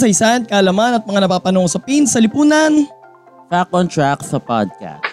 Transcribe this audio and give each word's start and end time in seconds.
kasaysayan, 0.00 0.48
kaalaman 0.48 0.96
at 0.96 1.04
mga 1.04 1.28
napapanong 1.28 1.68
usapin 1.68 2.08
sa 2.08 2.16
lipunan. 2.24 2.88
Fact 3.52 3.68
on 3.76 3.84
Track 3.84 4.24
sa 4.24 4.40
podcast. 4.40 5.04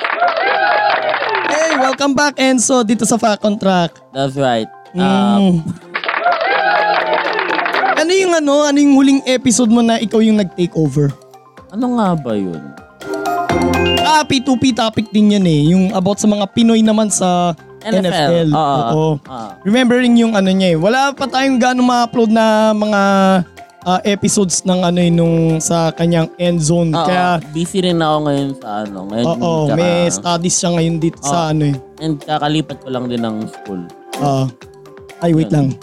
Hey, 1.52 1.76
welcome 1.76 2.16
back 2.16 2.40
Enzo 2.40 2.88
dito 2.88 3.04
sa 3.04 3.20
Fact 3.20 3.44
on 3.44 3.60
Track. 3.60 4.00
That's 4.16 4.40
right. 4.40 4.72
Um, 4.96 5.60
Mm. 5.60 5.60
Ano 8.00 8.12
yung 8.16 8.32
ano, 8.32 8.64
ano 8.64 8.78
yung 8.80 8.96
huling 8.96 9.20
episode 9.28 9.68
mo 9.68 9.84
na 9.84 10.00
ikaw 10.00 10.24
yung 10.24 10.40
nag-take 10.40 10.72
over? 10.80 11.12
ano 11.68 12.00
nga 12.00 12.16
ba 12.16 12.32
yun? 12.40 12.64
Ah, 14.08 14.24
P2P 14.24 14.72
topic 14.72 15.12
din 15.12 15.36
yan 15.36 15.44
eh. 15.44 15.62
Yung 15.76 15.92
about 15.92 16.16
sa 16.16 16.32
mga 16.32 16.48
Pinoy 16.56 16.80
naman 16.80 17.12
sa 17.12 17.52
NFL. 17.84 18.08
NFL. 18.08 18.48
Oo. 18.56 18.64
Oo. 18.64 19.12
Oo. 19.20 19.50
Remembering 19.68 20.16
yung 20.16 20.32
ano 20.32 20.48
niya 20.48 20.74
eh. 20.74 20.78
Wala 20.80 21.12
pa 21.12 21.28
tayong 21.28 21.60
gano'ng 21.60 21.84
ma-upload 21.84 22.32
na 22.32 22.72
mga 22.72 23.02
ah, 23.88 24.04
episodes 24.04 24.68
ng 24.68 24.84
ano 24.84 25.00
eh, 25.00 25.08
nung 25.08 25.64
sa 25.64 25.96
kanyang 25.96 26.28
end 26.36 26.60
zone. 26.60 26.92
Oo, 26.92 27.08
Kaya, 27.08 27.40
busy 27.56 27.80
rin 27.80 28.04
ako 28.04 28.18
ngayon 28.28 28.50
sa 28.60 28.70
ano. 28.84 29.00
Ngayon, 29.08 29.26
oo, 29.26 29.52
tsaka- 29.72 29.78
may 29.80 29.96
studies 30.12 30.56
siya 30.60 30.70
ngayon 30.76 30.96
dito 31.00 31.20
sa 31.24 31.38
Oo. 31.48 31.52
ano 31.56 31.64
eh. 31.72 31.76
And 32.04 32.20
kakalipat 32.20 32.78
ko 32.84 32.88
lang 32.92 33.08
din 33.08 33.24
ng 33.24 33.48
school. 33.48 33.82
Ah. 34.20 34.46
ay, 35.24 35.32
wait 35.34 35.50
lang. 35.50 35.74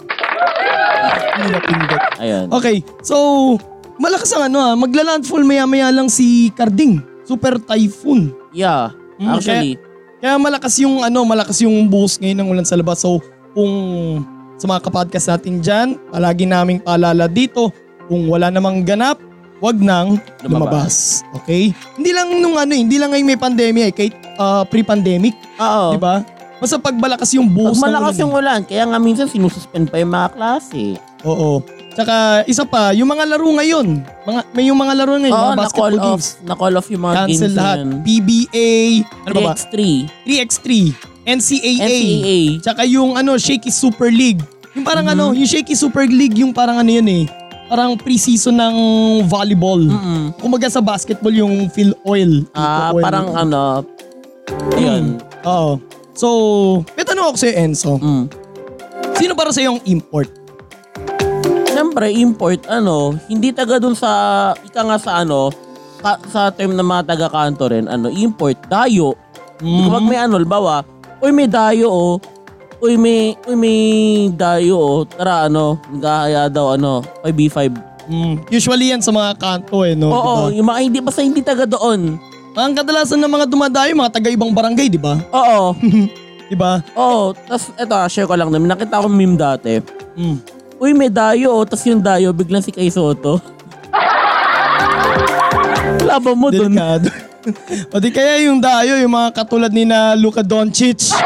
Na 1.35 1.59
pindot. 1.59 2.01
Ayun. 2.21 2.47
Okay, 2.47 2.79
so 3.03 3.15
malakas 3.99 4.31
ang 4.31 4.47
ano 4.47 4.57
ah, 4.63 4.75
magla-landfall 4.77 5.43
maya-maya 5.43 5.91
lang 5.91 6.07
si 6.07 6.53
Carding. 6.55 7.03
Super 7.25 7.59
typhoon. 7.59 8.31
Yeah. 8.55 8.93
Mm, 9.19 9.33
Actually, 9.35 9.73
Kaya 10.23 10.39
malakas 10.39 10.79
yung 10.79 11.03
ano, 11.03 11.27
malakas 11.27 11.59
yung 11.61 11.91
buhos 11.91 12.15
ngayon 12.21 12.37
ng 12.39 12.49
ulan 12.53 12.65
sa 12.67 12.79
labas. 12.79 13.03
So 13.03 13.19
kung 13.51 13.73
sa 14.55 14.65
mga 14.71 14.87
kapodcast 14.87 15.27
natin 15.35 15.59
dyan, 15.59 15.87
palagi 16.09 16.47
naming 16.47 16.79
paalala 16.79 17.27
dito, 17.27 17.75
kung 18.07 18.29
wala 18.29 18.53
namang 18.53 18.85
ganap, 18.85 19.17
wag 19.63 19.77
nang 19.79 20.19
lumabas. 20.43 20.49
Lumabas. 20.49 20.95
Okay? 21.41 21.71
Hindi 21.97 22.11
lang 22.11 22.27
nung 22.37 22.55
ano, 22.59 22.71
eh, 22.75 22.81
hindi 22.83 22.97
lang 22.99 23.11
ngayon 23.15 23.27
may 23.27 23.39
pandemya 23.39 23.85
eh, 23.89 23.93
kahit 23.95 24.15
ah, 24.37 24.63
pre-pandemic, 24.67 25.35
oo. 25.57 25.95
di 25.95 25.99
ba? 26.01 26.21
Basta 26.55 26.79
pag 26.79 26.95
malakas 26.95 27.35
yung 27.35 27.51
Pag 27.51 27.55
buhos 27.55 27.77
ng 27.77 27.83
malakas 27.83 28.15
ulan, 28.15 28.23
yung 28.23 28.33
ulan, 28.33 28.59
kaya 28.63 28.83
nga 28.87 28.97
minsan 28.99 29.27
sinususpend 29.27 29.91
pa 29.91 29.99
yung 29.99 30.11
mga 30.11 30.29
klase. 30.33 30.95
Oo. 31.27 31.59
Tsaka 31.95 32.43
isa 32.43 32.67
pa, 32.67 32.91
yung 32.91 33.07
mga 33.07 33.23
laro 33.23 33.47
ngayon. 33.55 34.03
Mga, 34.27 34.39
may 34.51 34.63
yung 34.67 34.79
mga 34.79 34.93
laro 34.99 35.15
ngayon, 35.15 35.31
Oo, 35.35 35.39
mga 35.39 35.55
na-call 35.55 35.63
basketball 35.63 35.95
off. 35.95 36.03
games. 36.19 36.27
Na-call 36.43 36.75
off 36.75 36.87
yung 36.91 37.03
mga 37.07 37.15
Cancel 37.15 37.31
games 37.31 37.55
na 37.55 37.55
lahat. 37.55 37.77
yun. 37.79 37.89
PBA, 38.03 38.69
ano 39.23 39.33
ba 39.33 39.41
ba? 39.41 39.53
3x3. 39.55 39.77
3x3, 40.27 40.67
NCAA, 41.25 41.73
NCAA. 41.81 42.37
tsaka 42.61 42.81
yung 42.85 43.15
ano, 43.15 43.39
Shaky 43.39 43.71
Super 43.71 44.11
League. 44.11 44.43
Yung 44.75 44.83
parang 44.83 45.07
ano, 45.07 45.31
yung 45.31 45.47
Shaky 45.47 45.73
Super 45.73 46.03
League, 46.03 46.35
yung 46.35 46.51
parang 46.51 46.75
ano 46.75 46.91
yun 46.91 47.07
eh. 47.07 47.23
Parang 47.65 47.97
pre-season 47.97 48.55
ng 48.55 48.75
volleyball. 49.25 49.81
Mm-mm. 49.81 50.37
Kumaga 50.37 50.69
sa 50.69 50.85
basketball 50.85 51.33
yung 51.33 51.65
Phil 51.73 51.97
Oil. 52.05 52.45
Ah, 52.53 52.93
Oil. 52.93 53.01
parang 53.01 53.27
ano, 53.33 53.81
ayun. 54.77 55.17
Oo. 55.45 55.81
So, 56.15 56.27
may 56.95 57.03
tanong 57.03 57.33
ako 57.33 57.37
sa'yo, 57.41 57.53
Enzo. 57.59 57.93
Mm. 57.99 58.25
Sino 59.17 59.33
para 59.33 59.49
sa 59.51 59.65
yung 59.65 59.81
import? 59.89 60.29
Siyempre, 61.67 62.07
import, 62.13 62.63
ano, 62.71 63.17
hindi 63.27 63.51
taga 63.51 63.81
dun 63.81 63.97
sa, 63.97 64.53
ika 64.63 64.85
nga 64.85 64.97
sa 65.01 65.11
ano, 65.25 65.51
ka, 65.99 66.21
sa 66.29 66.41
term 66.53 66.71
ng 66.71 66.87
mga 66.87 67.03
taga-kanto 67.15 67.67
rin, 67.67 67.89
ano, 67.89 68.07
import, 68.07 68.55
dayo. 68.69 69.17
Mhm. 69.59 69.89
Kapag 69.89 70.03
may 70.07 70.19
ano, 70.21 70.35
bawa, 70.45 70.85
uy, 71.19 71.31
may 71.35 71.49
dayo, 71.49 71.89
oh. 71.91 72.15
Uy, 72.85 73.01
may, 73.01 73.33
uy, 73.49 73.57
may 73.57 73.79
dayo, 74.29 74.77
oh. 74.77 75.01
Tara, 75.09 75.49
ano, 75.49 75.81
nagkahaya 75.89 76.45
daw, 76.53 76.77
ano, 76.77 77.01
5v5. 77.25 77.57
Mm, 78.05 78.33
usually 78.53 78.93
yan 78.93 79.01
sa 79.01 79.09
mga 79.09 79.41
kanto 79.41 79.81
eh, 79.81 79.97
no? 79.97 80.13
Oo, 80.13 80.53
Diba? 80.53 80.61
yung 80.61 80.67
mga 80.69 80.79
hindi, 80.85 80.97
basta 81.01 81.25
hindi 81.25 81.41
taga 81.41 81.65
doon. 81.65 82.21
Ang 82.53 82.77
kadalasan 82.77 83.17
ng 83.17 83.33
mga 83.33 83.45
dumadayo, 83.49 83.89
mga 83.97 84.13
taga-ibang 84.13 84.53
barangay, 84.53 84.85
di 84.85 85.01
ba? 85.01 85.17
Oo, 85.33 85.73
Di 86.45 86.53
ba? 86.53 86.77
oo. 86.93 87.33
Tapos, 87.33 87.73
eto, 87.73 87.97
ah, 87.97 88.05
share 88.05 88.29
ko 88.29 88.37
lang 88.37 88.53
namin. 88.53 88.69
Nakita 88.69 89.01
ko 89.01 89.09
meme 89.09 89.33
dati. 89.33 89.81
Mm. 90.13 90.37
Uy, 90.77 90.93
may 90.93 91.09
dayo, 91.09 91.57
oh. 91.57 91.65
Tapos 91.65 91.89
yung 91.89 92.05
dayo, 92.05 92.29
biglang 92.37 92.61
si 92.61 92.69
Kay 92.69 92.93
Soto. 92.93 93.41
Laban 96.05 96.37
mo 96.37 96.53
dun. 96.53 96.69
Delikado. 96.69 97.09
o 97.93 97.97
di 97.97 98.13
kaya 98.13 98.45
yung 98.45 98.61
dayo, 98.61 98.93
yung 99.01 99.09
mga 99.09 99.33
katulad 99.33 99.73
ni 99.73 99.89
na 99.89 100.13
Luka 100.13 100.45
Doncic. 100.45 101.17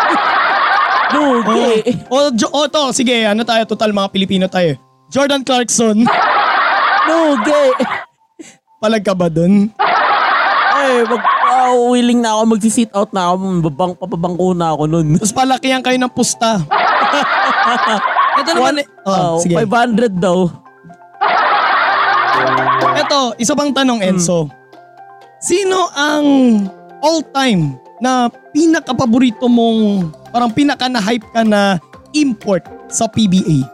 Lugi. 1.09 1.65
o, 2.07 2.17
jo- 2.31 2.51
o 2.51 2.65
to, 2.65 2.91
sige, 2.91 3.23
ano 3.23 3.41
tayo, 3.41 3.65
total 3.65 3.89
mga 3.89 4.09
Pilipino 4.09 4.45
tayo. 4.45 4.77
Jordan 5.09 5.41
Clarkson, 5.41 6.05
Lugi. 7.05 7.63
palag 8.77 9.01
ka 9.01 9.13
ba 9.13 9.25
dun? 9.25 9.73
Ay, 10.71 11.03
mag, 11.03 11.21
ah, 11.43 11.73
willing 11.89 12.19
na 12.19 12.31
ako 12.31 12.43
magsi-sit 12.47 12.91
out 12.93 13.09
na 13.09 13.27
ako. 13.27 13.35
Babang, 13.65 13.93
papabangko 13.93 14.53
na 14.53 14.71
ako 14.71 14.83
nun. 14.85 15.17
Tapos 15.17 15.33
palakihan 15.33 15.81
kayo 15.81 15.97
ng 15.97 16.13
pusta. 16.13 16.61
Ito 18.39 18.49
naman, 18.53 18.79
eh, 18.79 18.87
oh, 19.03 19.35
Oh, 19.35 19.41
sige. 19.41 19.57
500 19.57 20.13
daw. 20.15 20.47
Ito, 22.95 23.19
isa 23.35 23.53
pang 23.53 23.73
tanong, 23.73 23.99
Enzo. 23.99 24.47
Sino 25.39 25.91
ang 25.91 26.25
all-time 26.99 27.75
na 27.99 28.31
pinaka-paborito 28.51 29.47
mong, 29.47 30.11
parang 30.31 30.51
pinaka 30.51 30.87
na-hype 30.87 31.27
ka 31.31 31.43
na 31.43 31.77
import 32.15 32.63
sa 32.89 33.05
PBA? 33.05 33.67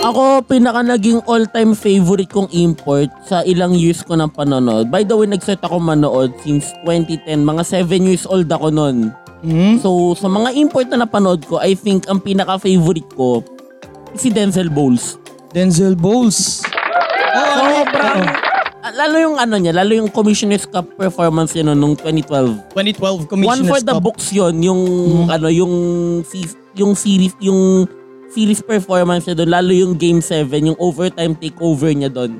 Ako, 0.00 0.40
pinaka 0.48 0.80
naging 0.80 1.20
all-time 1.28 1.76
favorite 1.76 2.32
kong 2.32 2.48
import 2.56 3.12
sa 3.28 3.44
ilang 3.44 3.76
years 3.76 4.00
ko 4.00 4.16
ng 4.16 4.32
panonood. 4.32 4.88
By 4.88 5.04
the 5.04 5.12
way, 5.12 5.28
nag-start 5.28 5.60
ako 5.60 5.76
manood 5.76 6.32
since 6.40 6.72
2010. 6.88 7.44
Mga 7.44 7.84
7 7.84 8.08
years 8.08 8.24
old 8.24 8.48
ako 8.48 8.72
nun. 8.72 9.12
Hmm? 9.44 9.76
So, 9.80 10.16
sa 10.16 10.28
mga 10.32 10.56
import 10.56 10.88
na 10.88 11.04
napanood 11.04 11.44
ko, 11.44 11.60
I 11.60 11.76
think 11.76 12.08
ang 12.08 12.24
pinaka-favorite 12.24 13.12
ko 13.12 13.44
si 14.16 14.32
Denzel 14.32 14.72
Bowles. 14.72 15.20
Denzel 15.52 16.00
Bowles. 16.00 16.64
Oh, 17.30 17.84
Sobrang, 17.84 18.24
ah, 18.24 18.49
lalo 18.94 19.16
yung 19.18 19.36
ano 19.38 19.54
niya, 19.56 19.72
lalo 19.74 19.92
yung 19.94 20.08
Commissioner's 20.10 20.66
Cup 20.66 20.86
performance 20.94 21.54
niya 21.54 21.70
no, 21.70 21.74
nung 21.74 21.94
2012. 21.98 22.74
2012 22.74 23.00
One 23.00 23.28
Commissioner's 23.28 23.70
for 23.70 23.80
the 23.82 23.94
Cup. 23.96 24.02
books 24.04 24.26
yon 24.30 24.54
yung 24.62 24.82
ano 25.28 25.48
yung 25.50 25.72
yung 26.74 26.92
series 26.94 27.34
yung 27.42 27.86
series 28.30 28.62
performance 28.62 29.26
niya 29.26 29.34
doon 29.42 29.50
lalo 29.50 29.70
yung 29.74 29.92
game 29.98 30.22
7 30.22 30.46
yung 30.62 30.78
overtime 30.78 31.34
takeover 31.34 31.90
niya 31.90 32.10
doon. 32.10 32.36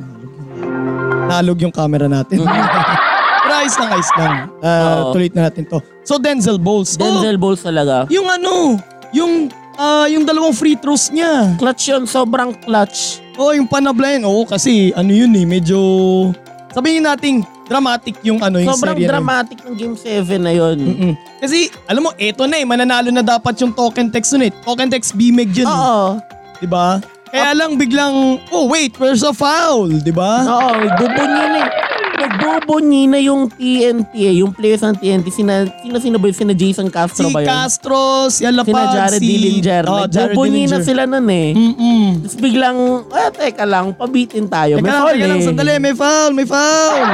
Nalog 1.30 1.58
yung 1.62 1.74
camera 1.74 2.10
natin. 2.10 2.42
Pero 3.50 3.54
ayos 3.54 3.76
lang, 3.78 3.90
ayos 3.90 4.10
lang. 4.14 4.34
Oo. 4.62 5.10
tuloy 5.14 5.28
na 5.34 5.50
natin 5.50 5.66
to. 5.66 5.78
So 6.06 6.18
Denzel 6.18 6.58
Bowles. 6.58 6.94
Denzel 6.94 7.38
Bowles 7.38 7.62
talaga. 7.62 8.06
Oh, 8.06 8.12
yung 8.14 8.26
ano, 8.30 8.78
yung 9.10 9.50
ah, 9.74 10.06
yung 10.06 10.22
dalawang 10.22 10.54
free 10.54 10.78
throws 10.78 11.10
niya. 11.10 11.56
Clutch 11.58 11.90
yun, 11.90 12.06
sobrang 12.06 12.54
clutch. 12.62 13.18
Oh, 13.40 13.56
yung 13.56 13.64
panablayan. 13.64 14.20
Oo, 14.22 14.44
kasi 14.44 14.92
ano 14.92 15.08
yun 15.08 15.32
eh, 15.32 15.48
medyo 15.48 15.78
sabihin 16.70 17.00
nating 17.00 17.40
dramatic 17.64 18.20
yung 18.20 18.36
ano 18.38 18.60
yung 18.60 18.68
Sobrang 18.70 18.92
serye 18.92 19.06
yun. 19.06 19.10
dramatic 19.10 19.58
ng 19.64 19.74
game 19.74 19.96
7 19.96 20.36
na 20.36 20.52
yun. 20.52 20.76
Mm-mm. 20.76 21.12
Kasi, 21.40 21.58
alam 21.88 22.04
mo, 22.04 22.12
eto 22.14 22.44
na 22.44 22.60
eh, 22.60 22.66
mananalo 22.68 23.08
na 23.08 23.24
dapat 23.24 23.56
yung 23.58 23.72
token 23.72 24.12
text 24.12 24.36
nun 24.36 24.44
eh. 24.44 24.52
Token 24.52 24.92
text 24.92 25.16
BMEG 25.16 25.56
yun. 25.56 25.64
eh. 25.64 25.72
Oo. 25.72 26.20
Diba? 26.60 27.00
Kaya 27.30 27.56
lang 27.56 27.78
biglang, 27.78 28.12
oh 28.50 28.68
wait, 28.68 28.92
where's 28.98 29.22
a 29.22 29.32
foul? 29.32 29.88
Diba? 29.88 30.44
Oo, 30.44 30.70
nagbubunyi 30.76 31.24
na 31.48 31.58
eh. 31.62 31.68
Nagbubunyi 32.20 33.08
na 33.08 33.18
yung 33.18 33.48
TNT 33.48 34.12
eh, 34.12 34.34
yung 34.44 34.52
players 34.52 34.84
ng 34.84 34.96
TNT. 35.00 35.26
Sina, 35.32 35.64
sina, 35.80 35.96
sino 35.96 36.16
ba 36.20 36.28
yun? 36.28 36.36
Sina 36.36 36.52
Jason 36.52 36.88
Castro 36.92 37.26
Si 37.28 37.32
ba 37.32 37.40
yun? 37.40 37.48
Castro, 37.48 38.28
si 38.28 38.44
Alapag, 38.44 38.68
Sina 38.68 38.92
Jared 38.92 39.20
si... 39.20 39.26
Dillinger. 39.26 39.84
Oh, 39.88 40.04
Jared 40.04 40.36
Nagbubunyi 40.36 40.68
na 40.68 40.78
sila 40.84 41.02
nun 41.08 41.28
eh. 41.32 41.56
Mm-mm. 41.56 42.04
Tapos 42.20 42.36
biglang, 42.36 42.78
ah, 43.08 43.30
teka 43.32 43.64
lang, 43.64 43.96
pabitin 43.96 44.44
tayo. 44.46 44.76
Teka 44.78 44.84
May 44.84 44.92
lang, 44.92 45.00
foul 45.00 45.16
teka 45.16 45.26
lang, 45.26 45.40
eh. 45.40 45.46
sandali, 45.48 45.72
may 45.80 45.94
foul, 45.96 46.30
may 46.36 46.46
foul. 46.46 47.08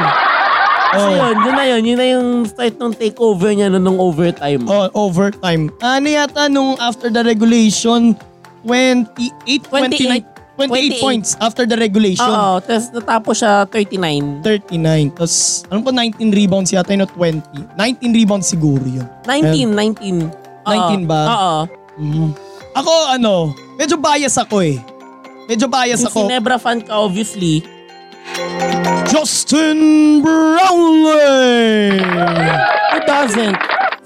Oh. 0.97 1.11
yun, 1.12 1.37
yun 1.44 1.55
na 1.55 1.64
yun. 1.67 1.82
Yun 1.82 1.99
na 1.99 2.06
yung 2.06 2.29
start 2.49 2.75
ng 2.79 2.94
takeover 2.94 3.50
niya 3.52 3.69
no, 3.69 3.82
nung 3.82 3.99
overtime. 4.00 4.64
Oh, 4.67 4.88
overtime. 4.94 5.69
Ano 5.82 6.06
yata 6.09 6.49
nung 6.49 6.79
after 6.81 7.12
the 7.12 7.20
regulation, 7.23 8.17
28, 8.64 9.70
29, 9.70 10.36
28, 10.56 10.97
28. 10.97 11.05
points 11.05 11.37
after 11.37 11.69
the 11.69 11.76
regulation. 11.76 12.25
Oo, 12.25 12.64
tapos 12.64 12.88
natapos 12.88 13.44
siya 13.44 13.69
39. 13.69 14.41
39. 14.41 15.12
Tapos, 15.12 15.62
ano 15.69 15.81
po, 15.85 15.93
19 15.93 16.32
rebounds 16.32 16.73
yata 16.73 16.97
yun 16.97 17.05
o 17.05 17.08
20. 17.12 17.76
19 17.76 18.17
rebounds 18.17 18.49
siguro 18.49 18.81
yun. 18.88 19.05
19, 19.29 19.76
19. 19.76 20.32
19 20.64 21.05
ba? 21.05 21.23
Oo. 21.29 21.69
Mhm. 22.00 22.29
Ako, 22.76 22.93
ano, 23.12 23.53
medyo 23.76 24.00
bias 24.00 24.37
ako 24.37 24.64
eh. 24.64 24.81
Medyo 25.47 25.69
bias 25.69 26.00
Yung 26.03 26.11
ako. 26.11 26.20
Ginebra 26.26 26.56
fan 26.56 26.81
ka 26.81 26.97
obviously. 26.99 27.61
Justin 29.06 29.79
Brownlee! 30.25 32.00
Who 32.93 32.99
doesn't? 33.06 33.56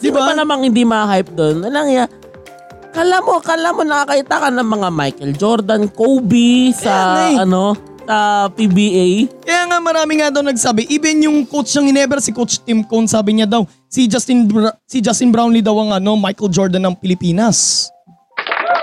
Di 0.00 0.08
Diba? 0.08 0.20
ba 0.22 0.32
namang 0.36 0.64
hindi 0.64 0.84
ma-hype 0.84 1.32
doon? 1.32 1.64
Alang 1.64 1.88
ya, 1.92 2.04
kala 2.90 3.22
mo, 3.22 3.38
kala 3.40 3.70
mo 3.70 3.82
nakakita 3.86 4.36
ka 4.42 4.48
ng 4.50 4.68
mga 4.68 4.88
Michael 4.90 5.32
Jordan, 5.34 5.82
Kobe 5.90 6.74
sa 6.74 6.92
Ayan 7.30 7.38
eh. 7.38 7.44
ano, 7.46 7.74
sa 8.10 8.50
PBA. 8.50 9.30
Kaya 9.46 9.70
nga 9.70 9.78
marami 9.78 10.18
nga 10.18 10.34
daw 10.34 10.42
nagsabi, 10.42 10.90
even 10.90 11.22
yung 11.22 11.46
coach 11.46 11.70
ng 11.78 11.86
Ginebra, 11.86 12.18
si 12.18 12.34
Coach 12.34 12.58
Tim 12.66 12.82
Cone, 12.82 13.06
sabi 13.06 13.38
niya 13.38 13.46
daw, 13.46 13.62
si 13.86 14.10
Justin 14.10 14.50
Bra- 14.50 14.74
si 14.82 14.98
Justin 14.98 15.30
Brownlee 15.30 15.62
daw 15.62 15.78
ang 15.78 15.94
ano, 15.94 16.18
Michael 16.18 16.50
Jordan 16.50 16.82
ng 16.90 16.98
Pilipinas. 16.98 17.86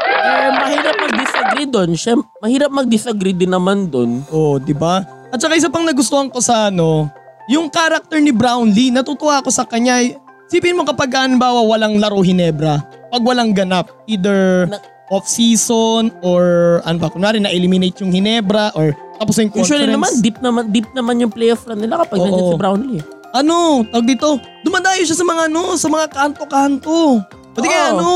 Eh, 0.08 0.50
mahirap 0.56 0.96
mag-disagree 0.96 1.68
doon. 1.68 1.90
Siyem, 1.92 2.20
mahirap 2.40 2.72
mag-disagree 2.72 3.36
din 3.36 3.52
naman 3.52 3.92
doon. 3.92 4.24
Oh, 4.32 4.56
di 4.64 4.72
ba? 4.72 5.04
At 5.28 5.44
saka 5.44 5.60
isa 5.60 5.68
pang 5.68 5.84
nagustuhan 5.84 6.32
ko 6.32 6.40
sa 6.40 6.72
ano, 6.72 7.12
yung 7.52 7.68
character 7.68 8.24
ni 8.24 8.32
Brownlee, 8.32 8.96
natutuwa 8.96 9.44
ako 9.44 9.52
sa 9.52 9.68
kanya. 9.68 10.00
Sipin 10.48 10.80
mo 10.80 10.88
kapag 10.88 11.12
halimbawa 11.12 11.60
walang 11.60 12.00
laro 12.00 12.24
Hinebra, 12.24 12.80
pag 13.12 13.24
walang 13.24 13.52
ganap, 13.52 13.92
either 14.08 14.68
off-season 15.12 16.12
or 16.24 16.44
ano 16.84 16.98
ba, 17.00 17.12
kunwari 17.12 17.40
na-eliminate 17.40 18.00
yung 18.00 18.12
Hinebra 18.12 18.72
or 18.76 18.96
tapos 19.20 19.36
yung 19.40 19.52
conference. 19.52 19.76
Usually 19.76 19.90
naman, 19.92 20.12
deep 20.24 20.38
naman, 20.40 20.64
deep 20.72 20.90
naman 20.96 21.16
yung 21.20 21.32
playoff 21.34 21.68
run 21.68 21.84
nila 21.84 22.00
kapag 22.06 22.18
Oo. 22.22 22.26
nandiyan 22.28 22.48
si 22.48 22.60
Brownlee. 22.60 23.04
ano, 23.36 23.84
tawag 23.92 24.08
dito, 24.08 24.40
dumadayo 24.64 25.04
siya 25.04 25.18
sa 25.20 25.26
mga 25.28 25.42
ano, 25.52 25.62
sa 25.76 25.88
mga 25.92 26.06
kanto-kanto. 26.10 27.22
Pati 27.52 27.68
kaya 27.68 27.92
Oo. 27.92 28.00
ano, 28.00 28.12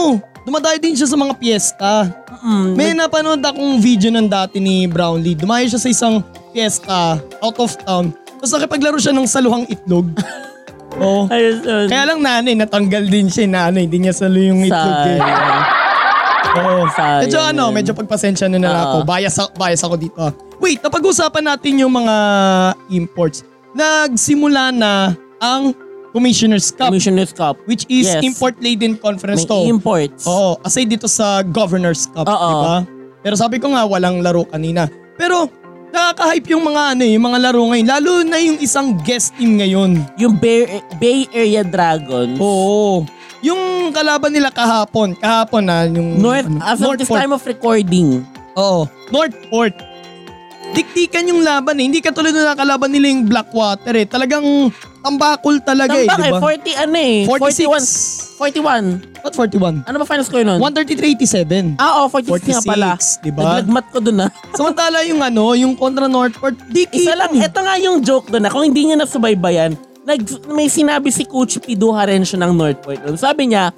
dumadayo 0.48 0.78
din 0.80 0.96
siya 0.96 1.10
sa 1.12 1.18
mga 1.20 1.34
piyesta. 1.36 1.92
Mm, 2.42 2.70
May 2.80 2.96
napanood 2.96 3.44
akong 3.44 3.78
video 3.84 4.08
ng 4.08 4.32
dati 4.32 4.64
ni 4.64 4.88
Brownlee. 4.88 5.36
Dumayo 5.36 5.68
siya 5.68 5.82
sa 5.82 5.90
isang 5.92 6.24
piyesta 6.56 7.20
out 7.44 7.58
of 7.60 7.76
town. 7.84 8.16
Tapos 8.40 8.56
nakipaglaro 8.56 8.98
siya 8.98 9.12
ng 9.12 9.28
saluhang 9.28 9.68
itlog. 9.68 10.08
oh. 10.98 11.24
Ayos 11.30 11.62
yun. 11.62 11.88
Kaya 11.88 12.04
lang 12.06 12.20
nanay, 12.20 12.54
natanggal 12.54 13.04
din 13.06 13.28
siya 13.28 13.48
nanay. 13.48 13.86
Hindi 13.86 14.04
niya 14.04 14.14
salo 14.14 14.36
yung 14.36 14.62
itlog 14.62 15.00
eh. 15.08 15.20
Oo. 16.52 16.84
Sayang 16.92 17.22
Medyo 17.24 17.40
ano, 17.40 17.64
medyo 17.72 17.92
pagpasensya 17.94 18.52
na 18.52 18.60
Oo. 18.60 18.76
ako. 18.84 18.98
Bias, 19.08 19.36
ako- 19.40 19.54
bias 19.56 19.82
ako 19.82 19.96
dito. 19.96 20.18
ah. 20.20 20.34
Wait, 20.60 20.78
napag-usapan 20.80 21.44
natin 21.48 21.80
yung 21.80 21.94
mga 21.96 22.16
imports. 22.92 23.42
Nagsimula 23.72 24.70
na 24.70 24.92
ang 25.40 25.72
Commissioner's 26.12 26.76
Cup 26.76 26.92
Commissioner's 26.92 27.32
Cup. 27.32 27.56
which 27.64 27.88
is 27.88 28.04
Yes. 28.04 28.20
import-laden 28.20 29.00
conference 29.00 29.48
May 29.48 29.50
to. 29.50 29.64
imports. 29.64 30.28
Oo, 30.28 30.60
aside 30.60 30.92
dito 30.92 31.08
sa 31.08 31.40
Governor's 31.40 32.04
Cup, 32.12 32.28
Oo. 32.28 32.36
di 32.36 32.56
ba? 32.60 32.76
Pero 33.24 33.36
sabi 33.40 33.64
ko 33.64 33.72
nga, 33.72 33.88
walang 33.88 34.20
laro 34.20 34.44
kanina. 34.44 34.92
Pero 35.16 35.48
nakaka-hype 35.92 36.48
yung 36.56 36.64
mga 36.66 36.82
ano 36.96 37.02
eh, 37.04 37.12
yung 37.14 37.26
mga 37.28 37.40
laro 37.44 37.62
ngayon. 37.68 37.88
Lalo 37.88 38.12
na 38.24 38.38
yung 38.40 38.58
isang 38.64 38.96
guest 39.04 39.36
team 39.36 39.60
ngayon. 39.60 40.00
Yung 40.18 40.40
Bay, 40.40 40.82
Bay 40.98 41.28
Area 41.36 41.62
Dragons. 41.62 42.40
Oo. 42.40 43.04
Yung 43.44 43.92
kalaban 43.92 44.32
nila 44.32 44.50
kahapon, 44.54 45.18
kahapon 45.18 45.66
na 45.66 45.86
yung 45.90 46.22
North, 46.22 46.48
ano, 46.48 46.62
as 46.64 46.80
of 46.80 46.96
this 46.96 47.10
time 47.10 47.34
of 47.36 47.42
recording. 47.44 48.24
Oo, 48.56 48.88
Northport. 49.12 49.76
Diktikan 50.72 51.28
yung 51.28 51.44
laban 51.44 51.76
eh. 51.82 51.86
Hindi 51.90 52.00
katulad 52.00 52.32
na 52.32 52.56
nakalaban 52.56 52.96
nila 52.96 53.12
yung 53.12 53.28
Blackwater 53.28 53.92
eh. 53.98 54.08
Talagang 54.08 54.72
tambakol 55.04 55.60
talaga 55.60 56.00
eh, 56.00 56.08
Tambak 56.08 56.24
di 56.24 56.32
eh, 56.32 56.32
ba? 56.32 56.40
40 56.80 56.84
ano 56.88 56.98
eh. 56.98 57.18
46. 57.28 58.31
41. 58.31 58.31
41. 58.42 59.22
Not 59.22 59.34
41. 59.38 59.86
Ano 59.86 59.96
ba 60.02 60.06
final 60.10 60.26
score 60.26 60.42
nun? 60.42 60.58
133-87. 60.58 61.78
Ah, 61.78 62.02
oh, 62.02 62.10
46, 62.10 62.42
nga 62.50 62.62
46, 62.66 62.66
pala. 62.66 62.90
di 63.22 63.30
ba? 63.30 63.42
Naglagmat 63.46 63.86
ko 63.94 63.98
dun 64.02 64.18
ah. 64.26 64.30
Samantala 64.58 65.06
yung 65.06 65.22
ano, 65.22 65.54
yung 65.54 65.78
kontra 65.78 66.10
Northport, 66.10 66.58
diki. 66.74 67.06
Isa 67.06 67.14
lang, 67.14 67.38
eto 67.38 67.62
nga 67.62 67.78
yung 67.78 68.02
joke 68.02 68.34
dun 68.34 68.50
ah. 68.50 68.50
Kung 68.50 68.66
hindi 68.66 68.90
nyo 68.90 68.98
nasubaybayan, 68.98 69.78
nag, 70.02 70.26
may 70.50 70.66
sinabi 70.66 71.14
si 71.14 71.30
Coach 71.30 71.62
Pido 71.62 71.94
Harencio 71.94 72.42
ng 72.42 72.50
Northport 72.58 73.06
dun. 73.06 73.14
Sabi 73.14 73.54
niya, 73.54 73.70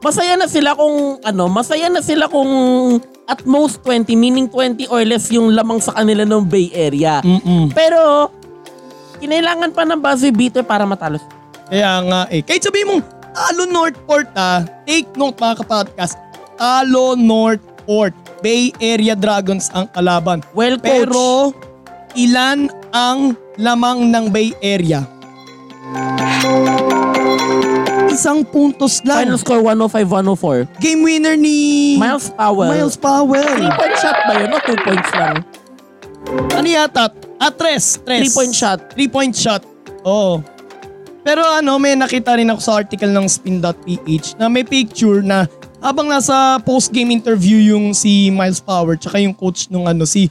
masaya 0.00 0.40
na 0.40 0.48
sila 0.48 0.72
kung 0.72 1.20
ano, 1.20 1.44
masaya 1.52 1.92
na 1.92 2.00
sila 2.00 2.32
kung 2.32 2.48
at 3.28 3.44
most 3.44 3.84
20, 3.84 4.08
meaning 4.16 4.48
20 4.48 4.88
or 4.88 5.04
less 5.04 5.28
yung 5.28 5.52
lamang 5.52 5.78
sa 5.84 5.92
kanila 5.92 6.24
ng 6.24 6.42
Bay 6.48 6.72
Area. 6.72 7.20
Mm-mm. 7.20 7.70
Pero, 7.70 8.32
kinailangan 9.22 9.70
pa 9.70 9.84
ng 9.84 10.00
buzzer 10.00 10.32
beater 10.34 10.64
para 10.66 10.82
matalo. 10.82 11.22
Kaya 11.70 12.02
nga 12.02 12.20
eh. 12.28 12.42
Kahit 12.42 12.66
sabihin 12.66 12.88
mong, 12.90 13.21
talo 13.32 13.64
Northport 13.68 14.28
ah, 14.36 14.64
take 14.84 15.08
note 15.16 15.36
mga 15.40 15.64
kapodcast, 15.64 16.16
talo 16.56 17.16
Northport. 17.18 18.14
Bay 18.42 18.74
Area 18.82 19.14
Dragons 19.14 19.70
ang 19.70 19.86
kalaban. 19.94 20.42
Well, 20.50 20.74
coach. 20.76 21.06
Pero, 21.06 21.54
ilan 22.18 22.66
ang 22.90 23.38
lamang 23.54 24.10
ng 24.10 24.34
Bay 24.34 24.50
Area? 24.58 25.06
Isang 28.12 28.44
puntos 28.44 29.00
lang. 29.06 29.30
Final 29.30 29.38
score 29.38 29.62
105-104. 29.64 30.82
Game 30.82 31.00
winner 31.06 31.38
ni 31.38 31.96
Miles 31.96 32.28
Powell. 32.34 32.70
Miles 32.74 32.96
Powell. 32.98 33.46
3-point 33.46 33.96
shot 34.02 34.18
ba 34.26 34.32
yun? 34.42 34.50
O 34.52 34.58
2 34.58 34.86
points 34.90 35.10
lang? 35.16 35.36
Ano 36.52 36.66
yata? 36.66 37.14
Ah, 37.40 37.50
tres. 37.50 37.98
Tres. 38.04 38.30
3-point 38.30 38.54
shot. 38.54 38.78
Three 38.92 39.08
point 39.08 39.34
shot. 39.34 39.62
Oo. 40.04 40.42
Pero 41.22 41.42
ano, 41.46 41.78
may 41.78 41.94
nakita 41.94 42.34
rin 42.34 42.50
ako 42.50 42.60
sa 42.60 42.72
article 42.82 43.10
ng 43.10 43.26
spin.ph 43.30 44.34
na 44.38 44.50
may 44.50 44.66
picture 44.66 45.22
na 45.22 45.46
habang 45.78 46.10
nasa 46.10 46.58
post-game 46.62 47.14
interview 47.14 47.58
yung 47.74 47.94
si 47.94 48.30
Miles 48.30 48.62
Power 48.62 48.98
tsaka 48.98 49.22
yung 49.22 49.34
coach 49.34 49.70
nung 49.70 49.86
ano 49.86 50.06
si 50.06 50.30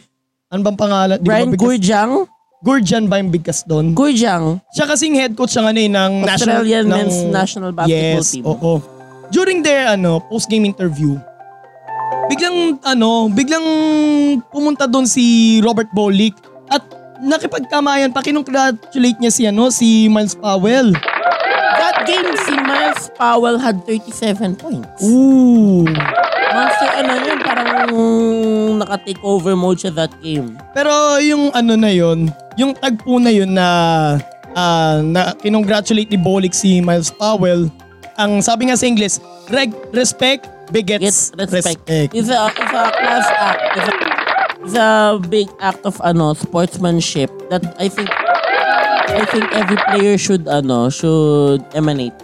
ano 0.52 0.68
bang 0.68 0.76
pangalan? 0.80 1.18
Brian 1.24 1.56
Gurjang? 1.56 2.28
Gurjan 2.62 3.10
ba 3.10 3.18
yung 3.18 3.34
bigkas 3.34 3.66
doon? 3.66 3.98
Gurjang. 3.98 4.62
Siya 4.76 4.86
kasing 4.86 5.18
head 5.18 5.34
coach 5.34 5.58
siya 5.58 5.66
ano 5.66 5.80
eh, 5.82 5.90
ng 5.90 6.14
national, 6.22 6.62
Australian 6.62 6.86
ng, 6.86 6.94
men's 6.94 7.18
national 7.26 7.72
basketball 7.74 8.22
yes, 8.22 8.32
team. 8.36 8.44
oo. 8.46 8.74
During 9.34 9.66
their 9.66 9.96
ano, 9.96 10.22
post-game 10.30 10.70
interview, 10.70 11.18
biglang 12.30 12.78
ano, 12.86 13.32
biglang 13.34 13.66
pumunta 14.54 14.86
doon 14.86 15.10
si 15.10 15.58
Robert 15.66 15.90
Bolick 15.90 16.38
at 16.70 16.86
nakipagkamayan 17.22 18.10
pa 18.10 18.26
kinongratulate 18.26 19.18
niya 19.22 19.32
si 19.32 19.44
ano, 19.46 19.70
si 19.70 20.10
Miles 20.10 20.34
Powell. 20.34 20.92
That 21.78 22.04
game, 22.10 22.34
si 22.46 22.54
Miles 22.58 23.14
Powell 23.16 23.62
had 23.62 23.86
37 23.86 24.58
points. 24.58 25.02
Ooh. 25.06 25.86
Monster 26.52 26.90
ano 27.00 27.14
yun, 27.24 27.40
parang 27.40 27.70
naka-take 28.82 29.22
over 29.24 29.56
mode 29.56 29.80
siya 29.80 29.94
that 29.96 30.12
game. 30.20 30.60
Pero 30.76 30.92
yung 31.24 31.54
ano 31.56 31.80
na 31.80 31.90
yun, 31.94 32.28
yung 32.60 32.76
tagpo 32.76 33.22
na 33.22 33.32
yun 33.32 33.56
na 33.56 33.68
ah, 34.58 35.00
na 35.00 35.32
kinongratulate 35.40 36.12
ni 36.12 36.20
Bolick 36.20 36.52
si 36.52 36.84
Miles 36.84 37.14
Powell, 37.14 37.72
ang 38.20 38.44
sabi 38.44 38.68
nga 38.68 38.76
sa 38.76 38.86
English, 38.86 39.24
reg, 39.48 39.72
respect 39.96 40.46
begets 40.72 41.32
Get 41.32 41.48
respect. 41.52 41.88
respect. 41.88 42.10
It's 42.16 42.30
a, 42.32 42.48
it's 42.52 42.74
a 42.76 42.84
class 42.92 43.28
act. 43.32 43.60
It's 43.78 43.88
a, 43.88 44.11
it's 44.64 44.78
a 44.78 45.20
big 45.30 45.50
act 45.60 45.82
of 45.86 45.98
ano 46.06 46.34
sportsmanship 46.34 47.30
that 47.50 47.62
I 47.82 47.90
think 47.90 48.10
I 49.12 49.24
think 49.28 49.46
every 49.52 49.80
player 49.92 50.16
should 50.16 50.48
ano 50.48 50.88
should 50.88 51.66
emanate. 51.76 52.16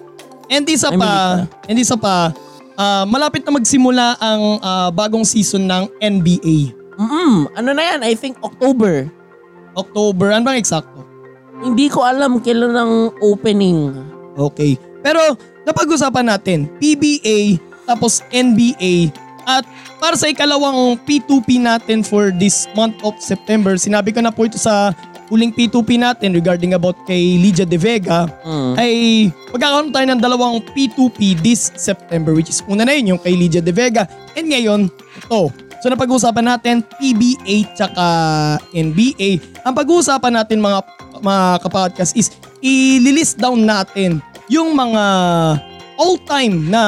And 0.48 0.63
isa 0.70 0.96
mean, 0.96 1.03
pa, 1.03 1.44
and 1.67 1.75
isa 1.75 2.00
pa, 2.00 2.32
ah, 2.79 3.03
malapit 3.03 3.44
na 3.44 3.51
magsimula 3.51 4.15
ang 4.22 4.63
ah, 4.63 4.89
bagong 4.94 5.27
season 5.27 5.67
ng 5.67 5.91
NBA. 6.00 6.72
Mm, 6.98 7.51
ano 7.53 7.70
na 7.75 7.84
yan? 7.84 8.00
I 8.08 8.15
think 8.15 8.39
October. 8.39 9.12
October, 9.77 10.34
ano 10.34 10.48
bang 10.48 10.58
eksakto? 10.58 11.06
Hindi 11.62 11.91
ko 11.91 12.01
alam 12.01 12.41
kailan 12.41 12.74
ang 12.74 12.94
opening. 13.22 13.94
Okay. 14.34 14.79
Pero 15.06 15.38
napag-usapan 15.67 16.25
natin, 16.32 16.72
PBA 16.82 17.62
tapos 17.86 18.25
NBA 18.34 19.26
at 19.48 19.63
para 19.98 20.13
sa 20.13 20.27
ikalawang 20.27 21.00
P2P 21.08 21.58
natin 21.58 22.04
for 22.04 22.36
this 22.36 22.68
month 22.75 23.00
of 23.01 23.16
September, 23.18 23.80
sinabi 23.80 24.12
ko 24.12 24.20
na 24.20 24.30
po 24.30 24.44
ito 24.44 24.60
sa 24.60 24.92
huling 25.27 25.51
P2P 25.51 26.00
natin 26.00 26.36
regarding 26.36 26.75
about 26.75 26.96
kay 27.04 27.39
Lydia 27.39 27.63
De 27.63 27.75
Vega, 27.75 28.27
Mm. 28.44 28.74
ay 28.75 28.92
magkakaroon 29.51 29.92
tayo 29.92 30.06
ng 30.08 30.20
dalawang 30.20 30.60
P2P 30.72 31.39
this 31.39 31.72
September 31.75 32.32
which 32.32 32.48
is 32.48 32.60
una 32.68 32.84
na 32.84 32.96
yun 32.96 33.16
yung 33.16 33.22
kay 33.24 33.36
Lydia 33.36 33.63
De 33.63 33.72
Vega 33.72 34.04
and 34.36 34.48
ngayon 34.48 34.92
ito. 34.92 35.51
So 35.77 35.88
napag-uusapan 35.88 36.46
natin 36.48 36.75
PBA 36.98 37.70
tsaka 37.75 38.06
NBA. 38.74 39.62
Ang 39.62 39.74
pag-uusapan 39.77 40.34
natin 40.42 40.58
mga 40.58 40.80
mga 41.22 41.46
kapodcast 41.62 42.18
is 42.18 42.34
i-list 42.62 43.38
down 43.38 43.62
natin 43.62 44.18
yung 44.48 44.74
mga 44.74 45.04
all-time 45.98 46.70
na 46.70 46.84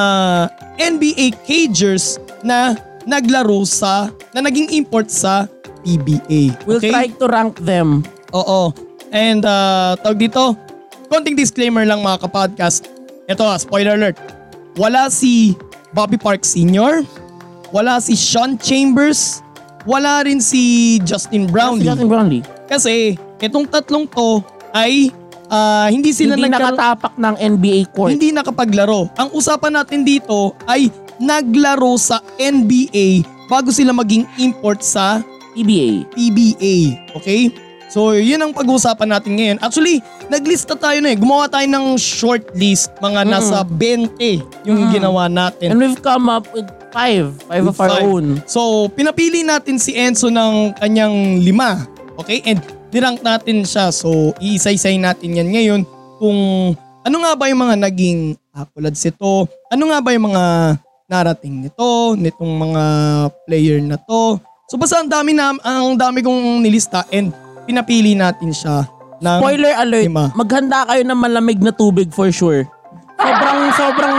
NBA 0.80 1.34
cagers 1.44 2.16
na 2.42 2.76
naglaro 3.04 3.64
sa, 3.64 4.08
na 4.32 4.40
naging 4.44 4.70
import 4.76 5.08
sa 5.08 5.48
PBA. 5.82 6.52
We'll 6.68 6.80
okay? 6.80 6.92
try 6.92 7.06
to 7.16 7.26
rank 7.26 7.56
them. 7.64 8.04
Oo. 8.36 8.72
And 9.10 9.42
uh, 9.42 9.96
tawag 9.98 10.20
dito, 10.20 10.54
konting 11.08 11.34
disclaimer 11.34 11.82
lang 11.88 12.04
mga 12.04 12.28
kapodcast. 12.28 12.86
Ito 13.26 13.42
spoiler 13.58 13.96
alert. 13.96 14.18
Wala 14.78 15.10
si 15.10 15.56
Bobby 15.90 16.20
Park 16.20 16.46
Sr., 16.46 17.02
wala 17.70 18.02
si 18.02 18.18
Sean 18.18 18.58
Chambers, 18.58 19.42
wala 19.86 20.26
rin 20.26 20.42
si 20.42 20.98
Justin 21.06 21.46
Si 21.46 21.50
Brownlee. 21.50 21.86
Justin 21.86 22.08
Brownlee. 22.10 22.44
Kasi 22.66 23.14
itong 23.42 23.66
tatlong 23.66 24.06
to 24.06 24.42
ay 24.70 25.10
ah, 25.50 25.90
hindi 25.90 26.14
sila 26.14 26.38
Hindi 26.38 26.50
nagkaroon- 26.50 26.78
nakatapak 26.78 27.14
ng 27.18 27.34
NBA 27.58 27.80
court. 27.94 28.10
hindi 28.14 28.30
nakapaglaro. 28.30 29.10
Ang 29.18 29.28
usapan 29.34 29.82
natin 29.82 30.06
dito 30.06 30.54
ay 30.66 30.90
naglaro 31.20 32.00
sa 32.00 32.18
NBA 32.40 33.22
bago 33.46 33.68
sila 33.70 33.92
maging 33.92 34.24
import 34.40 34.80
sa 34.80 35.20
PBA. 35.52 36.08
PBA. 36.14 36.76
Okay? 37.14 37.52
So, 37.90 38.14
yun 38.14 38.38
ang 38.38 38.54
pag-uusapan 38.54 39.10
natin 39.10 39.34
ngayon. 39.34 39.58
Actually, 39.58 39.98
naglista 40.30 40.78
tayo 40.78 41.02
na 41.02 41.10
eh. 41.10 41.18
Gumawa 41.18 41.50
tayo 41.50 41.66
ng 41.66 41.98
short 41.98 42.54
list. 42.54 42.94
Mga 43.02 43.26
nasa 43.26 43.66
20 43.66 44.38
yung 44.62 44.86
Mm. 44.86 44.90
ginawa 44.94 45.26
natin. 45.26 45.74
And 45.74 45.78
we've 45.82 45.98
come 45.98 46.30
up 46.30 46.46
with 46.54 46.70
five. 46.94 47.34
Five 47.50 47.66
of 47.66 47.74
our 47.82 47.90
Five. 47.90 48.06
own. 48.06 48.26
So, 48.46 48.86
pinapili 48.94 49.42
natin 49.42 49.82
si 49.82 49.98
Enzo 49.98 50.30
ng 50.30 50.78
kanyang 50.78 51.42
lima. 51.42 51.82
Okay? 52.14 52.46
And 52.46 52.62
nirank 52.94 53.26
natin 53.26 53.66
siya. 53.66 53.90
So, 53.90 54.38
iisa-isay 54.38 54.94
natin 54.94 55.34
yan 55.34 55.50
ngayon 55.50 55.80
kung 56.22 56.38
ano 57.02 57.16
nga 57.26 57.32
ba 57.34 57.50
yung 57.50 57.58
mga 57.58 57.90
naging 57.90 58.38
accolades 58.54 59.02
ito. 59.02 59.50
Ano 59.66 59.90
nga 59.90 59.98
ba 59.98 60.14
yung 60.14 60.30
mga 60.30 60.44
narating 61.10 61.66
nito, 61.66 62.14
nitong 62.14 62.52
mga 62.54 62.84
player 63.42 63.82
na 63.82 63.98
to. 63.98 64.38
So, 64.70 64.78
basta 64.78 65.02
ang 65.02 65.10
dami, 65.10 65.34
na, 65.34 65.50
ang 65.58 65.98
dami 65.98 66.22
kong 66.22 66.62
nilista 66.62 67.02
and 67.10 67.34
pinapili 67.66 68.14
natin 68.14 68.54
siya 68.54 68.86
ng 69.18 69.42
Spoiler 69.42 69.74
alert, 69.74 70.06
lima. 70.06 70.30
maghanda 70.32 70.86
kayo 70.86 71.02
ng 71.02 71.18
malamig 71.18 71.58
na 71.58 71.74
tubig 71.74 72.14
for 72.14 72.30
sure. 72.30 72.62
Sobrang, 73.18 73.60
sobrang, 73.74 74.16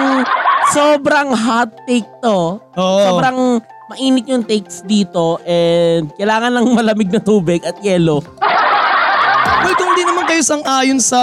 sobrang 0.75 1.29
hot 1.31 1.71
take 1.87 2.05
to. 2.19 2.59
Oo. 2.59 3.01
Sobrang 3.07 3.63
mainit 3.89 4.27
yung 4.27 4.43
takes 4.43 4.83
dito 4.83 5.39
and 5.47 6.11
kailangan 6.19 6.51
ng 6.53 6.67
malamig 6.75 7.09
na 7.09 7.23
tubig 7.23 7.63
at 7.63 7.79
yelo. 7.79 8.19
Well, 9.61 9.75
kung 9.79 9.95
di 9.95 10.03
naman 10.41 10.57
kayo 10.57 10.57
sang-ayon 10.57 10.97
sa 10.97 11.21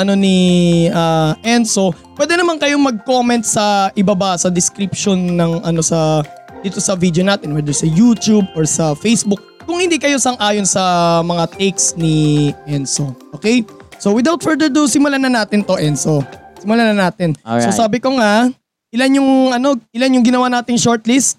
ano 0.00 0.16
ni 0.16 0.88
ah, 0.88 1.36
Enzo, 1.44 1.92
pwede 2.16 2.40
naman 2.40 2.56
kayong 2.56 2.80
mag-comment 2.80 3.44
sa 3.44 3.92
ibaba 3.92 4.40
sa 4.40 4.48
description 4.48 5.36
ng 5.36 5.60
ano 5.60 5.84
sa 5.84 6.24
dito 6.64 6.80
sa 6.80 6.96
video 6.96 7.20
natin 7.20 7.52
whether 7.52 7.76
sa 7.76 7.84
YouTube 7.84 8.48
or 8.56 8.64
sa 8.64 8.96
Facebook 8.96 9.36
kung 9.68 9.84
hindi 9.84 10.00
kayo 10.00 10.16
sang-ayon 10.16 10.64
sa 10.64 11.20
mga 11.20 11.44
takes 11.60 11.92
ni 11.92 12.48
Enzo. 12.64 13.12
Okay? 13.36 13.68
So 14.00 14.16
without 14.16 14.40
further 14.40 14.72
ado, 14.72 14.88
simulan 14.88 15.20
na 15.20 15.28
natin 15.28 15.60
to 15.60 15.76
Enzo. 15.76 16.24
Simulan 16.56 16.96
na 16.96 17.12
natin. 17.12 17.36
Alright. 17.44 17.68
So 17.68 17.84
sabi 17.84 18.00
ko 18.00 18.16
nga, 18.16 18.48
ilan 18.96 19.20
yung 19.20 19.52
ano, 19.52 19.76
ilan 19.92 20.16
yung 20.16 20.24
ginawa 20.24 20.48
nating 20.48 20.80
shortlist? 20.80 21.36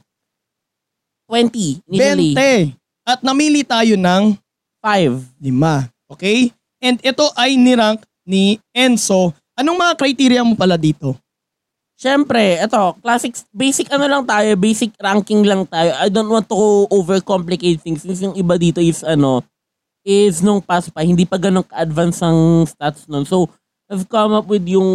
20 1.26 1.90
initially. 1.90 2.38
20. 2.38 3.10
At 3.10 3.26
namili 3.26 3.66
tayo 3.66 3.98
ng 3.98 4.38
5. 4.86 5.42
lima. 5.42 5.90
Okay? 6.06 6.54
And 6.84 7.00
ito 7.00 7.26
ay 7.40 7.56
nirank 7.56 8.04
ni 8.28 8.60
Enzo. 8.76 9.32
Anong 9.56 9.80
mga 9.80 9.94
criteria 9.96 10.44
mo 10.44 10.60
pala 10.60 10.76
dito? 10.76 11.16
Siyempre, 11.96 12.60
ito, 12.60 12.82
classic, 13.00 13.40
basic 13.56 13.88
ano 13.88 14.04
lang 14.04 14.28
tayo, 14.28 14.52
basic 14.60 14.92
ranking 15.00 15.48
lang 15.48 15.64
tayo. 15.64 15.96
I 15.96 16.12
don't 16.12 16.28
want 16.28 16.52
to 16.52 16.60
overcomplicate 16.92 17.80
things 17.80 18.04
since 18.04 18.20
yung 18.20 18.36
iba 18.36 18.60
dito 18.60 18.84
is 18.84 19.08
ano, 19.08 19.40
is 20.04 20.44
nung 20.44 20.60
pass 20.60 20.92
pa, 20.92 21.00
hindi 21.00 21.24
pa 21.24 21.40
ganun 21.40 21.64
ka-advance 21.64 22.20
ang 22.20 22.68
stats 22.68 23.08
nun. 23.08 23.24
So, 23.24 23.48
I've 23.88 24.04
come 24.12 24.36
up 24.36 24.52
with 24.52 24.68
yung, 24.68 24.90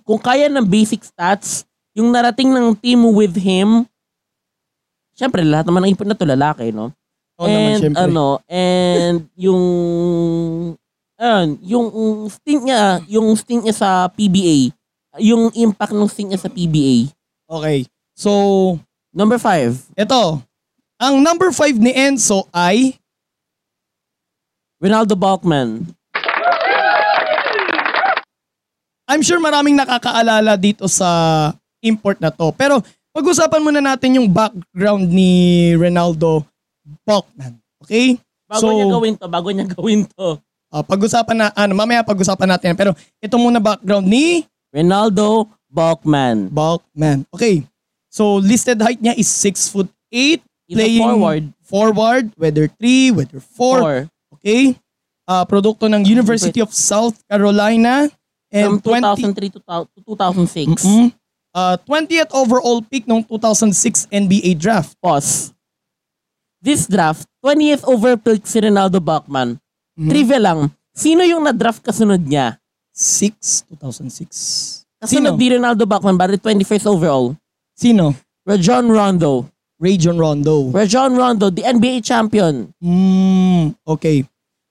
kung 0.00 0.16
kaya 0.16 0.48
ng 0.48 0.64
basic 0.64 1.04
stats, 1.04 1.68
yung 1.92 2.08
narating 2.08 2.48
ng 2.48 2.72
team 2.80 3.04
with 3.12 3.36
him, 3.36 3.84
siyempre, 5.12 5.44
lahat 5.44 5.68
naman 5.68 5.84
ng 5.84 5.92
ipon 5.92 6.08
na 6.08 6.16
to 6.16 6.24
lalaki, 6.24 6.72
no? 6.72 6.88
Naman, 7.36 7.52
and 7.52 7.80
syempre. 7.84 8.00
ano, 8.00 8.26
and 8.48 9.18
yung, 9.36 9.62
ayun, 11.16 11.48
yung 11.64 11.86
stint 12.28 12.62
niya, 12.64 13.00
yung 13.08 13.32
stint 13.36 13.64
niya 13.64 13.76
sa 13.76 13.90
PBA, 14.12 14.72
yung 15.20 15.48
impact 15.56 15.92
ng 15.96 16.08
stint 16.08 16.32
niya 16.32 16.40
sa 16.40 16.52
PBA. 16.52 17.12
Okay. 17.48 17.84
So, 18.16 18.76
Number 19.16 19.40
five, 19.40 19.80
ito. 19.96 20.44
Ang 21.00 21.24
number 21.24 21.48
5 21.48 21.80
ni 21.80 21.88
Enzo 21.88 22.44
ay 22.52 23.00
Ronaldo 24.76 25.16
Balkman. 25.16 25.88
I'm 29.08 29.24
sure 29.24 29.40
maraming 29.40 29.72
nakakaalala 29.72 30.60
dito 30.60 30.84
sa 30.84 31.08
import 31.80 32.20
na 32.20 32.28
to. 32.28 32.52
Pero 32.52 32.84
pag-usapan 33.16 33.64
muna 33.64 33.80
natin 33.80 34.20
yung 34.20 34.28
background 34.28 35.08
ni 35.08 35.72
Ronaldo 35.80 36.44
Balkman. 37.08 37.56
Okay? 37.88 38.20
Bago 38.44 38.68
So- 38.68 38.76
niya 38.76 38.84
gawin 38.92 39.14
to, 39.16 39.26
bago 39.32 39.48
niya 39.48 39.64
gawin 39.64 40.04
to. 40.12 40.36
Ah, 40.70 40.82
pag-usapan 40.82 41.36
na, 41.38 41.46
ano, 41.54 41.72
mamaya 41.78 42.02
pag-usapan 42.02 42.56
natin. 42.56 42.74
yan. 42.74 42.78
Pero 42.78 42.90
ito 43.22 43.36
muna 43.38 43.62
background 43.62 44.06
ni 44.06 44.44
Ronaldo 44.74 45.46
Balkman. 45.70 46.50
Balkman. 46.50 47.24
Okay. 47.30 47.62
So 48.10 48.40
listed 48.40 48.80
height 48.80 48.98
niya 48.98 49.14
is 49.14 49.28
6 49.28 49.70
foot 49.70 49.88
8. 50.10 50.42
He's 50.66 50.78
a 50.78 50.88
forward. 50.98 51.44
Forward, 51.62 52.24
whether 52.34 52.66
3, 52.66 53.14
whether 53.14 53.38
4. 53.38 53.78
Four. 53.78 53.96
Okay? 54.38 54.74
Ah, 55.26 55.46
produkto 55.46 55.86
ng 55.90 56.02
University 56.06 56.62
of 56.62 56.70
South 56.74 57.18
Carolina. 57.26 58.10
From 58.50 58.78
And 58.78 58.82
20, 58.82 59.34
2003 59.34 59.54
to 59.58 59.60
2006. 60.06 60.86
Mm-mm. 60.86 61.10
Ah, 61.50 61.74
20th 61.82 62.30
overall 62.36 62.78
pick 62.84 63.08
ng 63.08 63.24
2006 63.26 64.06
NBA 64.12 64.54
draft. 64.60 64.94
Pause. 65.02 65.56
This 66.62 66.86
draft, 66.86 67.26
20th 67.42 67.86
over 67.86 68.18
pick 68.18 68.46
si 68.46 68.58
Ronaldo 68.58 68.98
Balkman. 68.98 69.58
Mhm. 69.96 70.10
Trivia 70.12 70.38
lang, 70.40 70.70
sino 70.92 71.24
yung 71.24 71.40
na-draft 71.42 71.80
kasunod 71.80 72.20
niya? 72.20 72.60
6, 72.92 73.64
2006. 73.72 74.84
Kasunod 74.96 75.36
Sino? 75.36 75.40
ni 75.40 75.46
Ronaldo 75.52 75.84
Balkman, 75.84 76.16
bali 76.16 76.40
21st 76.40 76.88
overall. 76.88 77.36
Sino? 77.76 78.16
Rajon 78.48 78.88
Rondo. 78.88 79.44
Rajon 79.76 80.16
Rondo. 80.16 80.72
Rajon 80.72 81.12
Rondo, 81.12 81.52
the 81.52 81.60
NBA 81.60 82.00
champion. 82.00 82.72
Mm, 82.80 83.76
okay. 83.84 84.24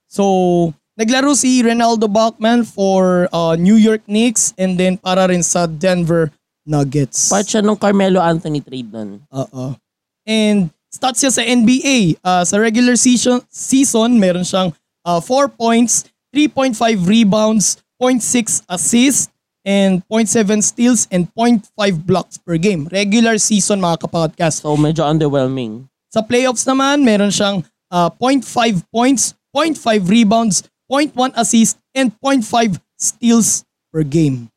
So, 0.10 0.74
naglaro 0.98 1.38
si 1.38 1.62
Ronaldo 1.62 2.10
Balkman 2.10 2.65
for 2.65 3.29
uh, 3.29 3.53
New 3.53 3.77
York 3.77 4.01
Knicks 4.10 4.58
and 4.58 4.79
then 4.82 4.98
para 4.98 5.29
rin 5.29 5.46
sa 5.46 5.70
Denver 5.70 6.34
Nuggets. 6.65 7.29
Part 7.29 7.46
siya 7.46 7.62
nung 7.62 7.77
Carmelo 7.77 8.17
Anthony 8.17 8.65
trade 8.65 8.89
nun. 8.89 9.22
Oo. 9.29 9.77
And 10.25 10.74
stats 10.89 11.22
siya 11.22 11.29
sa 11.29 11.46
NBA. 11.46 12.17
Uh, 12.25 12.41
sa 12.41 12.58
regular 12.58 12.98
season, 12.98 13.46
season 13.53 14.17
meron 14.17 14.41
siyang 14.41 14.74
uh, 15.05 15.21
4 15.21 15.53
points, 15.53 16.09
3.5 16.35 17.07
rebounds, 17.07 17.79
0.6 18.01 18.65
assists, 18.67 19.31
and 19.65 20.05
0.7 20.07 20.62
steals 20.62 21.07
and 21.09 21.29
0.5 21.33 22.05
blocks 22.05 22.38
per 22.38 22.57
game. 22.57 22.85
Regular 22.93 23.38
season 23.41 23.81
mga 23.81 24.05
kapodcast. 24.05 24.62
So 24.62 24.77
medyo 24.77 25.01
underwhelming. 25.01 25.89
Sa 26.13 26.21
playoffs 26.21 26.63
naman, 26.69 27.01
meron 27.01 27.33
siyang 27.33 27.65
uh, 27.89 28.09
0.5 28.13 28.85
points, 28.93 29.33
0.5 29.51 30.05
rebounds, 30.05 30.63
0.1 30.85 31.33
assists, 31.33 31.81
and 31.97 32.13
0.5 32.21 32.77
steals 32.95 33.65
per 33.89 34.05
game. 34.05 34.47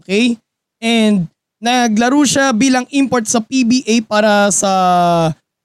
Okay? 0.00 0.40
And 0.80 1.28
naglaro 1.60 2.24
siya 2.24 2.56
bilang 2.56 2.88
import 2.90 3.28
sa 3.28 3.44
PBA 3.44 4.08
para 4.08 4.48
sa 4.50 4.72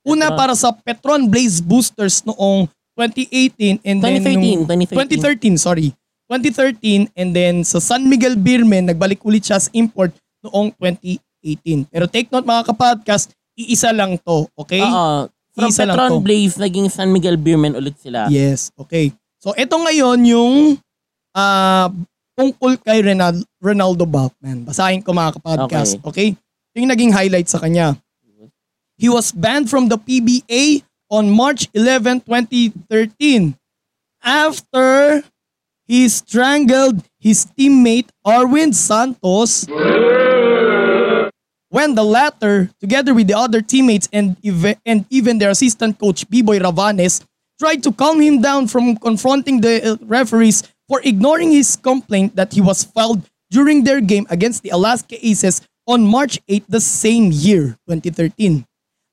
una 0.04 0.28
Petron. 0.30 0.40
para 0.40 0.54
sa 0.54 0.70
Petron 0.76 1.24
Blaze 1.32 1.64
Boosters 1.64 2.28
noong 2.28 2.68
2018 2.98 3.82
and 3.84 3.98
then 4.04 4.20
2013, 4.20 4.68
nung- 4.68 4.68
2013. 4.68 5.56
2013, 5.56 5.58
sorry. 5.58 5.90
2013 6.32 7.12
and 7.16 7.30
then 7.36 7.64
sa 7.68 7.84
San 7.84 8.08
Miguel 8.08 8.40
Beermen 8.40 8.88
nagbalik 8.88 9.20
ulit 9.28 9.44
siya 9.44 9.60
sa 9.60 9.68
import 9.76 10.16
noong 10.44 10.72
2018. 10.80 11.92
Pero 11.92 12.08
take 12.08 12.32
note 12.32 12.48
mga 12.48 12.72
kapodcast, 12.72 13.36
iisa 13.56 13.92
lang 13.92 14.16
to, 14.24 14.48
okay? 14.56 14.80
Oo. 14.80 15.28
From 15.52 15.68
Isa 15.68 15.84
lang 15.84 16.00
Petron. 16.00 16.24
Blaze, 16.24 16.56
naging 16.56 16.88
San 16.88 17.12
Miguel 17.12 17.36
Beermen 17.36 17.76
ulit 17.76 18.00
sila. 18.00 18.32
Yes, 18.32 18.72
okay. 18.80 19.12
So 19.44 19.52
ito 19.52 19.76
ngayon 19.76 20.24
yung 20.24 20.80
ah 21.36 21.92
tungkol 22.32 22.80
kay 22.80 23.04
Ronaldo, 23.04 23.44
Ronaldo 23.60 24.08
Balkman. 24.08 24.64
Basahin 24.64 25.04
ko 25.04 25.12
mga 25.12 25.36
kapodcast, 25.36 26.00
okay. 26.08 26.40
Yung 26.72 26.88
naging 26.88 27.12
highlight 27.12 27.52
sa 27.52 27.60
kanya. 27.60 28.00
He 28.96 29.12
was 29.12 29.36
banned 29.36 29.68
from 29.68 29.92
the 29.92 30.00
PBA 30.00 30.86
on 31.12 31.30
March 31.30 31.68
11, 31.76 32.22
2013 32.22 33.54
after 34.24 35.22
he 35.86 36.08
strangled 36.08 37.04
his 37.20 37.46
teammate 37.58 38.08
Arwin 38.26 38.74
Santos 38.74 39.68
when 41.70 41.96
the 41.96 42.04
latter, 42.04 42.70
together 42.80 43.14
with 43.14 43.28
the 43.28 43.38
other 43.38 43.62
teammates 43.62 44.08
and, 44.12 44.38
ev- 44.44 44.80
and 44.86 45.06
even 45.10 45.38
their 45.38 45.50
assistant 45.52 46.00
coach 46.00 46.28
B-Boy 46.30 46.60
Ravanes, 46.60 47.24
tried 47.60 47.84
to 47.84 47.92
calm 47.92 48.20
him 48.22 48.42
down 48.42 48.68
from 48.68 48.96
confronting 48.98 49.62
the 49.62 50.00
referees 50.04 50.64
for 50.88 51.02
ignoring 51.04 51.52
his 51.52 51.76
complaint 51.76 52.36
that 52.36 52.54
he 52.54 52.62
was 52.62 52.84
fouled 52.84 53.22
during 53.50 53.84
their 53.84 54.02
game 54.02 54.26
against 54.30 54.64
the 54.64 54.70
Alaska 54.70 55.16
Aces 55.26 55.62
on 55.88 56.06
March 56.06 56.40
8 56.48 56.64
the 56.70 56.82
same 56.82 57.32
year, 57.32 57.78
2013. 57.88 58.66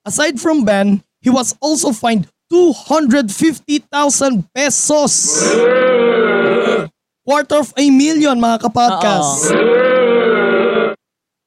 Aside 0.05 0.41
from 0.41 0.65
ban, 0.65 1.03
he 1.29 1.31
was 1.31 1.53
also 1.61 1.93
fined 1.93 2.25
250,000 2.49 4.49
pesos. 4.57 5.13
Quarter 7.29 7.61
of 7.61 7.77
a 7.77 7.93
million 7.93 8.41
mga 8.41 8.65
kapodcast. 8.65 9.53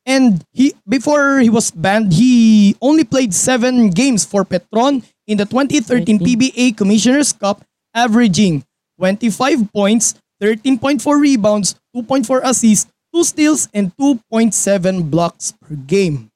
And 0.05 0.45
he 0.53 0.77
before 0.85 1.41
he 1.41 1.49
was 1.49 1.73
banned, 1.73 2.13
he 2.13 2.77
only 2.77 3.01
played 3.01 3.33
seven 3.33 3.89
games 3.89 4.21
for 4.21 4.45
Petron 4.45 5.01
in 5.25 5.41
the 5.41 5.49
2013 5.49 6.21
PBA 6.21 6.77
Commissioner's 6.77 7.33
Cup, 7.33 7.65
averaging 7.97 8.61
25 9.01 9.73
points, 9.73 10.13
13.4 10.37 11.01
rebounds, 11.17 11.73
2.4 11.97 12.45
assists, 12.45 12.85
2 13.13 13.25
steals, 13.25 13.65
and 13.73 13.89
2.7 13.97 14.53
blocks 15.09 15.57
per 15.57 15.73
game. 15.73 16.31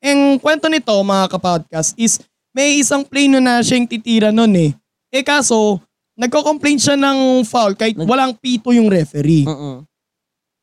Ang 0.00 0.40
kwento 0.40 0.64
nito 0.72 0.96
mga 1.04 1.28
kapodcast 1.28 1.92
is 2.00 2.24
may 2.50 2.78
isang 2.78 3.06
play 3.06 3.30
nun 3.30 3.44
na 3.44 3.62
siyang 3.62 3.86
titira 3.86 4.34
nun 4.34 4.50
eh. 4.54 4.70
Eh 5.10 5.22
kaso, 5.22 5.78
nagko-complain 6.18 6.78
siya 6.78 6.96
ng 6.98 7.46
foul 7.46 7.74
kahit 7.74 7.96
walang 7.96 8.34
pito 8.36 8.70
yung 8.74 8.90
referee. 8.90 9.46
Mm-mm. 9.46 9.86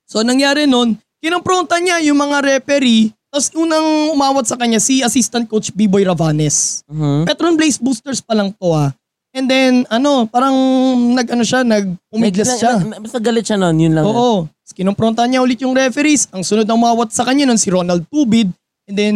So 0.07 0.23
nangyari 0.23 0.69
nun, 0.69 0.95
kinompronta 1.19 1.79
niya 1.81 1.99
yung 2.07 2.19
mga 2.19 2.57
referee, 2.57 3.11
tapos 3.27 3.51
unang 3.57 4.15
umawat 4.15 4.47
sa 4.47 4.55
kanya 4.55 4.79
si 4.79 5.03
assistant 5.03 5.43
coach 5.51 5.73
B-Boy 5.75 6.07
Ravanes. 6.07 6.85
Mhm. 6.87 7.27
Petron 7.27 7.59
Blaze 7.59 7.79
Boosters 7.81 8.23
pa 8.23 8.37
lang 8.37 8.55
to 8.55 8.71
ah. 8.71 8.95
And 9.35 9.45
then 9.45 9.83
ano, 9.91 10.25
parang 10.25 10.55
nag-ano 11.13 11.43
siya, 11.43 11.61
nag-umiglas 11.67 12.55
Nag- 12.55 12.59
siya. 12.59 12.73
Basta 13.03 13.19
galit 13.19 13.43
siya 13.45 13.59
nun, 13.59 13.75
yun 13.77 13.93
lang. 13.93 14.07
Oo. 14.07 14.47
Tapos 14.47 14.73
kinompronta 14.73 15.27
niya 15.27 15.43
ulit 15.43 15.59
yung 15.61 15.75
referees. 15.75 16.25
Ang 16.31 16.41
sunod 16.41 16.65
na 16.65 16.73
umawat 16.73 17.11
sa 17.11 17.27
kanya 17.27 17.45
nun 17.45 17.59
si 17.59 17.67
Ronald 17.67 18.07
Tubid. 18.07 18.49
And 18.87 18.95
then, 18.95 19.15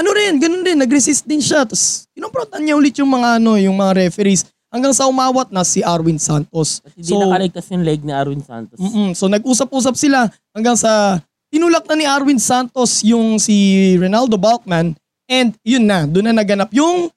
ano 0.00 0.08
rin, 0.16 0.40
ganun 0.40 0.64
din, 0.64 0.80
nag-resist 0.80 1.28
din 1.28 1.44
siya. 1.44 1.68
Tapos 1.68 2.08
kinompronta 2.16 2.56
niya 2.56 2.74
ulit 2.74 2.96
yung 2.96 3.12
mga 3.12 3.36
ano, 3.36 3.60
yung 3.60 3.76
mga 3.76 4.08
referees. 4.08 4.48
Hanggang 4.70 4.94
sa 4.94 5.10
umawat 5.10 5.50
na 5.50 5.66
si 5.66 5.82
Arwin 5.82 6.16
Santos. 6.16 6.80
At 6.86 6.94
hindi 6.94 7.10
nakaligtas 7.10 7.66
yung 7.74 7.82
leg 7.82 8.00
ni 8.06 8.14
Arwin 8.14 8.40
Santos. 8.40 8.78
Mm-mm. 8.78 9.12
So 9.18 9.26
nag-usap-usap 9.28 9.94
sila 9.98 10.30
hanggang 10.54 10.78
sa 10.78 11.18
tinulak 11.50 11.84
na 11.90 11.98
ni 11.98 12.06
Arwin 12.06 12.38
Santos 12.38 13.02
yung 13.02 13.36
si 13.42 13.92
Ronaldo 13.98 14.38
Balkman 14.38 14.94
and 15.26 15.58
yun 15.66 15.84
na, 15.84 16.06
doon 16.06 16.30
na 16.30 16.40
naganap 16.40 16.70
yung 16.70 17.10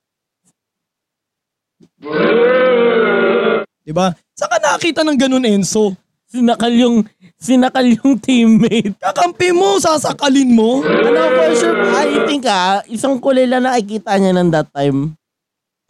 'Di 3.83 3.93
ba? 3.93 4.11
Saka 4.33 4.59
nakita 4.59 5.05
ng 5.05 5.19
ganun 5.19 5.45
Enzo. 5.45 5.93
Sinakal 6.33 6.73
yung, 6.73 7.05
sinakal 7.43 7.83
yung 7.83 8.15
teammate. 8.15 8.95
Kakampi 9.03 9.51
mo, 9.51 9.75
sasakalin 9.75 10.55
mo. 10.55 10.79
Ano, 10.79 11.21
for 11.35 11.51
sure, 11.59 11.75
I 11.91 12.23
think 12.23 12.47
ah, 12.47 12.79
isang 12.87 13.19
kulay 13.19 13.43
lang 13.43 13.67
nakikita 13.67 14.15
niya 14.15 14.31
ng 14.31 14.49
that 14.55 14.71
time. 14.71 15.11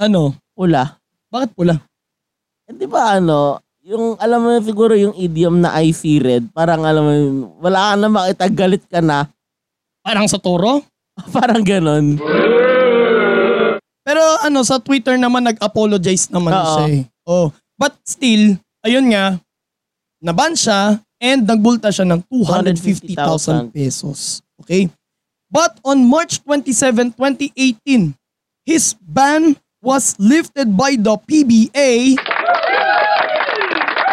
Ano? 0.01 0.33
Pula. 0.57 0.97
Bakit 1.29 1.53
pula? 1.53 1.77
Eh, 2.65 2.73
di 2.73 2.89
ba 2.89 3.21
ano, 3.21 3.61
yung 3.85 4.17
alam 4.17 4.41
mo 4.41 4.49
siguro 4.65 4.97
yung 4.97 5.13
idiom 5.13 5.61
na 5.61 5.77
I 5.77 5.93
see 5.93 6.17
red, 6.17 6.49
parang 6.49 6.81
alam 6.81 7.03
mo 7.05 7.13
yun, 7.13 7.35
wala 7.61 7.93
ka 7.93 7.95
na 8.01 8.07
makita, 8.09 8.45
galit 8.49 8.83
ka 8.89 8.99
na. 9.05 9.29
Parang 10.01 10.25
sa 10.25 10.41
toro? 10.41 10.81
parang 11.37 11.61
ganon. 11.61 12.17
Pero 14.03 14.21
ano, 14.41 14.65
sa 14.65 14.81
Twitter 14.81 15.21
naman 15.21 15.45
nag-apologize 15.45 16.33
naman 16.33 16.51
Oo. 16.57 16.65
siya 16.65 16.83
eh. 16.89 17.01
Oh. 17.29 17.47
But 17.77 17.93
still, 18.01 18.57
ayun 18.81 19.13
nga, 19.13 19.37
naban 20.23 20.57
siya 20.57 20.97
and 21.23 21.47
nagbulta 21.47 21.87
siya 21.87 22.03
ng 22.03 22.19
250,000 22.27 23.71
pesos. 23.71 24.43
Okay? 24.59 24.91
But 25.47 25.79
on 25.87 26.03
March 26.03 26.43
27, 26.43 27.15
2018, 27.15 28.11
his 28.67 28.91
ban 28.99 29.55
was 29.79 30.19
lifted 30.19 30.75
by 30.75 30.99
the 30.99 31.15
PBA 31.23 32.19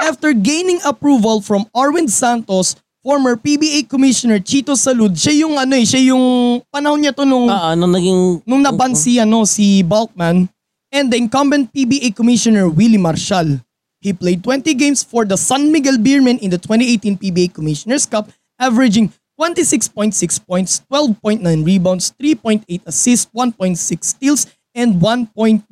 after 0.06 0.30
gaining 0.30 0.78
approval 0.86 1.42
from 1.42 1.66
Arwin 1.74 2.06
Santos, 2.06 2.78
former 3.02 3.34
PBA 3.34 3.88
Commissioner 3.90 4.38
Chito 4.38 4.76
Salud. 4.78 5.14
Siya 5.16 5.46
yung 5.46 5.54
ano 5.56 5.74
eh, 5.74 5.86
siya 5.86 6.12
yung 6.14 6.60
panahon 6.68 7.00
niya 7.00 7.14
to 7.14 7.24
nung 7.24 7.48
Oo, 7.48 7.70
nung 7.74 7.92
naging... 7.94 8.20
nung 8.44 8.62
naban 8.62 8.94
si, 8.94 9.16
ano, 9.18 9.42
si 9.48 9.82
Balkman 9.82 10.46
and 10.90 11.06
the 11.08 11.16
incumbent 11.16 11.70
PBA 11.72 12.14
Commissioner 12.14 12.68
Willie 12.68 13.00
Marshall. 13.00 13.62
He 14.00 14.16
played 14.16 14.40
20 14.42 14.72
games 14.80 15.04
for 15.04 15.28
the 15.28 15.36
San 15.36 15.68
Miguel 15.70 16.00
Beermen 16.00 16.40
in 16.40 16.48
the 16.48 16.56
2018 16.56 17.20
PBA 17.20 17.52
Commissioner's 17.52 18.08
Cup, 18.08 18.32
averaging 18.58 19.12
26.6 19.36 20.16
points, 20.44 20.80
12.9 20.92 21.40
rebounds, 21.64 22.12
3.8 22.16 22.64
assists, 22.86 23.28
1.6 23.36 23.76
steals, 24.04 24.46
and 24.74 25.00
1.9 25.00 25.64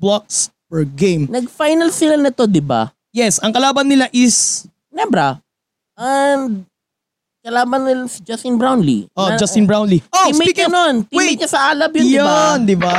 blocks 0.00 0.48
per 0.72 0.84
game. 0.84 1.28
Nag-final 1.28 1.92
sila 1.92 2.16
na 2.16 2.32
to, 2.32 2.48
di 2.48 2.60
ba? 2.64 2.92
Yes, 3.12 3.40
ang 3.44 3.52
kalaban 3.52 3.88
nila 3.88 4.08
is 4.12 4.64
Nebra. 4.92 5.40
And 5.96 6.64
kalaban 7.44 7.88
nila 7.88 8.08
si 8.08 8.20
Justin 8.24 8.56
Brownlee. 8.56 9.08
oh, 9.16 9.32
Na- 9.32 9.36
Justin 9.36 9.64
Brownlee. 9.68 10.00
Oh, 10.12 10.28
teammate 10.32 10.52
speaking 10.52 10.68
of, 10.68 10.76
nun. 10.76 10.94
Teammate 11.08 11.16
wait, 11.16 11.36
niya 11.40 11.48
sa 11.48 11.72
Alab 11.72 11.92
yun, 11.92 12.04
di 12.04 12.16
ba? 12.16 12.36
Yun, 12.56 12.58
di 12.64 12.76
ba? 12.76 12.96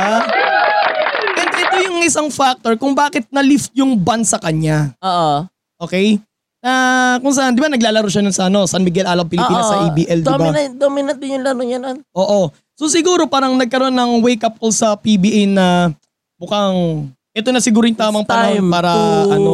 Yung 1.98 2.06
isang 2.06 2.30
factor 2.30 2.78
kung 2.78 2.94
bakit 2.94 3.26
na-lift 3.26 3.74
yung 3.74 3.98
ban 3.98 4.22
sa 4.22 4.38
kanya. 4.38 4.94
Oo. 5.02 5.50
Okay? 5.82 6.22
Na 6.62 6.70
kung 7.18 7.34
saan, 7.34 7.54
di 7.54 7.62
ba 7.62 7.66
naglalaro 7.66 8.06
siya 8.06 8.22
nun 8.22 8.30
sa 8.30 8.46
ano, 8.46 8.70
San 8.70 8.86
Miguel 8.86 9.02
Alab 9.02 9.26
Pilipinas 9.26 9.66
Oo. 9.66 9.70
sa 9.74 9.76
ABL, 9.90 10.22
di 10.22 10.26
ba? 10.26 10.38
Dominant, 10.38 10.72
dominant 10.78 11.18
din 11.18 11.34
yung 11.34 11.42
laro 11.42 11.58
niya 11.58 11.82
nun. 11.82 11.98
Oo. 12.14 12.54
So 12.78 12.86
siguro 12.86 13.26
parang 13.26 13.58
nagkaroon 13.58 13.90
ng 13.90 14.22
wake 14.22 14.46
up 14.46 14.54
call 14.62 14.70
sa 14.70 14.94
PBA 14.94 15.50
na 15.50 15.90
mukhang 16.38 17.10
ito 17.34 17.50
na 17.50 17.58
siguro 17.58 17.90
yung 17.90 17.98
tamang 17.98 18.22
It's 18.22 18.30
time 18.30 18.62
panahon 18.62 18.70
para 18.70 18.90
to- 18.94 19.30
ano, 19.34 19.52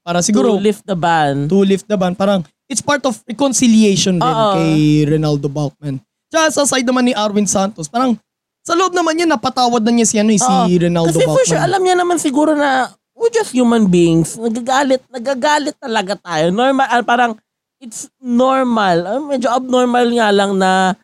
para 0.00 0.18
siguro 0.24 0.56
to 0.56 0.64
lift 0.64 0.84
the 0.88 0.96
ban. 0.96 1.44
to 1.44 1.60
lift 1.60 1.84
the 1.84 1.96
ban. 2.00 2.16
Parang 2.16 2.40
it's 2.72 2.80
part 2.80 3.04
of 3.04 3.20
reconciliation 3.28 4.16
din 4.16 4.24
Oo. 4.32 4.56
kay 4.56 4.72
Ronaldo 5.04 5.52
Balkman. 5.52 6.00
Tsaka 6.32 6.48
sa 6.48 6.64
side 6.64 6.88
naman 6.88 7.04
ni 7.04 7.12
Arwin 7.12 7.44
Santos, 7.44 7.92
parang 7.92 8.16
sa 8.62 8.78
loob 8.78 8.94
naman 8.94 9.18
niya 9.18 9.26
napatawad 9.26 9.82
na 9.82 9.90
niya 9.90 10.06
si 10.06 10.16
ano 10.18 10.30
eh, 10.30 10.38
si 10.38 10.46
Oo. 10.46 10.70
Ronaldo 10.70 11.10
Kasi 11.10 11.26
for 11.26 11.34
Balkman. 11.34 11.48
sure, 11.50 11.62
alam 11.62 11.82
niya 11.82 11.96
naman 11.98 12.16
siguro 12.18 12.54
na 12.54 12.90
we're 13.12 13.34
just 13.34 13.50
human 13.50 13.86
beings. 13.86 14.38
Nagagalit, 14.38 15.02
nagagalit 15.10 15.76
talaga 15.78 16.14
tayo. 16.18 16.50
Normal, 16.50 16.86
ah, 16.86 17.02
parang 17.02 17.32
it's 17.78 18.06
normal. 18.18 18.96
Ah, 19.02 19.18
medyo 19.18 19.50
abnormal 19.50 20.06
nga 20.14 20.30
lang 20.30 20.54
na 20.54 20.94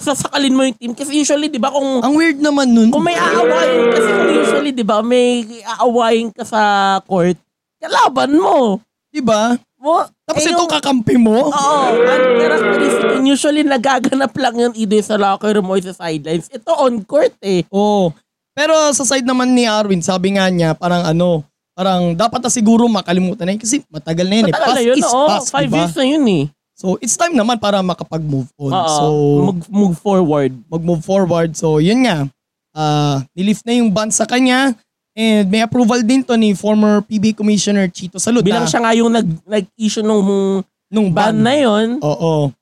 sasakalin 0.00 0.54
mo 0.56 0.62
yung 0.66 0.76
team. 0.76 0.92
Kasi 0.92 1.14
usually, 1.14 1.48
di 1.48 1.60
ba, 1.62 1.70
kung, 1.70 2.02
Ang 2.02 2.14
weird 2.18 2.40
naman 2.42 2.68
nun. 2.68 2.90
kung 2.90 3.04
may 3.04 3.14
aawayin, 3.14 3.82
kasi 3.88 4.08
kung 4.08 4.30
usually, 4.34 4.72
di 4.74 4.84
ba, 4.84 4.98
may 5.00 5.46
aawayin 5.62 6.28
ka 6.34 6.42
sa 6.42 6.60
court, 7.06 7.38
kalaban 7.78 8.34
mo. 8.34 8.82
Di 9.08 9.22
ba? 9.22 9.54
Mo 9.76 10.04
Tapos 10.22 10.42
eh, 10.42 10.50
ito 10.50 10.58
yung- 10.58 10.70
kakampi 10.70 11.16
mo. 11.16 11.48
Oo, 11.48 11.78
uncharacteristic. 11.94 13.08
And 13.12 13.24
usually, 13.24 13.62
nagaganap 13.62 14.32
lang 14.32 14.54
yun 14.56 14.72
either 14.74 15.00
sa 15.00 15.14
locker 15.14 15.52
room 15.52 15.68
or 15.68 15.78
sa 15.80 15.94
sidelines. 15.94 16.48
Ito 16.48 16.72
on 16.76 17.00
court 17.02 17.36
eh. 17.40 17.62
Oo. 17.68 18.10
Pero 18.50 18.72
sa 18.90 19.04
side 19.04 19.22
naman 19.22 19.52
ni 19.52 19.64
Arwin, 19.64 20.00
sabi 20.00 20.32
nga 20.32 20.48
niya, 20.48 20.72
parang 20.72 21.04
ano, 21.04 21.44
parang 21.72 22.16
dapat 22.16 22.40
na 22.40 22.48
siguro 22.48 22.88
makalimutan 22.88 23.44
na 23.44 23.52
yun 23.52 23.60
kasi 23.60 23.84
matagal 23.86 24.24
na 24.24 24.34
yun 24.34 24.46
eh. 24.48 24.52
Matagal 24.52 24.64
na 24.66 24.74
Past 24.74 24.88
yun, 24.88 24.96
is 24.96 25.06
oo. 25.06 25.26
past, 25.28 25.48
Five 25.50 25.68
diba? 25.68 25.76
years 25.78 25.94
na 25.94 26.06
yun 26.08 26.24
eh. 26.26 26.44
So 26.72 26.96
it's 26.98 27.14
time 27.14 27.32
naman 27.32 27.56
para 27.56 27.80
makapag-move 27.80 28.48
on. 28.56 28.72
Oo, 28.72 28.88
So 28.90 29.04
mag, 29.44 29.60
move 29.66 29.96
forward. 29.96 30.52
mag-move 30.66 31.02
forward. 31.02 31.52
So 31.52 31.78
yun 31.78 32.04
nga, 32.04 32.28
ah 32.72 33.24
nilift 33.32 33.60
na 33.62 33.76
yung 33.76 33.88
ban 33.88 34.08
sa 34.08 34.24
kanya 34.24 34.72
and 35.16 35.48
may 35.48 35.64
approval 35.64 35.96
din 36.04 36.20
to 36.20 36.36
ni 36.36 36.52
former 36.52 37.00
PB 37.00 37.32
Commissioner 37.32 37.88
Chito 37.88 38.20
Salud 38.20 38.44
Bilang 38.44 38.68
na 38.68 38.70
siya 38.70 38.84
nga 38.84 38.92
yung 38.92 39.08
nag, 39.08 39.24
nag-issue 39.48 40.04
nung 40.04 40.60
nung 40.92 41.08
ban 41.10 41.32
ban. 41.32 41.40
na 41.40 41.54
yun, 41.56 41.98
Oo. 41.98 42.52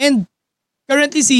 And 0.00 0.24
currently 0.88 1.22
si 1.22 1.38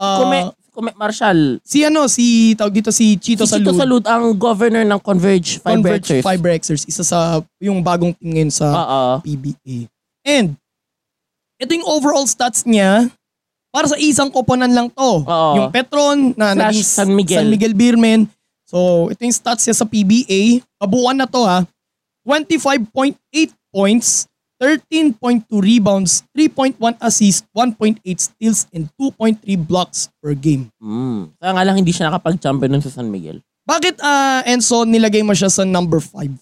ah, 0.00 0.18
Kume, 0.24 0.38
Kume 0.72 0.90
Marshall, 0.96 1.60
si 1.62 1.84
ano 1.84 2.08
si 2.08 2.56
tawag 2.56 2.74
dito 2.74 2.90
si 2.90 3.14
Chito 3.20 3.44
si 3.46 3.60
Chito 3.60 3.70
Salud. 3.76 4.02
Salud 4.02 4.04
ang 4.08 4.32
governor 4.34 4.82
ng 4.82 5.00
Converge 5.00 5.60
Converge 5.60 6.20
Fiber 6.20 6.24
Fiber 6.24 6.50
Xers, 6.58 6.88
isa 6.88 7.04
sa 7.04 7.38
yung 7.60 7.84
bagong 7.84 8.16
team 8.16 8.34
ngayon 8.34 8.50
sa 8.50 8.66
Oo. 8.72 9.02
PBA. 9.22 9.86
And 10.26 10.56
ito 11.56 11.70
yung 11.72 11.88
overall 11.88 12.28
stats 12.28 12.66
niya 12.68 13.08
para 13.72 13.88
sa 13.88 13.96
isang 14.00 14.32
koponan 14.32 14.72
lang 14.72 14.88
to. 14.92 15.24
Oo. 15.24 15.52
Yung 15.56 15.68
Petron 15.68 16.32
na 16.36 16.52
Slash 16.52 16.60
naging 16.60 16.88
San 16.88 17.10
Miguel. 17.12 17.40
San 17.44 17.48
Miguel 17.52 17.74
Beermen. 17.76 18.28
So 18.66 19.08
ito 19.08 19.22
yung 19.22 19.32
stats 19.34 19.64
niya 19.64 19.76
sa 19.78 19.86
PBA. 19.86 20.60
Kabuuan 20.82 21.16
na 21.16 21.30
to 21.30 21.46
ha. 21.46 21.62
25.8 22.26 23.14
points, 23.70 24.26
13.2 24.58 25.46
rebounds, 25.62 26.26
3.1 26.34 26.98
assists, 26.98 27.46
1.8 27.54 28.02
steals, 28.18 28.66
and 28.74 28.90
2.3 28.98 29.38
blocks 29.54 30.10
per 30.18 30.34
game. 30.34 30.66
Mm. 30.82 31.30
Kaya 31.38 31.52
nga 31.54 31.64
lang 31.64 31.76
hindi 31.78 31.94
siya 31.94 32.10
nakapag-champion 32.10 32.74
nun 32.74 32.82
sa 32.82 32.90
San 32.90 33.06
Miguel. 33.06 33.38
Bakit 33.62 34.02
ah 34.02 34.42
Enzo 34.42 34.82
nilagay 34.82 35.22
mo 35.22 35.34
siya 35.38 35.50
sa 35.50 35.62
number 35.62 36.02
5? 36.02 36.34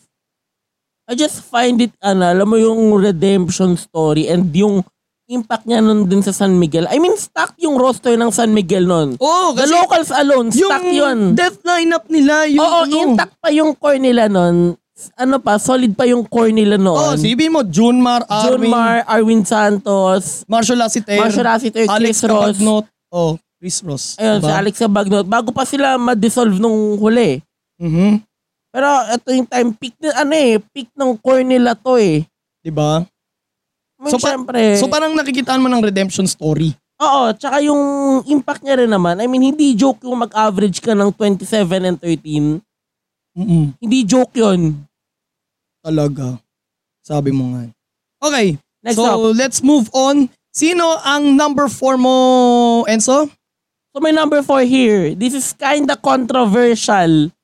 I 1.04 1.12
just 1.12 1.44
find 1.44 1.84
it, 1.84 1.92
ano, 2.00 2.24
alam 2.24 2.48
mo 2.48 2.56
yung 2.56 2.96
redemption 2.96 3.76
story 3.76 4.24
and 4.32 4.48
yung 4.56 4.80
impact 5.26 5.64
niya 5.64 5.80
nun 5.80 6.04
din 6.04 6.20
sa 6.20 6.30
San 6.30 6.52
Miguel. 6.52 6.84
I 6.86 6.98
mean, 6.98 7.14
stack 7.14 7.56
yung 7.56 7.74
roster 7.74 8.12
ng 8.12 8.28
San 8.28 8.50
Miguel 8.50 8.84
nun. 8.84 9.16
Oh, 9.16 9.52
The 9.52 9.64
locals 9.66 10.10
alone, 10.10 10.52
yung 10.52 10.70
stack 10.70 10.84
yun. 10.84 11.18
death 11.32 11.58
lineup 11.62 12.04
nila, 12.06 12.44
yung 12.44 12.60
Oo, 12.60 12.80
ano. 12.84 12.94
intact 12.94 13.34
pa 13.38 13.48
yung 13.48 13.72
core 13.72 13.96
nila 13.96 14.28
nun. 14.28 14.76
Ano 15.16 15.36
pa, 15.38 15.56
solid 15.56 15.90
pa 15.92 16.04
yung 16.04 16.22
core 16.22 16.52
nila 16.52 16.76
Oh, 16.76 16.84
noon. 17.10 17.16
sibin 17.16 17.50
mo, 17.50 17.64
Junmar, 17.64 18.22
Arwin, 18.24 18.70
Mar, 18.70 19.02
Arwin 19.04 19.42
Santos, 19.42 20.44
Marshall 20.46 20.78
Lassiter, 20.78 21.16
Marshall 21.16 21.42
Lassiter, 21.42 21.82
Alex 21.84 22.14
Chris 22.14 22.20
Ross. 22.24 22.54
Cabagnot. 22.54 22.84
Oh, 23.10 23.32
Chris 23.56 23.78
Ross. 23.80 24.04
Ayun, 24.16 24.38
diba? 24.38 24.46
si 24.46 24.52
Alex 24.52 24.74
Sabagnot. 24.76 25.24
Bago 25.24 25.50
pa 25.50 25.64
sila 25.64 25.96
ma-dissolve 25.96 26.56
nung 26.56 26.94
huli. 26.96 27.40
Mhm. 27.76 28.22
Pero 28.70 28.86
ito 29.08 29.28
yung 29.30 29.46
time 29.46 29.70
peak 29.72 29.94
na 29.98 30.20
ano 30.20 30.34
eh, 30.34 30.58
peak 30.60 30.90
ng 30.92 31.14
core 31.16 31.42
nila 31.42 31.72
to 31.72 31.94
eh. 31.94 32.26
Diba? 32.58 33.06
So, 33.96 34.18
pa- 34.18 34.34
syempre, 34.34 34.60
So 34.76 34.90
parang 34.90 35.14
nakikitaan 35.14 35.62
mo 35.62 35.70
ng 35.70 35.80
redemption 35.80 36.26
story. 36.26 36.74
oo, 36.94 37.22
tsaka 37.34 37.58
yung 37.60 37.82
impact 38.26 38.62
niya 38.62 38.80
rin 38.80 38.90
naman. 38.90 39.18
I 39.18 39.26
mean, 39.26 39.52
hindi 39.52 39.74
joke 39.74 40.02
yung 40.02 40.24
mag-average 40.24 40.80
ka 40.80 40.94
ng 40.94 41.10
27 41.12 41.44
and 41.84 41.98
13. 41.98 42.62
Mm 43.34 43.74
Hindi 43.76 43.98
joke 44.06 44.30
yun. 44.34 44.86
Talaga. 45.82 46.38
Sabi 47.02 47.28
mo 47.28 47.50
nga. 47.52 47.68
Okay. 48.22 48.56
Next 48.80 48.96
so, 48.96 49.04
up. 49.04 49.36
let's 49.36 49.58
move 49.60 49.90
on. 49.90 50.30
Sino 50.48 50.96
ang 51.02 51.34
number 51.34 51.66
4 51.66 51.98
mo, 51.98 52.14
Enzo? 52.86 53.26
So 53.90 53.98
my 53.98 54.10
number 54.10 54.38
4 54.38 54.62
here, 54.62 55.12
this 55.12 55.34
is 55.34 55.50
kinda 55.50 55.98
controversial. 55.98 57.34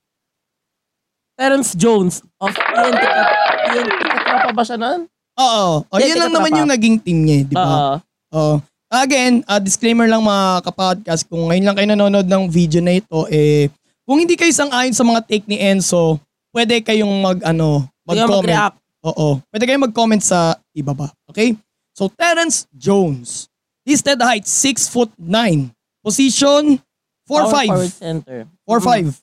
Terence 1.35 1.75
Jones 1.75 2.23
of 2.39 2.55
TNT. 2.55 3.03
Kat- 3.03 3.35
TNT 3.67 3.91
Katropa 3.99 4.51
ba 4.55 4.63
siya 4.63 4.79
nun? 4.79 5.10
Oo. 5.39 5.87
O, 5.87 5.95
yun 6.01 6.19
lang 6.19 6.33
naman 6.35 6.51
yung 6.57 6.71
naging 6.71 6.97
team 6.99 7.23
niya, 7.23 7.37
eh, 7.43 7.45
di 7.47 7.55
ba? 7.55 8.01
Oo. 8.35 8.55
Again, 8.91 9.47
uh, 9.47 9.63
disclaimer 9.63 10.11
lang 10.11 10.19
mga 10.19 10.67
kapodcast, 10.67 11.23
kung 11.31 11.47
ngayon 11.47 11.65
lang 11.71 11.77
kayo 11.79 11.89
nanonood 11.95 12.27
ng 12.27 12.51
video 12.51 12.83
na 12.83 12.99
ito, 12.99 13.23
eh, 13.31 13.71
kung 14.03 14.19
hindi 14.19 14.35
kayo 14.35 14.51
sang-ayon 14.51 14.91
sa 14.91 15.07
mga 15.07 15.23
take 15.31 15.47
ni 15.47 15.63
Enzo, 15.63 16.19
pwede 16.51 16.83
kayong 16.83 17.15
mag, 17.23 17.39
ano, 17.47 17.87
mag-comment. 18.03 18.75
Oo. 19.07 19.39
Pwede 19.49 19.65
kayong 19.71 19.87
mag-comment 19.87 20.19
sa 20.19 20.59
ibaba. 20.75 21.15
Okay? 21.31 21.55
So, 21.95 22.11
Terence 22.11 22.67
Jones. 22.75 23.47
Listed 23.87 24.19
height, 24.19 24.45
6 24.45 24.91
foot 24.91 25.11
9. 25.17 25.71
Position, 26.03 26.83
Power 27.31 27.47
forward 27.47 27.87
4'5". 27.87 28.03
center. 28.03 28.39
4'5". 28.67 29.15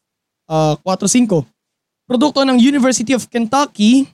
Uh, 0.48 0.80
4'5". 0.82 1.44
Produkto 2.08 2.48
ng 2.48 2.56
University 2.56 3.12
of 3.12 3.28
Kentucky. 3.28 4.08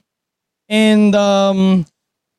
And 0.74 1.14
um, 1.14 1.86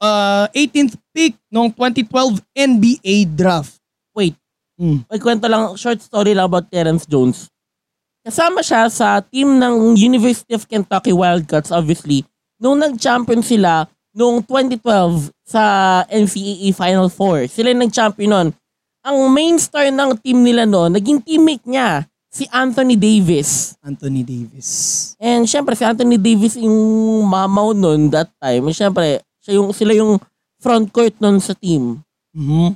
uh, 0.04 0.52
18th 0.52 1.00
pick 1.16 1.40
noong 1.48 1.72
2012 1.72 2.44
NBA 2.52 3.32
draft. 3.32 3.80
Wait. 4.12 4.36
Hmm. 4.76 5.08
May 5.08 5.20
kwento 5.24 5.48
lang, 5.48 5.72
short 5.80 6.04
story 6.04 6.36
lang 6.36 6.52
about 6.52 6.68
Terence 6.68 7.08
Jones. 7.08 7.48
Kasama 8.28 8.60
siya 8.60 8.92
sa 8.92 9.24
team 9.24 9.56
ng 9.56 9.96
University 9.96 10.52
of 10.52 10.68
Kentucky 10.68 11.16
Wildcats, 11.16 11.72
obviously, 11.72 12.28
nung 12.60 12.76
nag-champion 12.76 13.40
sila 13.40 13.88
noong 14.12 14.44
2012 14.44 15.32
sa 15.48 15.64
NCAA 16.12 16.76
Final 16.76 17.08
Four. 17.08 17.48
Sila 17.48 17.72
nag-champion 17.72 18.32
nun. 18.34 18.48
Ang 19.06 19.18
main 19.32 19.56
star 19.62 19.88
ng 19.94 20.18
team 20.20 20.42
nila 20.42 20.66
noon, 20.66 20.98
naging 20.98 21.22
teammate 21.22 21.64
niya, 21.64 22.10
si 22.36 22.44
Anthony 22.52 23.00
Davis. 23.00 23.80
Anthony 23.80 24.28
Davis. 24.28 24.68
And 25.16 25.48
syempre, 25.48 25.72
si 25.72 25.88
Anthony 25.88 26.20
Davis 26.20 26.60
yung 26.60 26.76
mamaw 27.24 27.72
noon 27.72 28.12
that 28.12 28.28
time. 28.44 28.68
Syempre, 28.76 29.24
siya 29.40 29.56
yung, 29.56 29.72
sila 29.72 29.96
yung 29.96 30.20
front 30.60 30.92
court 30.92 31.16
noon 31.24 31.40
sa 31.40 31.56
team. 31.56 32.04
Mhm. 32.36 32.76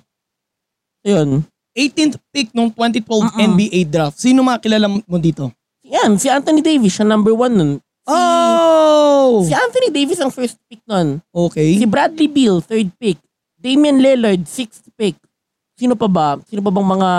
So, 1.03 1.07
yun. 1.11 1.43
18th 1.75 2.15
pick 2.31 2.55
noong 2.55 2.71
2012 2.71 3.03
Mm-mm. 3.35 3.39
NBA 3.55 3.79
draft. 3.83 4.15
Sino 4.15 4.39
makilala 4.43 4.87
mo 4.87 5.17
dito? 5.19 5.51
Yan, 5.83 6.15
si 6.15 6.31
Anthony 6.31 6.63
Davis, 6.63 6.95
siya 6.95 7.07
number 7.07 7.35
one 7.35 7.51
nun. 7.51 7.71
Si, 7.79 8.15
Oh! 8.15 9.43
si 9.45 9.53
Anthony 9.53 9.91
Davis 9.91 10.17
ang 10.17 10.31
first 10.31 10.55
pick 10.65 10.79
nun. 10.87 11.19
Okay. 11.29 11.75
Si 11.77 11.85
Bradley 11.85 12.31
Beal, 12.31 12.63
third 12.63 12.89
pick. 12.95 13.19
Damian 13.59 13.99
Lillard, 13.99 14.47
sixth 14.47 14.87
pick. 14.95 15.19
Sino 15.75 15.95
pa 15.95 16.07
ba? 16.07 16.39
Sino 16.47 16.59
pa 16.59 16.71
bang 16.71 16.87
mga 16.87 17.09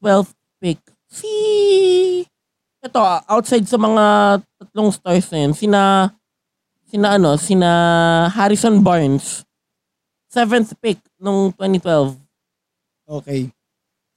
12th 0.00 0.32
pick? 0.36 0.41
Si... 1.12 1.32
Ito, 2.82 2.98
ah, 2.98 3.20
outside 3.28 3.68
sa 3.68 3.76
mga 3.76 4.04
tatlong 4.58 4.90
stars 4.90 5.28
na 5.28 5.38
yun, 5.44 5.52
sina... 5.52 5.82
Sina 6.88 7.16
ano, 7.16 7.40
sina 7.40 7.70
Harrison 8.36 8.84
Barnes. 8.84 9.44
Seventh 10.28 10.76
pick 10.76 11.00
nung 11.16 11.48
2012. 11.56 12.16
Okay. 13.08 13.48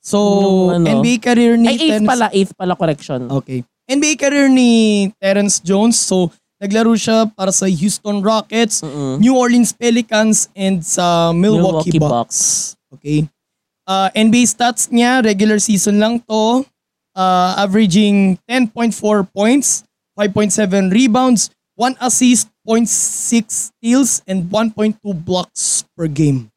So, 0.04 0.20
Nung 0.20 0.84
ano? 0.84 1.00
NBA 1.00 1.24
career 1.24 1.56
ni 1.56 1.72
Ay, 1.72 1.76
eighth 1.80 2.04
Terence- 2.04 2.10
pala, 2.12 2.26
eighth 2.36 2.54
pala, 2.56 2.74
correction. 2.76 3.22
Okay. 3.32 3.64
NBA 3.88 4.20
career 4.20 4.48
ni 4.52 5.08
Terence 5.24 5.64
Jones. 5.64 5.96
So, 5.96 6.36
naglaro 6.60 6.94
siya 7.00 7.32
para 7.32 7.56
sa 7.56 7.64
Houston 7.64 8.20
Rockets, 8.20 8.84
Mm-mm. 8.84 9.24
New 9.24 9.36
Orleans 9.40 9.72
Pelicans, 9.72 10.52
and 10.52 10.84
sa 10.84 11.32
Milwaukee, 11.32 11.96
Milwaukee 11.96 12.02
Bucks. 12.02 12.76
Okay. 12.92 13.26
Uh, 13.88 14.12
NBA 14.12 14.46
stats 14.46 14.92
niya, 14.92 15.24
regular 15.24 15.64
season 15.64 15.96
lang 15.96 16.20
to. 16.28 16.68
Uh, 17.16 17.56
averaging 17.56 18.36
10.4 18.44 18.92
points, 19.32 19.88
5.7 20.20 20.92
rebounds, 20.92 21.50
1 21.80 21.96
assist, 22.04 22.52
0.6 22.68 23.72
steals, 23.72 24.20
and 24.28 24.52
1.2 24.52 25.00
blocks 25.24 25.88
per 25.96 26.12
game. 26.12 26.52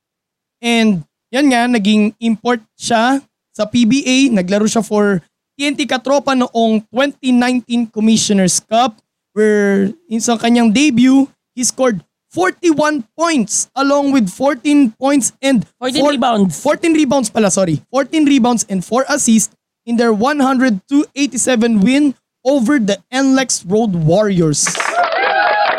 And 0.59 1.07
yan 1.31 1.55
nga, 1.55 1.71
naging 1.71 2.19
import 2.19 2.59
siya 2.75 3.23
sa 3.55 3.65
PBA. 3.71 4.35
Naglaro 4.35 4.67
siya 4.67 4.83
for 4.83 5.23
TNT 5.59 5.87
Katropa 5.87 6.35
noong 6.35 6.87
2019 6.91 7.91
Commissioner's 7.91 8.59
Cup 8.59 8.99
where 9.35 9.91
in 10.11 10.19
sa 10.19 10.39
kanyang 10.39 10.75
debut, 10.75 11.27
he 11.55 11.63
scored 11.63 12.03
41 12.31 13.03
points 13.17 13.67
along 13.75 14.13
with 14.13 14.29
14 14.31 14.95
points 14.95 15.33
and 15.43 15.67
14 15.83 16.03
four- 16.03 16.13
rebounds. 16.15 16.53
14 16.61 16.95
rebounds 16.95 17.29
pala, 17.31 17.51
sorry. 17.51 17.83
14 17.91 18.27
rebounds 18.27 18.63
and 18.69 18.85
4 18.85 19.07
assists 19.11 19.55
in 19.89 19.97
their 19.97 20.13
102-87 20.13 20.85
win 21.81 22.13
over 22.45 22.77
the 22.77 23.01
NLEX 23.09 23.65
Road 23.65 23.97
Warriors. 23.97 24.69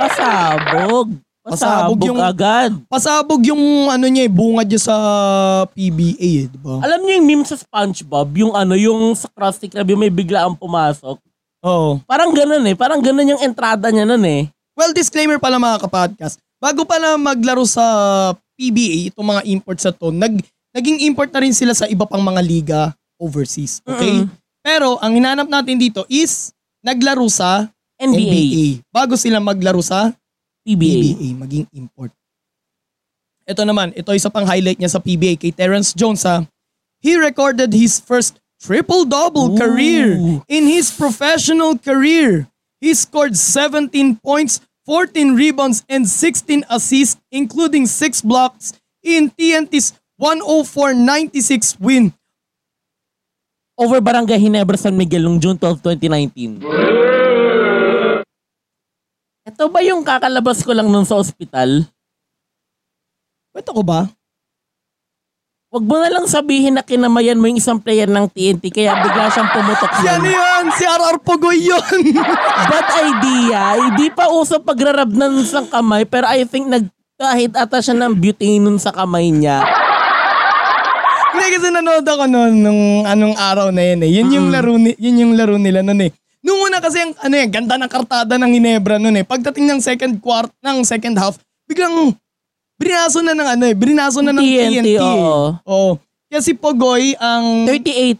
Pasabog. 0.02 1.14
Pasabog 1.46 1.98
Pasabog 1.98 2.00
yung- 2.04 2.20
agad. 2.20 2.72
Pasabog 2.90 3.42
yung 3.46 3.88
ano 3.88 4.06
niya 4.10 4.26
eh, 4.26 4.32
bunga 4.34 4.66
niya 4.66 4.82
sa 4.82 4.96
PBA 5.72 6.46
eh, 6.46 6.46
di 6.50 6.58
ba? 6.58 6.82
Alam 6.82 7.06
niyo 7.06 7.14
yung 7.22 7.28
meme 7.30 7.46
sa 7.46 7.56
SpongeBob, 7.56 8.30
yung 8.36 8.54
ano, 8.58 8.74
yung 8.74 9.14
sa 9.14 9.30
Krusty 9.30 9.70
Krab, 9.70 9.88
yung 9.88 10.02
may 10.02 10.12
bigla 10.12 10.50
ang 10.50 10.58
pumasok. 10.58 11.22
Oo. 11.64 12.02
Parang 12.10 12.34
ganun 12.34 12.66
eh. 12.66 12.76
Parang 12.76 13.00
ganun 13.00 13.38
yung 13.38 13.42
entrada 13.46 13.88
niya 13.94 14.10
nun 14.10 14.24
eh. 14.26 14.50
Well, 14.74 14.96
disclaimer 14.96 15.38
pala 15.38 15.60
mga 15.60 15.86
kapodcast. 15.86 16.40
Bago 16.60 16.84
pala 16.84 17.16
maglaro 17.16 17.64
sa 17.68 17.84
PBA, 18.60 19.12
itong 19.12 19.28
mga 19.28 19.44
imports 19.48 19.84
na 19.88 19.92
to, 19.96 20.12
nag, 20.12 20.40
naging 20.76 21.04
import 21.08 21.32
na 21.32 21.40
rin 21.44 21.56
sila 21.56 21.72
sa 21.76 21.88
iba 21.88 22.04
pang 22.04 22.24
mga 22.24 22.42
liga 22.44 22.82
overseas. 23.20 23.84
Okay? 23.84 24.24
Mm-mm. 24.24 24.32
Pero 24.64 24.96
ang 25.04 25.14
hinanap 25.14 25.46
natin 25.52 25.76
dito 25.76 26.08
is 26.08 26.56
naglaro 26.80 27.28
sa 27.28 27.68
NBA. 28.00 28.16
NBA. 28.16 28.66
Bago 28.90 29.20
sila 29.20 29.44
maglaro 29.44 29.84
sa 29.84 30.16
PBA. 30.64 31.20
PBA, 31.20 31.28
maging 31.36 31.68
import. 31.76 32.16
Ito 33.44 33.66
naman, 33.68 33.92
ito 33.98 34.14
isa 34.16 34.32
pang 34.32 34.48
highlight 34.48 34.80
niya 34.80 34.94
sa 34.94 35.02
PBA 35.04 35.36
kay 35.36 35.52
Terence 35.52 35.92
Jones 35.92 36.24
ha. 36.24 36.46
He 37.04 37.16
recorded 37.18 37.76
his 37.76 38.00
first 38.00 38.40
triple-double 38.60 39.56
Ooh. 39.56 39.58
career 39.58 40.20
in 40.46 40.68
his 40.68 40.92
professional 40.92 41.80
career. 41.80 42.48
He 42.80 42.94
scored 42.94 43.36
17 43.36 44.20
points, 44.20 44.62
14 44.86 45.36
rebounds, 45.36 45.84
and 45.88 46.08
16 46.08 46.68
assists, 46.70 47.20
including 47.32 47.88
6 47.88 48.22
blocks 48.22 48.76
in 49.02 49.32
TNT's 49.32 49.96
104-96 50.20 51.80
win. 51.80 52.12
Over 53.80 54.04
Barangay 54.04 54.36
Ginebra 54.36 54.76
San 54.76 55.00
Miguel 55.00 55.24
noong 55.24 55.40
June 55.40 55.56
12, 55.56 55.80
2019. 55.96 56.60
Ito 59.48 59.72
ba 59.72 59.80
yung 59.80 60.04
kakalabas 60.04 60.60
ko 60.62 60.76
lang 60.76 60.92
nun 60.92 61.08
sa 61.08 61.16
ospital? 61.16 61.88
Kwento 63.50 63.72
ko 63.72 63.82
ba? 63.82 64.12
wag 65.70 65.86
mo 65.86 66.02
na 66.02 66.10
lang 66.10 66.26
sabihin 66.26 66.74
na 66.74 66.82
kinamayan 66.82 67.38
mo 67.38 67.46
yung 67.46 67.62
isang 67.62 67.78
player 67.78 68.10
ng 68.10 68.26
TNT 68.26 68.74
kaya 68.74 69.06
bigla 69.06 69.30
siyang 69.30 69.54
pumutok 69.54 70.02
Si 70.02 70.06
ano 70.10 70.26
yun. 70.26 70.34
yun? 70.34 70.66
Si 70.74 70.82
RR 70.82 71.18
Pogoy 71.22 71.62
yun. 71.62 72.02
Bad 72.74 72.90
idea. 72.98 73.78
Hindi 73.78 74.10
pa 74.10 74.34
uso 74.34 74.58
pagrarab 74.58 75.14
ng 75.14 75.46
isang 75.46 75.70
kamay 75.70 76.10
pero 76.10 76.26
I 76.26 76.42
think 76.50 76.66
nagkahit 76.66 77.54
ata 77.54 77.86
siya 77.86 77.94
ng 77.94 78.18
butane 78.18 78.58
nun 78.58 78.82
sa 78.82 78.90
kamay 78.90 79.30
niya. 79.30 79.62
Hindi 81.40 81.56
kasi 81.56 81.68
nanood 81.72 82.04
ako 82.04 82.24
noon 82.28 82.54
nung 82.60 82.84
anong 83.08 83.36
araw 83.40 83.68
na 83.72 83.80
yun 83.80 84.00
eh. 84.04 84.12
Yun 84.12 84.28
yung 84.36 84.48
laro, 84.52 84.76
ni, 84.76 84.92
yun 85.00 85.24
yung 85.24 85.34
laro 85.40 85.56
nila 85.56 85.80
noon 85.80 86.12
eh. 86.12 86.12
Nung 86.44 86.60
una 86.68 86.84
kasi 86.84 87.00
ang 87.00 87.16
ano 87.16 87.36
eh, 87.40 87.48
ganda 87.48 87.80
ng 87.80 87.88
kartada 87.88 88.36
ng 88.36 88.52
Ginebra 88.60 89.00
noon 89.00 89.24
eh. 89.24 89.26
Pagdating 89.26 89.64
ng 89.72 89.80
second 89.80 90.20
quart, 90.20 90.52
ng 90.60 90.84
second 90.84 91.16
half, 91.16 91.40
biglang 91.64 92.12
brinaso 92.76 93.24
na 93.24 93.32
ng 93.32 93.50
ano 93.56 93.64
eh, 93.72 93.76
brinaso 93.76 94.20
na 94.20 94.36
ng 94.36 94.44
TNT, 94.44 94.84
TNT. 94.84 95.00
oo. 95.00 95.56
Oo. 95.64 95.92
Kaya 96.28 96.44
si 96.44 96.52
Pogoy 96.54 97.16
ang 97.18 97.64
38, 97.66 98.20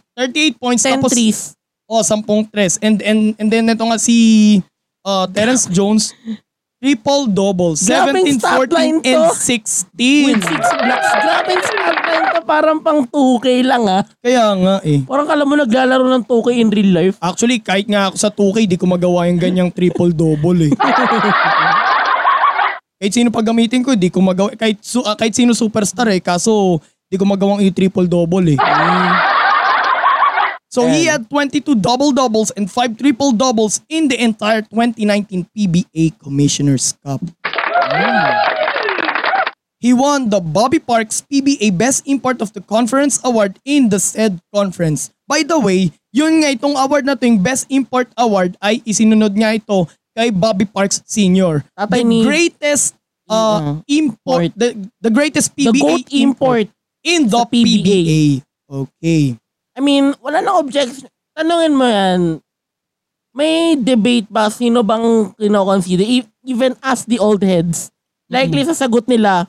38 0.56 0.56
points 0.56 0.82
10 0.82 0.96
tapos 0.96 1.12
threes. 1.12 1.38
oh, 1.86 2.02
10 2.02 2.24
tres. 2.48 2.80
And 2.80 3.04
and 3.04 3.36
and 3.36 3.48
then 3.52 3.68
ito 3.68 3.84
nga 3.84 4.00
si 4.00 4.16
uh, 5.04 5.28
Terence 5.28 5.68
Jones 5.68 6.16
triple 6.80 7.28
double, 7.28 7.76
Grabing 7.76 8.24
17, 8.24 8.40
stat 8.40 8.56
14 8.56 8.72
line 8.72 8.96
and 9.04 9.22
to. 9.28 9.36
16. 9.36 10.32
With 10.32 10.40
6 10.40 10.48
blocks. 10.80 11.10
Grabe 11.12 11.50
yung 11.52 11.64
stat 11.68 11.98
line 12.00 12.26
to. 12.32 12.40
Parang 12.48 12.78
pang 12.80 13.00
2K 13.04 13.46
lang 13.68 13.84
ah. 13.84 14.02
Kaya 14.24 14.44
nga 14.56 14.74
eh. 14.82 15.04
Parang 15.04 15.28
kala 15.28 15.44
mo 15.44 15.54
naglalaro 15.60 16.08
ng 16.08 16.24
2K 16.24 16.48
in 16.56 16.68
real 16.72 16.90
life. 16.96 17.16
Actually, 17.20 17.60
kahit 17.60 17.84
nga 17.84 18.08
ako 18.08 18.16
sa 18.16 18.32
2K, 18.32 18.64
di 18.64 18.80
ko 18.80 18.88
magawa 18.88 19.28
yung 19.28 19.36
ganyang 19.36 19.68
triple-double 19.68 20.66
eh. 20.66 20.72
kahit 23.00 23.12
sino 23.12 23.28
pag 23.28 23.44
gamitin 23.44 23.84
ko, 23.84 23.92
di 23.92 24.08
ko 24.08 24.24
magawa. 24.24 24.56
Kahit, 24.56 24.80
su- 24.80 25.04
ah, 25.04 25.14
kahit 25.14 25.36
sino 25.36 25.52
superstar 25.52 26.08
eh. 26.08 26.24
Kaso, 26.24 26.80
di 27.12 27.20
ko 27.20 27.28
magawang 27.28 27.60
i-triple-double 27.60 28.56
eh. 28.56 28.58
So 30.70 30.86
he 30.86 31.10
had 31.10 31.26
22 31.26 31.82
double-doubles 31.82 32.54
and 32.54 32.70
5 32.70 32.94
triple-doubles 33.02 33.82
in 33.90 34.06
the 34.06 34.14
entire 34.22 34.62
2019 34.62 35.50
PBA 35.50 36.14
Commissioner's 36.22 36.94
Cup. 37.02 37.18
He 39.80 39.90
won 39.90 40.28
the 40.30 40.38
Bobby 40.38 40.78
Parks 40.78 41.24
PBA 41.26 41.74
Best 41.74 42.06
Import 42.06 42.38
of 42.38 42.52
the 42.52 42.60
Conference 42.60 43.18
Award 43.24 43.58
in 43.64 43.88
the 43.88 43.98
said 43.98 44.38
conference. 44.54 45.10
By 45.26 45.42
the 45.42 45.58
way, 45.58 45.90
yun 46.12 46.44
nga 46.44 46.52
itong 46.54 46.76
award 46.76 47.08
na 47.08 47.16
to, 47.16 47.24
yung 47.26 47.40
Best 47.42 47.66
Import 47.72 48.12
Award 48.14 48.54
ay 48.60 48.84
isinunod 48.86 49.32
nga 49.34 49.56
ito 49.56 49.88
kay 50.14 50.30
Bobby 50.30 50.68
Parks 50.68 51.00
Sr. 51.08 51.64
Tatay 51.74 52.04
the 52.04 52.06
ni- 52.06 52.28
greatest 52.28 52.94
uh, 53.26 53.80
import, 53.88 54.52
the, 54.54 54.76
the 55.00 55.10
greatest 55.10 55.56
The 55.56 55.72
PBA 55.72 55.80
GOAT 55.80 56.06
import. 56.12 56.66
in 57.00 57.26
the 57.26 57.40
PBA. 57.48 57.80
PBA. 57.80 58.22
Okay. 58.68 59.24
I 59.74 59.80
mean, 59.80 60.12
wala 60.18 60.42
nang 60.42 60.60
objection. 60.60 61.06
Tanungin 61.32 61.74
mo 61.74 61.86
yan, 61.86 62.20
may 63.30 63.78
debate 63.78 64.26
ba 64.26 64.50
sino 64.50 64.82
bang 64.82 65.30
kinoconsider? 65.38 66.02
E- 66.02 66.26
Even 66.42 66.72
as 66.80 67.04
the 67.04 67.20
old 67.20 67.44
heads. 67.44 67.92
Likely 68.30 68.62
sasagot 68.64 69.04
nila, 69.04 69.44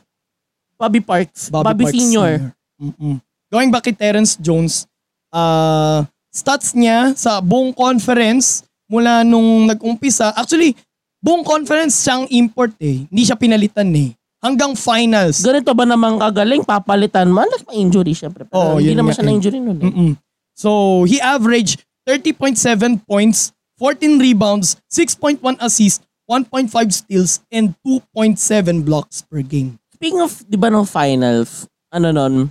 Bobby 0.76 1.00
Parks, 1.00 1.48
Bobby, 1.54 1.86
Parks 1.86 1.94
Senior. 1.94 2.52
Mm-mm. 2.82 3.22
Going 3.48 3.70
back 3.70 3.86
kay 3.86 3.94
Terence 3.94 4.34
Jones, 4.36 4.90
uh, 5.30 6.02
stats 6.34 6.74
niya 6.74 7.14
sa 7.14 7.38
buong 7.40 7.72
conference 7.72 8.66
mula 8.90 9.22
nung 9.24 9.70
nag-umpisa, 9.70 10.34
actually, 10.36 10.74
buong 11.22 11.46
conference 11.46 12.02
siyang 12.02 12.26
import 12.34 12.74
eh. 12.82 13.06
Hindi 13.08 13.24
siya 13.24 13.38
pinalitan 13.38 13.88
eh. 13.94 14.12
Hanggang 14.42 14.74
finals. 14.74 15.46
Ganito 15.46 15.70
ba 15.72 15.86
naman 15.86 16.18
kagaling? 16.18 16.66
Papalitan 16.66 17.30
man? 17.30 17.46
Like, 17.46 17.70
may 17.70 17.78
injury 17.78 18.18
syempre. 18.18 18.42
Pero 18.44 18.58
Oo, 18.58 18.82
hindi 18.82 18.98
naman 18.98 19.14
siya 19.14 19.22
eh. 19.22 19.28
na-injury 19.30 19.60
nun. 19.62 19.78
eh. 19.78 19.86
Mm-mm. 19.86 20.12
So, 20.58 21.02
he 21.06 21.22
averaged 21.22 21.86
30.7 22.10 22.58
points, 23.06 23.54
14 23.78 24.18
rebounds, 24.18 24.82
6.1 24.90 25.38
assists, 25.62 26.02
1.5 26.26 26.74
steals, 26.90 27.46
and 27.54 27.78
2.7 27.86 28.82
blocks 28.82 29.22
per 29.22 29.46
game. 29.46 29.78
Speaking 29.94 30.26
of, 30.26 30.34
di 30.44 30.58
ba 30.58 30.74
ng 30.74 30.90
finals, 30.90 31.70
ano 31.94 32.10
nun, 32.10 32.50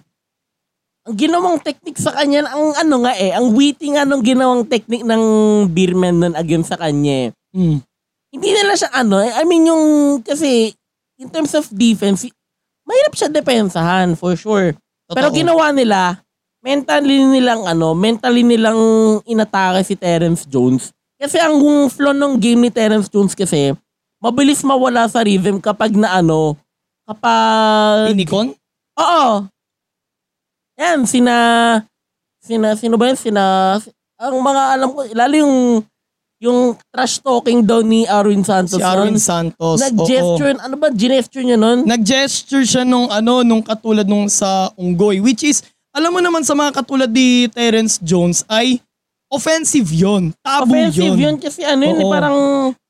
ang 1.01 1.17
ginawang 1.17 1.59
technique 1.59 1.99
sa 1.99 2.15
kanya, 2.15 2.47
ang 2.47 2.77
ano 2.77 3.03
nga 3.03 3.19
eh, 3.19 3.35
ang 3.35 3.51
witty 3.51 3.99
nga 3.99 4.07
nung 4.07 4.23
ginawang 4.23 4.63
technique 4.63 5.03
ng 5.03 5.23
Beerman 5.67 6.23
nun 6.23 6.35
against 6.37 6.71
sa 6.71 6.79
kanya 6.79 7.27
eh. 7.27 7.29
Mm. 7.51 7.83
hindi 8.31 8.49
nila 8.55 8.79
siya 8.79 8.95
ano, 8.95 9.19
eh, 9.19 9.33
I 9.35 9.43
mean 9.43 9.67
yung, 9.67 9.85
kasi, 10.23 10.71
in 11.21 11.29
terms 11.29 11.53
of 11.53 11.69
defense, 11.69 12.25
mahirap 12.89 13.13
siya 13.13 13.29
depensahan, 13.29 14.17
for 14.17 14.33
sure. 14.33 14.73
Pero 15.13 15.29
Totoo. 15.29 15.37
ginawa 15.37 15.69
nila, 15.71 16.25
mentally 16.65 17.21
nilang 17.21 17.69
ano, 17.69 17.93
mentally 17.93 18.41
nilang 18.41 18.81
inatake 19.29 19.85
si 19.85 19.95
Terence 19.95 20.49
Jones. 20.49 20.97
Kasi 21.21 21.37
ang 21.37 21.61
flow 21.93 22.17
ng 22.17 22.41
game 22.41 22.65
ni 22.65 22.71
Terence 22.73 23.13
Jones 23.13 23.37
kasi, 23.37 23.77
mabilis 24.17 24.65
mawala 24.65 25.05
sa 25.05 25.21
rhythm 25.21 25.61
kapag 25.61 25.93
na 25.93 26.17
ano, 26.17 26.57
kapag... 27.05 28.17
Inikon? 28.17 28.57
Oo. 28.97 29.45
Yan, 30.81 31.05
sina... 31.05 31.37
Sina, 32.41 32.73
sino 32.73 32.97
ba 32.97 33.13
yan? 33.13 33.21
Sina... 33.21 33.77
Ang 34.21 34.41
mga 34.41 34.63
alam 34.77 34.89
ko, 34.97 35.01
lalo 35.13 35.35
yung 35.37 35.85
yung 36.41 36.73
trash 36.89 37.21
talking 37.21 37.61
daw 37.61 37.85
ni 37.85 38.09
Arwin 38.09 38.41
Santos. 38.41 38.81
Si 38.81 38.83
Arwin 38.83 39.21
nun. 39.21 39.21
Santos. 39.21 39.77
Nag-gesture, 39.77 40.57
ano 40.57 40.75
ba, 40.81 40.89
gesture 40.89 41.45
niya 41.45 41.61
nun? 41.61 41.85
nag-gesture 41.85 42.65
siya 42.65 42.83
nung 42.89 43.13
ano 43.13 43.45
nung 43.45 43.61
katulad 43.61 44.09
nung 44.09 44.27
sa 44.33 44.73
Unggoy 44.81 45.21
which 45.21 45.45
is 45.45 45.61
alam 45.93 46.17
mo 46.17 46.25
naman 46.25 46.41
sa 46.41 46.57
mga 46.57 46.81
katulad 46.81 47.11
ni 47.13 47.45
Terence 47.53 48.01
Jones 48.01 48.41
ay 48.49 48.81
offensive 49.29 49.93
yon 49.93 50.33
tabu 50.41 50.73
Offensive 50.73 51.13
yun 51.13 51.17
yon 51.21 51.37
kasi 51.37 51.61
ano 51.63 51.87
yun, 51.87 51.99
eh, 52.01 52.07
Oo. 52.09 52.11
parang 52.11 52.37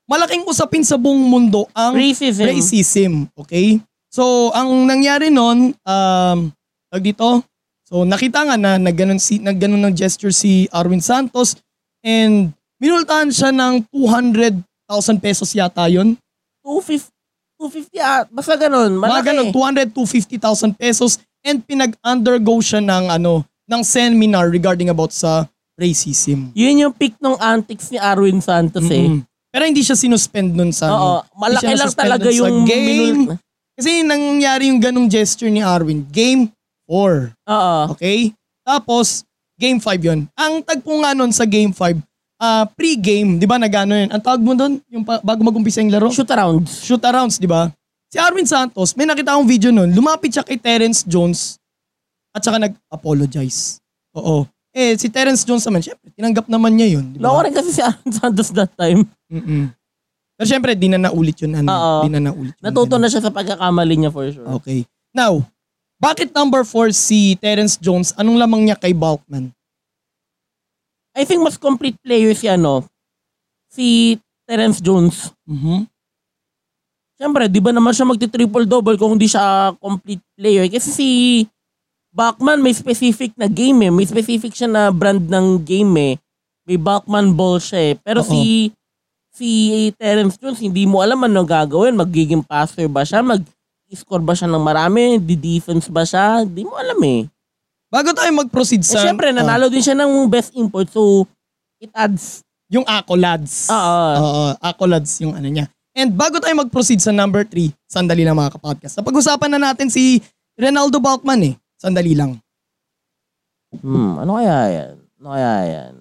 malaking 0.06 0.46
usapin 0.46 0.86
sa 0.86 0.94
buong 0.94 1.20
mundo 1.20 1.66
ang 1.74 1.98
racism. 1.98 2.46
racism 2.46 3.12
okay 3.34 3.82
so 4.08 4.54
ang 4.54 4.86
nangyari 4.86 5.28
nun 5.28 5.74
um 5.74 6.38
tag 6.90 7.02
dito 7.02 7.42
so 7.82 8.06
nakita 8.06 8.46
nga 8.46 8.56
na 8.56 8.78
nagganon 8.78 9.18
si 9.18 9.42
nagganon 9.42 9.90
ng 9.90 9.94
gesture 9.98 10.32
si 10.32 10.70
Arwin 10.70 11.02
Santos 11.02 11.58
and 12.06 12.54
minultahan 12.80 13.28
siya 13.28 13.52
ng 13.52 13.84
200,000 13.92 14.64
pesos 15.20 15.52
yata 15.52 15.86
yon 15.86 16.16
250, 16.64 17.12
250 17.60 18.00
ah, 18.00 18.24
basta 18.26 18.56
ganun. 18.56 18.96
Mga 18.96 19.04
Malaki. 19.04 19.26
ganun, 19.28 19.48
200 19.52 19.92
to 19.92 20.02
50,000 20.02 20.74
pesos 20.74 21.20
and 21.44 21.60
pinag-undergo 21.62 22.56
siya 22.60 22.80
ng 22.80 23.12
ano, 23.12 23.44
ng 23.68 23.82
seminar 23.84 24.48
regarding 24.48 24.88
about 24.88 25.12
sa 25.12 25.44
racism. 25.76 26.52
Yun 26.52 26.88
yung 26.88 26.94
pick 26.96 27.16
ng 27.16 27.36
antics 27.40 27.88
ni 27.88 27.96
Arwin 27.96 28.40
Santos 28.40 28.84
eh. 28.88 29.08
Mm-mm. 29.08 29.24
Pero 29.50 29.66
hindi 29.66 29.82
siya 29.82 29.96
sinuspend 29.96 30.54
nun 30.54 30.70
sa 30.70 30.88
Oo, 30.88 31.24
ano. 31.24 31.26
malaki 31.34 31.72
lang 31.72 31.90
talaga 31.92 32.28
yung 32.28 32.62
game. 32.64 32.86
minul- 32.86 33.40
Kasi 33.74 34.04
nangyari 34.04 34.68
yung 34.68 34.76
ganong 34.78 35.08
gesture 35.08 35.48
ni 35.48 35.64
Arwin. 35.64 36.04
Game 36.12 36.52
4. 36.84 37.32
Oo. 37.48 37.96
Okay? 37.96 38.36
Tapos, 38.60 39.24
game 39.56 39.80
5 39.80 39.96
yon. 40.04 40.20
Ang 40.36 40.60
tagpo 40.60 40.92
nga 41.00 41.16
nun 41.16 41.32
sa 41.32 41.48
game 41.48 41.72
5, 41.72 41.96
ah 42.40 42.64
pre-game, 42.66 43.36
di 43.36 43.44
ba 43.44 43.60
nagano 43.60 43.92
yun? 43.92 44.08
Ang 44.08 44.22
tawag 44.24 44.40
mo 44.40 44.56
doon, 44.56 44.80
yung 44.88 45.04
pa- 45.04 45.20
bago 45.20 45.44
mag-umpisa 45.44 45.78
yung 45.78 45.92
laro? 45.92 46.08
Shoot 46.08 46.26
arounds. 46.26 46.80
shoot 46.80 47.02
arounds, 47.04 47.36
di 47.36 47.44
ba? 47.44 47.68
Si 48.08 48.16
Arwin 48.16 48.48
Santos, 48.48 48.96
may 48.96 49.04
nakita 49.04 49.36
akong 49.36 49.46
video 49.46 49.70
nun, 49.70 49.92
lumapit 49.92 50.32
siya 50.32 50.42
kay 50.42 50.56
Terence 50.56 51.04
Jones 51.04 51.60
at 52.32 52.40
saka 52.40 52.58
nag-apologize. 52.58 53.78
Oo. 54.16 54.48
Eh, 54.70 54.94
si 54.96 55.06
Terence 55.06 55.42
Jones 55.42 55.62
naman, 55.62 55.82
syempre, 55.82 56.08
tinanggap 56.10 56.46
naman 56.46 56.74
niya 56.74 56.98
yun. 56.98 57.12
Di 57.12 57.18
Loko 57.18 57.42
rin 57.42 57.52
kasi 57.52 57.70
si 57.70 57.78
Arwin 57.78 58.10
Santos 58.10 58.50
that 58.50 58.70
time. 58.74 59.02
Mm-mm. 59.28 59.70
Pero 60.34 60.46
syempre, 60.48 60.72
di 60.72 60.88
na 60.88 60.96
naulit 60.96 61.36
yun. 61.38 61.52
Ano, 61.54 61.68
Oo. 61.68 61.98
di 62.02 62.10
na 62.10 62.22
naulit 62.24 62.54
yun. 62.54 62.62
Natuto 62.64 62.96
Ano. 62.96 63.04
na 63.04 63.10
siya 63.10 63.20
sa 63.20 63.30
pagkakamali 63.30 63.94
niya 63.94 64.10
for 64.10 64.24
sure. 64.26 64.46
Okay. 64.58 64.88
Now, 65.12 65.42
bakit 65.98 66.32
number 66.32 66.64
4 66.64 66.90
si 66.90 67.36
Terence 67.36 67.76
Jones? 67.76 68.16
Anong 68.16 68.40
lamang 68.40 68.64
niya 68.64 68.74
kay 68.74 68.90
Balkman? 68.90 69.52
I 71.20 71.28
think 71.28 71.44
mas 71.44 71.60
complete 71.60 72.00
player 72.00 72.32
si 72.32 72.48
ano, 72.48 72.88
si 73.68 74.16
Terence 74.48 74.80
Jones. 74.80 75.36
Mhm. 75.44 75.84
Siyempre, 77.20 77.52
di 77.52 77.60
ba 77.60 77.68
naman 77.68 77.92
siya 77.92 78.08
magti-triple-double 78.08 78.96
kung 78.96 79.20
hindi 79.20 79.28
siya 79.28 79.76
complete 79.76 80.24
player? 80.32 80.64
Kasi 80.72 80.88
si 80.88 81.08
Bachman 82.10 82.64
may 82.64 82.72
specific 82.72 83.36
na 83.36 83.44
game 83.44 83.84
eh. 83.84 83.92
May 83.92 84.08
specific 84.08 84.56
siya 84.56 84.72
na 84.72 84.82
brand 84.88 85.20
ng 85.28 85.60
game 85.60 85.92
eh. 86.00 86.14
May 86.64 86.80
Bachman 86.80 87.36
ball 87.36 87.60
siya 87.60 87.92
eh. 87.92 87.94
Pero 88.00 88.24
Oo. 88.24 88.30
si 88.32 88.72
si 89.36 89.50
Terence 90.00 90.40
Jones, 90.40 90.64
hindi 90.64 90.88
mo 90.88 91.04
alam 91.04 91.20
ano 91.20 91.44
gagawin. 91.44 92.00
Magiging 92.00 92.40
passer 92.40 92.88
ba 92.88 93.04
siya? 93.04 93.20
Mag-score 93.20 94.24
ba 94.24 94.32
siya 94.32 94.48
ng 94.48 94.64
marami? 94.64 95.20
Di-defense 95.20 95.92
ba 95.92 96.08
siya? 96.08 96.48
Di 96.48 96.64
mo 96.64 96.74
alam 96.80 96.98
eh. 97.04 97.28
Bago 97.90 98.14
tayo 98.14 98.30
mag-proceed 98.30 98.86
Eh, 98.86 98.90
sa... 98.94 99.02
syempre, 99.02 99.34
ah, 99.34 99.36
nanalo 99.36 99.66
din 99.66 99.82
siya 99.82 99.98
ng 99.98 100.30
best 100.30 100.54
import. 100.54 100.86
So, 100.88 101.26
it 101.82 101.90
adds. 101.90 102.46
yung 102.70 102.86
accolades. 102.86 103.66
Oo. 103.66 104.06
Oo, 104.22 104.42
accolades 104.62 105.10
yung 105.18 105.34
ano 105.34 105.50
niya. 105.50 105.66
And 105.90 106.14
bago 106.14 106.38
tayo 106.38 106.54
mag-proceed 106.54 107.02
sa 107.02 107.10
number 107.10 107.42
3, 107.42 107.74
sandali 107.90 108.22
lang 108.22 108.38
mga 108.38 108.54
kapodcast. 108.54 108.94
Napag-usapan 108.94 109.58
na 109.58 109.74
natin 109.74 109.90
si 109.90 110.22
Ronaldo 110.54 111.02
Balkman 111.02 111.50
eh. 111.50 111.54
Sandali 111.74 112.14
lang. 112.14 112.38
Hmm, 113.74 114.22
ano 114.22 114.38
kaya 114.38 114.56
yan? 114.70 114.94
Ano 115.18 115.28
kaya 115.34 115.54
yan? 115.66 115.94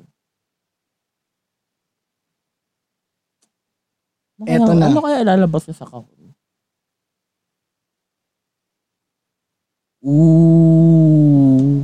Ano 4.38 4.43
kaya, 4.45 4.58
Eto 4.62 4.71
na. 4.78 4.86
Ano 4.93 4.99
kaya 5.02 5.17
ilalabas 5.25 5.65
ko 5.65 5.73
sa 5.73 5.89
kahon? 5.89 6.19
Ooh. 10.00 11.84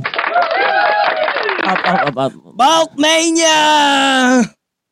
Up, 1.66 1.80
up, 1.84 2.00
up, 2.08 2.16
up. 2.16 2.32
Bulkmania! 2.56 3.60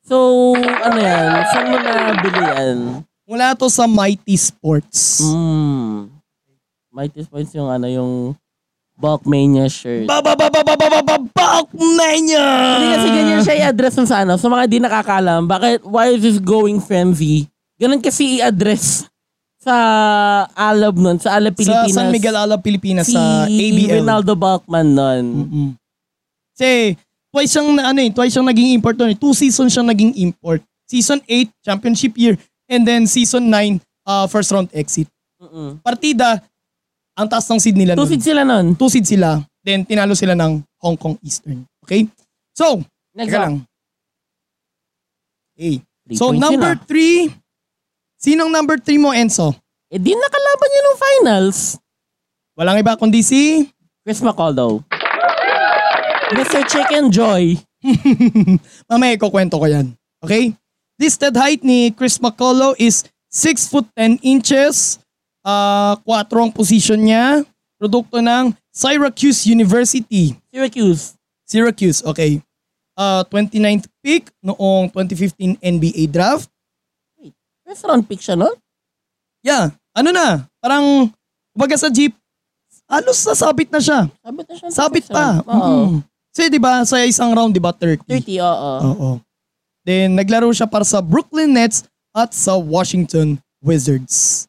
So, 0.04 0.52
ano 0.52 0.98
yan? 1.00 1.32
Saan 1.48 1.64
mo 1.72 1.76
nabili 1.80 2.42
yan? 2.44 2.76
Mula 3.24 3.56
to 3.56 3.72
sa 3.72 3.88
Mighty 3.88 4.36
Sports. 4.36 5.24
Hmm. 5.24 6.12
Mighty 6.92 7.24
Points 7.24 7.56
yung 7.56 7.72
ano, 7.72 7.88
yung 7.88 8.12
Bulkmania 8.92 9.72
shirt. 9.72 10.04
Ba 10.04 10.20
ba 10.20 10.36
ba 10.36 10.52
ba 10.52 10.60
ba 10.60 10.76
ba 10.76 10.86
ba 10.92 11.00
ba 11.00 11.16
Bulkmania! 11.16 12.44
Hindi 12.76 12.86
kasi 12.92 13.08
ganyan 13.08 13.40
siya 13.40 13.56
i-address 13.64 13.96
ng 14.04 14.08
sa 14.12 14.20
ano. 14.20 14.36
Sa 14.36 14.52
mga 14.52 14.64
di 14.68 14.78
nakakalam, 14.84 15.48
bakit, 15.48 15.80
why 15.88 16.12
is 16.12 16.20
this 16.20 16.36
going 16.36 16.76
frenzy? 16.76 17.48
Ganun 17.80 18.04
kasi 18.04 18.38
i-address 18.38 19.08
sa 19.64 19.76
Alab 20.52 20.94
nun, 20.94 21.16
sa 21.16 21.40
Alab 21.40 21.56
Pilipinas. 21.56 21.88
Sa 21.88 21.96
San 21.96 22.12
Miguel 22.12 22.36
Alab, 22.36 22.60
Pilipinas, 22.60 23.08
si 23.08 23.16
sa 23.16 23.48
ABL. 23.48 24.04
Ronaldo 24.04 24.36
Balkman 24.36 24.92
nun. 24.92 25.24
Mm-mm. 25.24 25.68
Kasi, 26.52 26.94
twice 27.32 27.50
siyang, 27.50 27.72
na- 27.72 27.88
ano 27.88 27.98
eh, 27.98 28.12
twice 28.12 28.30
siyang 28.30 28.46
naging 28.46 28.76
import 28.76 28.94
nun 28.94 29.10
eh. 29.10 29.18
Two 29.18 29.32
seasons 29.32 29.72
siyang 29.72 29.88
naging 29.88 30.12
import. 30.20 30.60
Season 30.84 31.16
8, 31.24 31.48
championship 31.64 32.12
year. 32.14 32.36
And 32.68 32.84
then 32.84 33.08
season 33.08 33.48
9, 33.48 33.80
uh, 34.04 34.28
first 34.28 34.52
round 34.52 34.68
exit. 34.70 35.08
Mm-mm. 35.40 35.80
Partida, 35.80 36.44
ang 37.16 37.26
taas 37.26 37.48
ng 37.48 37.58
seed 37.58 37.74
nila 37.74 37.96
Two 37.96 38.04
nun. 38.04 38.10
seeds 38.12 38.26
sila 38.28 38.42
nun. 38.44 38.66
Two 38.76 38.92
seed 38.92 39.06
sila. 39.08 39.40
Then, 39.64 39.88
tinalo 39.88 40.12
sila 40.12 40.36
ng 40.36 40.60
Hong 40.76 40.94
Kong 40.94 41.16
Eastern. 41.24 41.64
Okay? 41.80 42.04
So, 42.52 42.84
Next 43.16 43.32
teka 43.32 43.38
up. 43.40 43.44
lang. 43.48 43.54
Okay. 45.54 45.80
Three 46.04 46.18
So, 46.20 46.28
points 46.30 46.42
number 46.42 46.72
ah. 46.74 46.84
3, 46.84 47.32
sinong 48.24 48.48
number 48.48 48.80
3 48.80 48.96
mo, 48.96 49.12
Enzo? 49.12 49.52
Eh 49.92 50.00
di 50.00 50.16
nakalaban 50.16 50.68
niya 50.72 50.82
ng 50.82 50.96
finals. 50.96 51.58
Walang 52.56 52.80
iba 52.80 52.96
kundi 52.96 53.20
si... 53.20 53.68
Chris 54.04 54.24
McCaldo. 54.24 54.84
Mr. 56.32 56.64
Chicken 56.64 57.12
Joy. 57.12 57.56
Mamaya 58.88 59.16
ikukwento 59.16 59.60
ko 59.60 59.68
yan. 59.68 59.92
Okay? 60.24 60.56
Listed 60.96 61.36
height 61.36 61.60
ni 61.64 61.92
Chris 61.92 62.20
McCullough 62.20 62.76
is 62.80 63.04
6 63.32 63.68
foot 63.68 63.88
10 63.96 64.20
inches. 64.24 65.00
Uh, 65.44 65.96
4 66.04 66.28
ang 66.40 66.52
position 66.52 67.00
niya. 67.00 67.44
Produkto 67.76 68.20
ng 68.20 68.52
Syracuse 68.72 69.44
University. 69.48 70.36
Syracuse. 70.52 71.16
Syracuse, 71.44 72.00
okay. 72.04 72.40
Uh, 72.96 73.24
29th 73.28 73.88
pick 74.00 74.32
noong 74.40 74.88
2015 74.92 75.60
NBA 75.60 76.08
draft. 76.08 76.48
First 77.74 77.90
round 77.90 78.06
pick 78.06 78.22
siya 78.22 78.38
nun? 78.38 78.54
Yeah, 79.42 79.74
ano 79.98 80.14
na, 80.14 80.46
parang, 80.62 81.10
baga 81.58 81.74
sa 81.74 81.90
jeep, 81.90 82.14
halos 82.86 83.18
sasabit 83.18 83.66
na 83.74 83.82
siya. 83.82 84.06
Sabit 84.22 84.46
na 84.46 84.54
siya. 84.54 84.68
Sabit 84.70 85.04
pa. 85.10 85.42
Oo. 85.42 85.98
Mm. 85.98 86.06
Kasi 86.30 86.42
di 86.54 86.62
ba 86.62 86.86
sa 86.86 87.02
isang 87.02 87.34
round, 87.34 87.50
di 87.50 87.58
ba 87.58 87.74
30? 87.74 88.06
30, 88.06 88.38
oo. 88.46 88.72
Oo. 88.94 89.10
Then 89.82 90.14
naglaro 90.14 90.54
siya 90.54 90.70
para 90.70 90.86
sa 90.86 91.02
Brooklyn 91.02 91.50
Nets 91.50 91.82
at 92.14 92.30
sa 92.30 92.54
Washington 92.54 93.42
Wizards. 93.58 94.46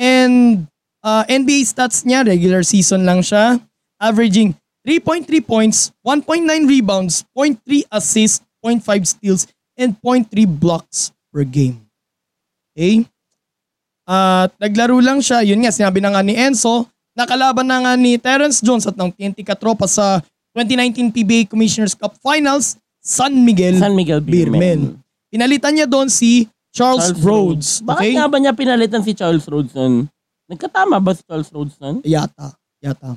And 0.00 0.64
uh, 1.04 1.28
NBA 1.28 1.68
stats 1.68 2.08
niya, 2.08 2.24
regular 2.24 2.64
season 2.64 3.04
lang 3.04 3.20
siya, 3.20 3.60
averaging 4.00 4.56
3.3 4.88 5.28
points, 5.44 5.92
1.9 6.00 6.48
rebounds, 6.64 7.20
0.3 7.36 7.84
assists, 7.92 8.40
0.5 8.64 8.80
steals, 9.04 9.44
and 9.76 9.92
0.3 10.00 10.48
blocks 10.48 11.12
per 11.28 11.44
game. 11.44 11.84
Okay? 12.72 13.04
At 14.02 14.50
naglaro 14.58 14.98
lang 14.98 15.22
siya, 15.22 15.46
yun 15.46 15.62
nga, 15.62 15.70
sinabi 15.70 16.02
na 16.02 16.10
nga 16.10 16.22
ni 16.24 16.34
Enzo, 16.34 16.88
nakalaban 17.14 17.68
na 17.68 17.78
nga 17.84 17.92
ni 17.94 18.18
Terrence 18.18 18.58
Jones 18.58 18.88
at 18.88 18.96
ng 18.98 19.12
TNT 19.12 19.46
Katropa 19.46 19.86
sa 19.86 20.18
2019 20.56 21.12
PBA 21.14 21.40
Commissioner's 21.48 21.94
Cup 21.94 22.16
Finals, 22.18 22.76
San 23.00 23.32
Miguel, 23.44 23.78
San 23.78 23.94
Miguel 23.94 24.20
Beerman. 24.20 24.58
Beerman. 24.58 24.80
Pinalitan 25.32 25.72
niya 25.72 25.88
doon 25.88 26.12
si 26.12 26.44
Charles, 26.72 27.12
Rhodes. 27.20 27.80
Bakit 27.84 28.00
Okay? 28.00 28.12
nga 28.16 28.26
ba 28.28 28.36
niya 28.40 28.52
pinalitan 28.52 29.04
si 29.04 29.12
Charles 29.12 29.44
Rhodes 29.44 29.72
nun? 29.76 30.08
Nagkatama 30.48 31.00
ba 31.00 31.12
si 31.12 31.22
Charles 31.24 31.48
Rhodes 31.52 31.76
nun? 31.80 32.00
Yata. 32.04 32.52
Yata. 32.80 33.16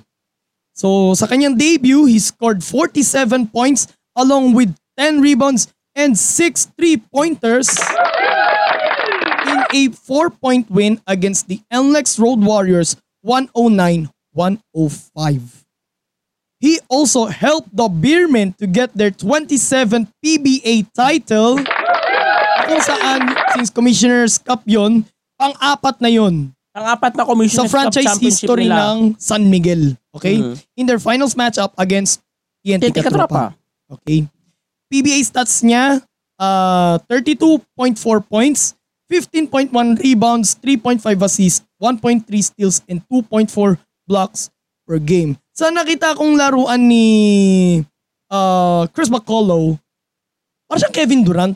So, 0.76 1.16
sa 1.16 1.24
kanyang 1.24 1.56
debut, 1.56 2.04
he 2.08 2.20
scored 2.20 2.60
47 2.60 3.48
points 3.48 3.88
along 4.16 4.52
with 4.56 4.72
10 5.00 5.24
rebounds 5.24 5.72
and 5.96 6.20
6 6.20 6.76
three-pointers 6.76 7.72
a 9.72 9.90
4-point 9.90 10.70
win 10.70 11.02
against 11.08 11.48
the 11.48 11.62
NLEX 11.72 12.20
Road 12.20 12.42
Warriors 12.42 12.98
109-105. 13.26 14.10
He 16.60 16.80
also 16.90 17.26
helped 17.28 17.76
the 17.76 17.88
Beermen 17.90 18.56
to 18.58 18.66
get 18.66 18.94
their 18.96 19.12
27th 19.12 20.08
PBA 20.24 20.88
title 20.96 21.60
kung 22.66 22.82
saan, 22.82 23.38
since 23.54 23.70
Commissioner's 23.70 24.38
Cup 24.42 24.64
yun, 24.66 25.06
pang-apat 25.38 26.02
na 26.02 26.10
yun 26.10 26.56
Ang 26.76 26.86
apat 26.92 27.16
na 27.16 27.24
sa 27.24 27.30
Commissioner's 27.32 27.72
Cup 27.72 27.72
franchise 27.72 28.20
history 28.20 28.68
nila. 28.68 29.00
ng 29.00 29.16
San 29.16 29.48
Miguel. 29.48 29.96
Okay? 30.12 30.44
Mhm. 30.44 30.56
In 30.76 30.84
their 30.84 31.00
finals 31.00 31.32
matchup 31.32 31.72
against 31.80 32.20
TNT 32.60 32.92
TNT. 32.92 33.00
Katropa. 33.00 33.56
Okay? 33.88 34.28
PBA 34.92 35.24
stats 35.24 35.64
niya, 35.64 36.04
uh, 36.36 37.00
32.4 37.08 38.20
points, 38.20 38.76
15.1 39.12 39.72
rebounds, 40.02 40.58
3.5 40.58 41.02
assists, 41.22 41.62
1.3 41.78 42.26
steals, 42.42 42.82
and 42.90 43.06
2.4 43.08 43.78
blocks 44.10 44.50
per 44.86 44.98
game. 44.98 45.38
Sa 45.54 45.70
nakita 45.70 46.18
kong 46.18 46.36
laruan 46.36 46.90
ni 46.90 47.06
uh, 48.30 48.84
Chris 48.92 49.10
McCullough, 49.10 49.78
parang 50.66 50.82
siyang 50.82 50.96
Kevin 50.96 51.22
Durant. 51.22 51.56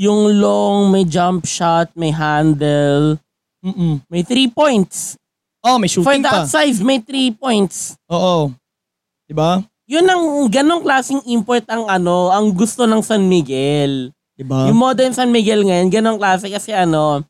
Yung 0.00 0.40
long, 0.40 0.88
may 0.88 1.04
jump 1.04 1.44
shot, 1.44 1.92
may 1.92 2.08
handle, 2.08 3.20
Mm-mm. 3.60 4.00
may 4.08 4.24
three 4.24 4.48
points. 4.48 5.20
Oh, 5.60 5.76
may 5.76 5.92
shooting 5.92 6.24
that 6.24 6.48
pa. 6.48 6.48
size, 6.48 6.80
may 6.80 7.04
three 7.04 7.36
points. 7.36 8.00
Oo. 8.08 8.56
Diba? 9.28 9.60
Yun 9.84 10.06
ang 10.08 10.24
ganong 10.48 10.80
klaseng 10.80 11.20
import 11.28 11.68
ang 11.68 11.84
ano, 11.84 12.32
ang 12.32 12.48
gusto 12.54 12.88
ng 12.88 13.02
San 13.04 13.28
Miguel. 13.28 14.14
Diba? 14.40 14.72
Yung 14.72 14.80
modern 14.80 15.12
San 15.12 15.28
Miguel 15.28 15.60
ngayon, 15.68 15.92
ganong 15.92 16.16
klase 16.16 16.48
kasi 16.48 16.72
ano, 16.72 17.20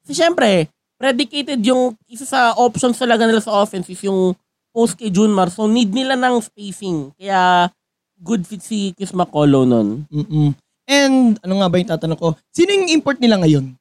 kasi 0.00 0.16
syempre, 0.16 0.72
predicated 0.96 1.60
yung 1.60 1.92
isa 2.08 2.24
sa 2.24 2.56
options 2.56 2.96
talaga 2.96 3.28
nila 3.28 3.44
sa 3.44 3.52
offense 3.52 3.92
is 3.92 4.00
yung 4.00 4.32
post 4.72 4.96
kay 4.96 5.12
Junmar. 5.12 5.52
So 5.52 5.68
need 5.68 5.92
nila 5.92 6.16
ng 6.16 6.40
spacing. 6.40 7.12
Kaya 7.20 7.68
good 8.16 8.48
fit 8.48 8.64
si 8.64 8.96
Chris 8.96 9.12
McCullough 9.12 9.68
nun. 9.68 10.08
Mm-mm. 10.08 10.56
And 10.88 11.36
ano 11.44 11.54
nga 11.60 11.68
ba 11.68 11.76
yung 11.76 11.90
tatanong 11.92 12.20
ko? 12.20 12.32
Sino 12.48 12.72
yung 12.72 12.88
import 12.88 13.20
nila 13.20 13.36
ngayon? 13.44 13.76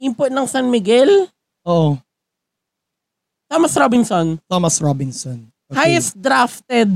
Import 0.00 0.32
ng 0.32 0.46
San 0.48 0.68
Miguel, 0.72 1.28
Oh, 1.68 2.00
Thomas 3.44 3.76
Robinson. 3.76 4.40
Thomas 4.48 4.80
Robinson. 4.80 5.52
Okay. 5.68 5.76
Highest 5.76 6.16
drafted 6.16 6.88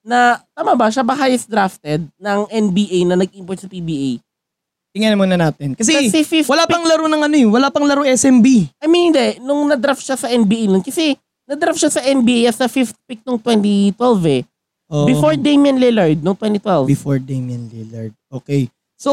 na, 0.00 0.40
tama 0.56 0.72
ba? 0.72 0.88
Siya 0.88 1.04
ba 1.04 1.12
highest 1.12 1.44
drafted 1.48 2.08
ng 2.16 2.40
NBA 2.48 3.04
na 3.04 3.20
nag-import 3.20 3.60
sa 3.60 3.68
PBA? 3.68 4.20
Tingnan 4.94 5.18
muna 5.18 5.34
natin. 5.34 5.74
Kasi, 5.74 5.90
Kasi 6.06 6.22
fifth 6.22 6.46
wala 6.46 6.64
pick- 6.64 6.72
pang 6.72 6.86
laro 6.86 7.04
ng 7.04 7.18
ano 7.20 7.34
eh. 7.34 7.44
Wala 7.44 7.66
pang 7.68 7.82
laro 7.82 8.06
SMB. 8.06 8.46
I 8.78 8.86
mean, 8.86 9.10
hindi. 9.10 9.42
Nung 9.42 9.66
na-draft 9.66 9.98
siya 10.00 10.14
sa 10.14 10.30
NBA 10.30 10.70
nun. 10.70 10.80
Kasi, 10.80 11.18
na-draft 11.44 11.76
siya 11.76 11.90
sa 11.90 12.00
NBA 12.00 12.46
as 12.46 12.62
a 12.62 12.70
fifth 12.70 12.94
pick 13.04 13.18
nung 13.20 13.36
2012 13.36 13.90
eh. 14.30 14.42
Oh, 14.86 15.02
Before 15.02 15.34
Damian 15.34 15.76
Lillard 15.76 16.22
nung 16.22 16.38
2012. 16.38 16.86
before 16.86 17.18
Damian 17.18 17.66
Lillard. 17.66 18.14
Okay. 18.30 18.70
So, 18.94 19.10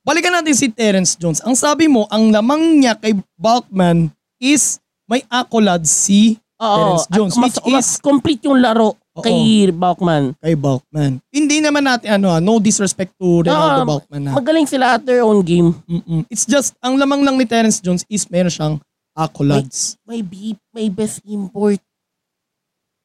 balikan 0.00 0.30
natin 0.30 0.54
si 0.54 0.70
Terrence 0.70 1.12
Jones. 1.12 1.42
Ang 1.42 1.58
sabi 1.58 1.90
mo, 1.90 2.06
ang 2.06 2.30
lamang 2.30 2.78
niya 2.78 2.94
kay 2.94 3.18
Bulkman 3.34 4.08
is 4.38 4.78
may 5.04 5.26
accolades 5.26 5.90
si 5.90 6.38
Oo. 6.54 6.70
Terrence 6.94 7.06
Jones, 7.10 7.34
At 7.34 7.40
mas, 7.40 7.54
which 7.56 7.74
mas 7.74 7.86
is- 7.88 7.98
complete 7.98 8.44
yung 8.44 8.62
laro 8.62 8.94
Oo. 9.18 9.24
kay 9.26 9.68
Balkman. 9.74 10.38
kay 10.38 10.54
Bulkman. 10.54 11.18
Hindi 11.34 11.58
naman 11.58 11.82
natin 11.82 12.22
ano, 12.22 12.30
ah, 12.30 12.38
no 12.38 12.62
disrespect 12.62 13.10
to 13.18 13.42
Ronaldo 13.42 13.82
Oo, 13.82 13.88
Bulkman 13.98 14.22
na. 14.22 14.32
Magaling 14.38 14.70
sila 14.70 14.94
at 14.94 15.02
their 15.02 15.26
own 15.26 15.42
game. 15.42 15.74
Mm-mm. 15.90 16.22
It's 16.30 16.46
just, 16.46 16.78
ang 16.78 16.94
lamang 16.94 17.26
lang 17.26 17.34
ni 17.34 17.44
Terrence 17.44 17.82
Jones 17.82 18.06
is 18.06 18.30
meron 18.30 18.54
siyang 18.54 18.74
accolades. 19.18 19.98
May 20.06 20.22
beep, 20.22 20.62
may 20.70 20.86
best 20.86 21.18
import. 21.26 21.82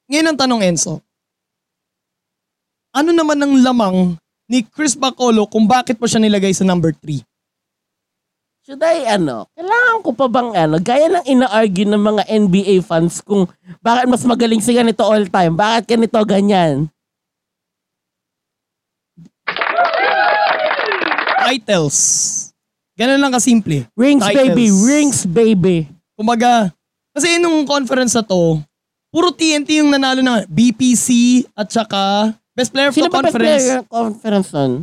Ngayon 0.06 0.30
ang 0.30 0.38
tanong, 0.38 0.62
Enzo. 0.62 1.02
Ano 2.94 3.10
naman 3.10 3.42
ang 3.42 3.54
lamang 3.58 3.96
ni 4.46 4.62
Chris 4.62 4.94
Bacolo 4.94 5.50
kung 5.50 5.66
bakit 5.66 5.98
mo 5.98 6.06
siya 6.06 6.22
nilagay 6.22 6.54
sa 6.54 6.62
number 6.62 6.94
3? 6.94 7.26
should 8.64 8.80
I 8.80 9.04
ano, 9.20 9.44
kailangan 9.60 10.00
ko 10.08 10.10
pa 10.16 10.32
bang 10.32 10.56
ano, 10.56 10.80
gaya 10.80 11.12
ng 11.12 11.28
ina-argue 11.28 11.84
ng 11.84 12.00
mga 12.00 12.24
NBA 12.32 12.76
fans 12.80 13.20
kung 13.20 13.44
bakit 13.84 14.08
mas 14.08 14.24
magaling 14.24 14.64
si 14.64 14.72
ganito 14.72 15.04
all 15.04 15.28
time, 15.28 15.52
bakit 15.52 16.00
ganito 16.00 16.16
ganyan. 16.24 16.88
Titles. 21.44 22.00
Ganun 22.96 23.20
lang 23.20 23.36
kasimple. 23.36 23.84
Rings 24.00 24.24
Titles. 24.24 24.56
baby, 24.56 24.66
rings 24.72 25.20
baby. 25.28 25.78
Kumaga, 26.16 26.72
kasi 27.12 27.44
nung 27.44 27.68
conference 27.68 28.16
na 28.16 28.24
to, 28.24 28.64
puro 29.12 29.36
TNT 29.36 29.84
yung 29.84 29.92
nanalo 29.92 30.24
ng 30.24 30.48
BPC 30.48 31.44
at 31.52 31.68
saka 31.68 32.32
Best 32.56 32.72
Player 32.72 32.90
of 32.90 32.96
Sino 32.96 33.12
the 33.12 33.14
Conference. 33.14 33.36
Sino 33.36 33.44
ba 33.44 33.60
Best 33.60 33.68
Player 33.68 33.84
Conference 33.92 34.50
nun? 34.56 34.74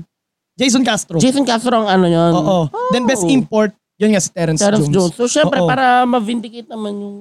Jason 0.61 0.85
Castro. 0.85 1.17
Jason 1.17 1.43
Castro 1.43 1.73
ang 1.75 1.89
ano 1.89 2.07
yun. 2.07 2.33
Oo. 2.35 2.59
Then 2.91 3.05
Best 3.05 3.25
Oh. 3.25 3.33
Import, 3.33 3.73
yun 3.97 4.13
nga 4.13 4.21
si 4.21 4.29
Terrence, 4.29 4.61
Terrence 4.61 4.87
Jones. 4.87 5.11
Jones. 5.11 5.15
So 5.17 5.25
syempre 5.25 5.57
Oo. 5.57 5.65
para 5.65 6.05
ma-vindicate 6.05 6.69
naman 6.69 6.93
yung 6.95 7.17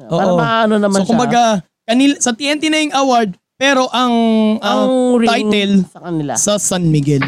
ano, 0.00 0.08
para 0.08 0.24
Oo. 0.26 0.36
maano 0.36 0.74
naman 0.76 0.98
So 0.98 1.04
siya. 1.04 1.10
kumbaga, 1.10 1.42
kanil, 1.84 2.16
sa 2.16 2.32
TNT 2.32 2.62
na 2.66 2.80
yung 2.80 2.94
award, 2.96 3.30
pero 3.54 3.84
ang, 3.86 4.14
ang 4.58 4.80
ang 4.80 4.90
ring 5.14 5.28
title 5.28 5.74
sa 5.86 6.00
kanila. 6.00 6.32
sa 6.34 6.52
San 6.56 6.88
Miguel. 6.88 7.20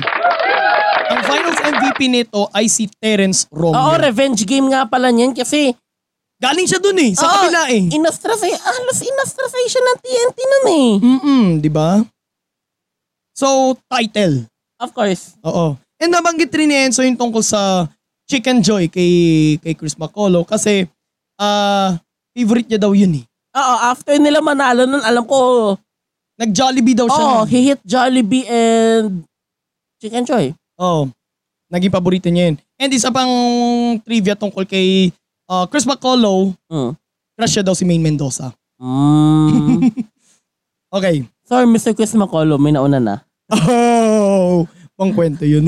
Ang 1.04 1.20
finals 1.22 1.60
MVP 1.60 2.00
nito 2.08 2.48
ay 2.50 2.66
si 2.66 2.88
Terrence 2.90 3.44
Oo, 3.46 3.68
Romo. 3.68 3.92
revenge 3.94 4.42
game 4.42 4.72
nga 4.72 4.88
pala 4.88 5.12
niyan 5.12 5.36
kasi 5.36 5.76
Galing 6.38 6.66
siya 6.66 6.82
dun 6.82 6.98
eh, 6.98 7.14
sa 7.14 7.22
Oo, 7.22 7.32
kabila 7.38 7.70
eh. 7.70 7.86
inastrasay, 7.86 8.50
halos 8.50 8.98
inastrasay 8.98 9.62
siya 9.62 9.78
ng 9.80 9.98
TNT 10.00 10.38
nun 10.42 10.66
eh. 10.66 10.90
Mm-mm, 10.98 11.44
di 11.62 11.70
ba? 11.70 12.02
So, 13.30 13.78
title. 13.86 14.50
Of 14.82 14.90
course. 14.90 15.38
Oo. 15.46 15.78
And 15.96 16.10
nabanggit 16.10 16.50
rin 16.50 16.66
ni 16.66 16.76
Enzo 16.76 17.06
yung 17.06 17.14
tungkol 17.14 17.40
sa 17.40 17.86
Chicken 18.26 18.58
Joy 18.58 18.90
kay, 18.90 19.12
kay 19.62 19.74
Chris 19.78 19.94
Macolo 19.94 20.42
kasi 20.42 20.90
ah 21.38 21.94
favorite 22.34 22.66
niya 22.66 22.82
daw 22.82 22.90
yun 22.90 23.22
eh. 23.22 23.24
Oo, 23.52 23.74
after 23.86 24.16
nila 24.16 24.42
manalo 24.42 24.82
nun, 24.84 25.00
alam 25.00 25.22
ko, 25.22 25.38
Nag-Jollibee 26.34 26.96
daw 26.96 27.06
siya. 27.06 27.22
oh, 27.22 27.44
he 27.44 27.70
hit 27.70 27.80
Jollibee 27.84 28.48
and 28.48 29.22
Chicken 30.00 30.24
Joy. 30.24 30.50
Oo. 30.80 31.06
Naging 31.68 31.92
paborito 31.92 32.26
niya 32.26 32.50
yun. 32.50 32.56
And 32.80 32.90
isa 32.90 33.12
pang 33.12 33.30
trivia 34.02 34.34
tungkol 34.34 34.66
kay 34.66 35.12
ah, 35.46 35.68
Chris 35.68 35.86
Macolo, 35.86 36.56
Mm. 36.66 36.96
crush 37.36 37.52
siya 37.52 37.62
daw 37.62 37.76
si 37.76 37.84
Maine 37.84 38.02
Mendoza. 38.02 38.50
Mm. 38.82 39.86
Okay. 40.92 41.24
Sorry, 41.48 41.64
Mr. 41.64 41.96
Chris 41.96 42.12
Macolo, 42.12 42.60
may 42.60 42.68
nauna 42.68 43.00
na. 43.00 43.14
Pang 45.02 45.10
kwento 45.18 45.42
yun. 45.42 45.66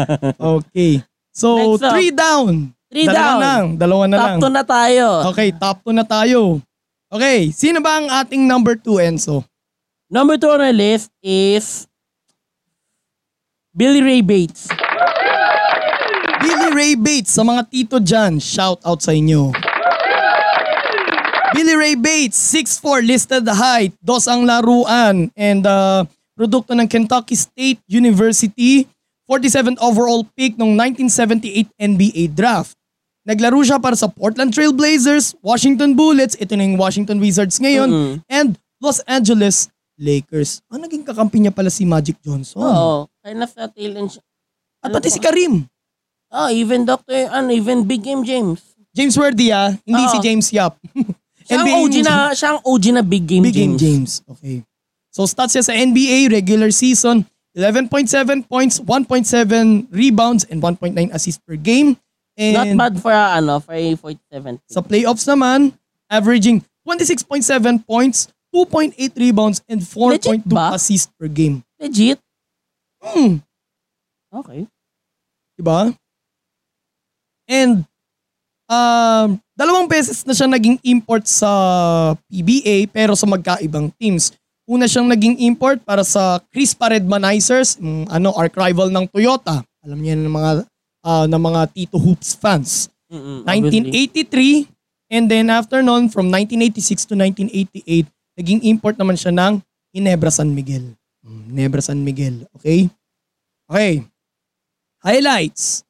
okay. 0.60 1.00
So, 1.32 1.56
Next 1.56 1.88
up. 1.88 1.92
three 1.96 2.12
down. 2.12 2.76
Three 2.92 3.08
dalawa 3.08 3.24
down. 3.24 3.40
lang. 3.40 3.64
Dalawa 3.80 4.04
na 4.04 4.16
Top 4.20 4.28
lang. 4.28 4.38
2 4.44 4.58
na 4.60 4.64
tayo. 4.68 5.06
Okay, 5.32 5.48
top 5.56 5.76
2 5.82 5.96
na 5.96 6.04
tayo. 6.04 6.60
Okay, 7.08 7.48
sino 7.50 7.80
ba 7.80 7.98
ang 7.98 8.06
ating 8.22 8.44
number 8.44 8.76
2, 8.76 9.00
Enzo? 9.02 9.42
Number 10.12 10.36
2 10.36 10.46
on 10.46 10.60
our 10.62 10.76
list 10.76 11.10
is 11.24 11.88
Billy 13.74 14.04
Ray 14.04 14.22
Bates. 14.22 14.70
Billy 16.44 16.70
Ray 16.70 16.94
Bates 16.94 17.34
sa 17.34 17.42
mga 17.42 17.66
tito 17.66 17.96
dyan. 17.98 18.38
Shout 18.38 18.78
out 18.86 19.00
sa 19.02 19.10
inyo. 19.10 19.50
Billy 21.54 21.74
Ray 21.74 21.94
Bates, 21.94 22.34
6'4 22.50 23.02
listed 23.06 23.46
height, 23.46 23.94
dos 24.02 24.26
ang 24.26 24.42
laruan, 24.42 25.30
and 25.38 25.62
uh, 25.62 26.02
produkto 26.34 26.74
ng 26.74 26.86
Kentucky 26.90 27.38
State 27.38 27.80
University, 27.86 28.86
47th 29.24 29.80
overall 29.80 30.26
pick 30.36 30.58
noong 30.60 30.76
1978 30.76 31.70
NBA 31.80 32.22
draft. 32.34 32.76
Naglaro 33.24 33.64
siya 33.64 33.80
para 33.80 33.96
sa 33.96 34.04
Portland 34.04 34.52
Trail 34.52 34.74
Blazers, 34.76 35.32
Washington 35.40 35.96
Bullets, 35.96 36.36
ito 36.36 36.52
na 36.52 36.68
yung 36.68 36.76
Washington 36.76 37.16
Wizards 37.16 37.56
ngayon, 37.56 37.88
Mm-mm. 37.88 38.14
and 38.28 38.60
Los 38.84 39.00
Angeles 39.08 39.72
Lakers. 39.96 40.60
Ah, 40.68 40.76
naging 40.76 41.06
kakampi 41.06 41.40
niya 41.40 41.54
pala 41.54 41.72
si 41.72 41.88
Magic 41.88 42.20
Johnson. 42.20 42.60
Oo. 42.60 43.08
Kind 43.24 43.40
of 43.40 43.48
sa 43.48 43.64
tail 43.72 43.96
end 43.96 44.12
siya. 44.12 44.22
At 44.84 44.92
pati 44.92 45.08
si 45.08 45.22
Karim. 45.22 45.64
Oh, 46.28 46.50
even 46.52 46.84
Dr. 46.84 47.30
ano, 47.32 47.48
even 47.54 47.88
Big 47.88 48.04
Game 48.04 48.26
James. 48.26 48.60
James 48.92 49.16
Worthy 49.16 49.54
ah, 49.54 49.72
hindi 49.88 50.02
Oo. 50.04 50.12
si 50.12 50.18
James 50.20 50.46
Yap. 50.52 50.76
Siya 51.44 51.60
ang 51.60 51.76
OG 51.76 51.94
na, 52.00 52.32
siya 52.32 52.56
ang 52.56 52.60
OG 52.64 52.84
na 52.96 53.02
Big 53.04 53.28
Game 53.28 53.44
Big 53.44 53.52
Game 53.52 53.76
James. 53.76 54.24
James. 54.24 54.32
Okay. 54.32 54.64
So 55.14 55.30
stats 55.30 55.54
niya 55.54 55.62
sa 55.62 55.74
NBA 55.78 56.34
regular 56.34 56.74
season, 56.74 57.22
11.7 57.54 58.10
points, 58.50 58.82
1.7 58.82 59.86
rebounds, 59.94 60.42
and 60.50 60.58
1.9 60.58 60.90
assists 61.14 61.38
per 61.38 61.54
game. 61.54 61.94
Not 62.34 62.66
And 62.66 62.74
bad 62.74 62.98
for 62.98 63.14
a, 63.14 63.38
ano, 63.38 63.62
for 63.62 63.78
a 63.78 63.94
47. 63.94 64.58
sa 64.66 64.82
playoffs 64.82 65.22
naman, 65.22 65.70
averaging 66.10 66.66
26.7 66.82 67.46
points, 67.86 68.26
2.8 68.50 68.98
rebounds, 69.14 69.62
and 69.70 69.78
4.2 69.78 70.18
Legit 70.18 70.42
ba? 70.50 70.74
assists 70.74 71.14
per 71.14 71.30
game. 71.30 71.62
Legit? 71.78 72.18
Hmm, 72.98 73.38
Okay. 74.34 74.66
diba? 75.54 75.94
And 77.46 77.86
um, 78.66 79.38
dalawang 79.54 79.86
beses 79.86 80.26
na 80.26 80.34
siya 80.34 80.50
naging 80.50 80.82
import 80.82 81.30
sa 81.30 81.46
PBA 82.26 82.90
pero 82.90 83.14
sa 83.14 83.30
magkaibang 83.30 83.94
teams. 83.94 84.34
Una 84.64 84.88
siyang 84.88 85.12
naging 85.12 85.44
import 85.44 85.84
para 85.84 86.00
sa 86.00 86.40
Crispa 86.48 86.88
Redmanizers, 86.88 87.76
yung 87.76 88.08
ano 88.08 88.32
arch 88.32 88.56
rival 88.56 88.88
ng 88.88 89.04
Toyota. 89.12 89.60
Alam 89.84 90.00
niyo 90.00 90.16
ng 90.16 90.32
mga 90.32 90.50
ah, 91.04 91.26
ng 91.28 91.42
mga 91.42 91.60
Tito 91.76 92.00
Hoops 92.00 92.32
fans. 92.40 92.88
Mm-mm, 93.12 93.44
obviously. 93.44 94.64
1983 95.04 95.12
and 95.12 95.28
then 95.28 95.52
after 95.52 95.84
noon 95.84 96.08
from 96.08 96.32
1986 96.32 97.04
to 97.04 97.14
1988 97.14 98.08
naging 98.40 98.60
import 98.66 98.96
naman 98.96 99.14
siya 99.14 99.30
ng 99.30 99.60
Ginebra 99.94 100.32
San 100.32 100.50
Miguel. 100.50 100.96
Mm, 101.22 101.42
Ginebra 101.52 101.82
San 101.84 102.00
Miguel, 102.02 102.48
okay? 102.56 102.88
Okay. 103.68 104.02
Highlights. 105.04 105.84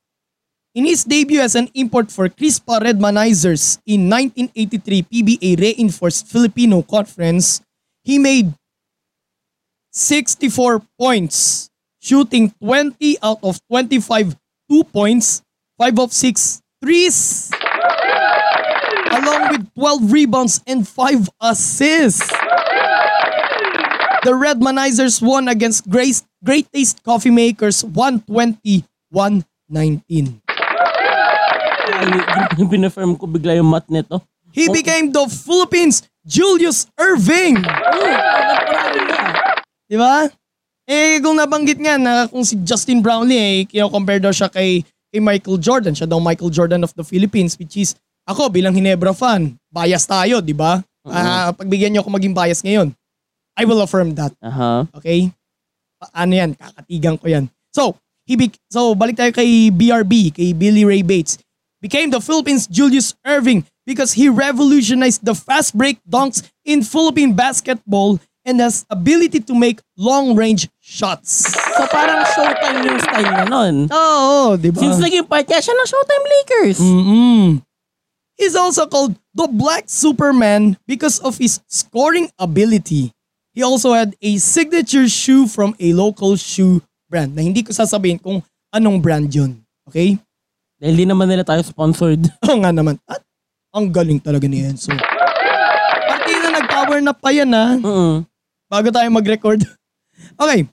In 0.75 0.91
his 0.91 1.07
debut 1.07 1.39
as 1.39 1.55
an 1.55 1.71
import 1.79 2.11
for 2.11 2.27
Crispa 2.27 2.83
Redmanizers 2.83 3.79
in 3.87 4.11
1983 4.11 5.07
PBA 5.07 5.51
Reinforced 5.55 6.27
Filipino 6.27 6.83
Conference, 6.83 7.63
he 8.03 8.19
made 8.19 8.51
64 9.95 10.83
points, 10.99 11.71
shooting 12.03 12.51
20 12.59 13.19
out 13.23 13.39
of 13.43 13.63
25 13.71 14.37
2 14.69 14.85
points, 14.91 15.43
5 15.79 15.99
of 15.99 16.13
6 16.13 16.63
threes, 16.83 17.51
along 19.13 19.49
with 19.55 19.63
12 19.75 20.13
rebounds 20.13 20.61
and 20.67 20.83
5 20.89 21.31
assists. 21.41 22.29
The 24.25 24.33
Redmanizers 24.33 25.21
won 25.21 25.49
against 25.49 25.87
Grace, 25.89 26.25
Great 26.43 26.67
Taste 26.73 27.05
Coffee 27.05 27.31
Makers 27.31 27.85
120-119. 27.85 28.83
Ay, 31.85 32.09
Binafirm 32.57 33.21
ko 33.21 33.29
bigla 33.29 33.61
yung 33.61 33.69
mat 33.69 33.85
nito. 33.93 34.25
He 34.51 34.73
became 34.73 35.13
the 35.13 35.29
Philippines 35.29 36.09
Julius 36.25 36.89
Irving. 36.97 37.61
Di 39.85 39.97
ba? 39.97 40.29
Eh, 40.85 41.17
kung 41.21 41.37
nabanggit 41.37 41.81
nga 41.81 41.97
na 41.97 42.13
kung 42.29 42.45
si 42.45 42.57
Justin 42.61 43.01
Brownlee, 43.01 43.37
eh, 43.37 43.59
kino-compare 43.65 44.21
daw 44.21 44.33
siya 44.33 44.53
kay, 44.53 44.85
kay 45.09 45.21
Michael 45.21 45.57
Jordan. 45.57 45.97
Siya 45.97 46.05
daw 46.05 46.21
Michael 46.21 46.53
Jordan 46.53 46.85
of 46.85 46.93
the 46.93 47.05
Philippines, 47.05 47.57
which 47.57 47.77
is, 47.77 47.97
ako 48.25 48.49
bilang 48.49 48.77
Hinebra 48.77 49.13
fan, 49.13 49.57
bias 49.69 50.05
tayo, 50.05 50.41
di 50.41 50.53
ba? 50.53 50.81
Ah, 51.05 51.53
pagbigyan 51.53 51.93
niyo 51.93 52.01
ako 52.01 52.13
maging 52.13 52.33
bias 52.33 52.65
ngayon. 52.65 52.93
I 53.55 53.65
will 53.65 53.81
affirm 53.81 54.17
that. 54.17 54.33
Aha. 54.41 54.89
Okay? 54.97 55.29
Pa- 56.01 56.13
Ano 56.17 56.33
yan? 56.33 56.57
Kakatigan 56.57 57.17
ko 57.21 57.27
yan. 57.29 57.45
So, 57.71 57.97
he 58.25 58.35
be- 58.35 58.57
so 58.69 58.97
balik 58.97 59.17
tayo 59.17 59.31
kay 59.31 59.69
BRB, 59.69 60.33
kay 60.33 60.53
Billy 60.57 60.85
Ray 60.85 61.05
Bates. 61.05 61.37
Became 61.85 62.09
the 62.09 62.21
Philippines 62.21 62.65
Julius 62.65 63.13
Irving 63.23 63.65
because 63.85 64.17
he 64.17 64.33
revolutionized 64.33 65.21
the 65.21 65.37
fast 65.37 65.77
break 65.77 66.01
dunks 66.09 66.41
in 66.65 66.81
Philippine 66.81 67.37
basketball 67.37 68.17
and 68.45 68.61
has 68.61 68.85
ability 68.93 69.41
to 69.41 69.55
make 69.57 69.81
long-range 69.97 70.69
shots. 70.79 71.49
So 71.49 71.89
parang 71.89 72.23
showtime 72.37 72.79
yung 72.85 73.01
style 73.01 73.31
niya 73.33 73.47
nun. 73.49 73.75
Oo, 73.89 74.55
di 74.61 74.69
ba? 74.69 74.79
Since 74.85 75.01
naging 75.01 75.25
part 75.27 75.49
niya 75.49 75.65
siya 75.65 75.75
ng 75.75 75.89
Showtime 75.89 76.27
Lakers. 76.29 76.79
Mm-mm. 76.79 77.45
He's 78.37 78.55
also 78.55 78.85
called 78.87 79.17
the 79.33 79.49
Black 79.49 79.89
Superman 79.89 80.77
because 80.85 81.19
of 81.25 81.39
his 81.41 81.63
scoring 81.71 82.29
ability. 82.37 83.15
He 83.55 83.63
also 83.63 83.95
had 83.95 84.19
a 84.19 84.37
signature 84.43 85.07
shoe 85.07 85.47
from 85.47 85.79
a 85.79 85.95
local 85.95 86.35
shoe 86.35 86.83
brand 87.07 87.39
na 87.39 87.47
hindi 87.47 87.63
ko 87.63 87.71
sasabihin 87.71 88.19
kung 88.19 88.43
anong 88.75 88.99
brand 88.99 89.31
yun. 89.31 89.63
Okay? 89.87 90.19
Dahil 90.83 90.95
di 90.99 91.07
naman 91.07 91.31
nila 91.31 91.47
tayo 91.47 91.63
sponsored. 91.63 92.27
Oo 92.51 92.59
nga 92.59 92.75
naman. 92.75 92.99
At 93.07 93.23
ang 93.71 93.89
galing 93.95 94.19
talaga 94.19 94.51
ni 94.51 94.67
Enzo. 94.67 94.91
Partida 96.11 96.51
nag-power 96.51 96.99
na 96.99 97.15
pa 97.15 97.31
yan 97.31 97.51
ha. 97.55 97.79
Mm. 97.79 98.27
Bago 98.75 98.91
tayo 98.91 99.07
mag-record. 99.15 99.63
okay. 100.43 100.67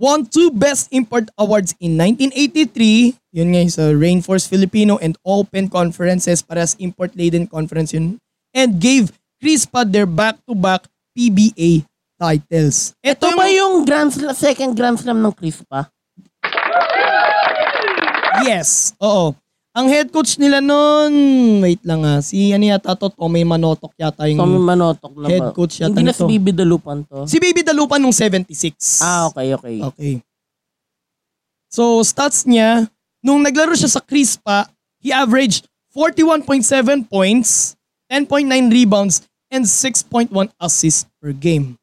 Won 0.00 0.24
two 0.24 0.48
Best 0.56 0.88
Import 0.88 1.28
Awards 1.36 1.76
in 1.76 2.00
1983. 2.00 3.12
Yun 3.36 3.52
nga 3.52 3.68
sa 3.68 3.92
Rainforest 3.92 4.48
Filipino 4.48 4.96
and 5.04 5.20
Open 5.20 5.68
Conferences 5.68 6.40
para 6.40 6.64
sa 6.64 6.72
import-laden 6.80 7.44
conference 7.44 7.92
yun. 7.92 8.16
And 8.56 8.80
gave 8.80 9.12
Crispa 9.36 9.84
their 9.84 10.08
back-to-back 10.08 10.88
PBA 11.12 11.84
titles. 12.16 12.96
Ito 13.04 13.36
ba 13.36 13.44
yung 13.52 13.84
Grand 13.84 14.08
Slam, 14.08 14.32
second 14.32 14.72
Grand 14.72 14.96
Slam 14.96 15.20
ng 15.20 15.36
Chris 15.36 15.60
pa? 15.68 15.92
Yes. 18.48 18.96
Oo. 18.96 19.36
Ang 19.70 19.86
head 19.86 20.10
coach 20.10 20.34
nila 20.34 20.58
noon, 20.58 21.14
wait 21.62 21.78
lang 21.86 22.02
ah, 22.02 22.18
si 22.18 22.50
ano 22.50 22.66
yata 22.66 22.90
to, 22.98 23.06
Tommy 23.14 23.46
Manotok 23.46 23.94
yata 23.94 24.26
yung 24.26 24.42
Tommy 24.42 24.58
Manotok 24.58 25.14
na 25.14 25.30
head 25.30 25.46
coach 25.54 25.78
yata 25.78 25.94
Hindi 25.94 26.10
na 26.10 26.14
si. 26.14 26.26
Bibi 26.26 26.50
Dalupan 26.50 27.06
to. 27.06 27.22
Si 27.30 27.38
Baby 27.38 27.62
Dalupan 27.62 28.02
nung 28.02 28.10
76. 28.10 28.98
Ah, 28.98 29.30
okay, 29.30 29.54
okay. 29.54 29.78
Okay. 29.78 30.14
So, 31.70 32.02
stats 32.02 32.50
niya, 32.50 32.90
nung 33.22 33.46
naglaro 33.46 33.70
siya 33.78 33.86
sa 33.86 34.02
Crispa, 34.02 34.66
he 34.98 35.14
averaged 35.14 35.70
41.7 35.94 37.06
points, 37.06 37.78
10.9 38.10 38.50
rebounds, 38.74 39.22
and 39.54 39.62
6.1 39.62 40.34
assists 40.58 41.06
per 41.22 41.30
game. 41.30 41.78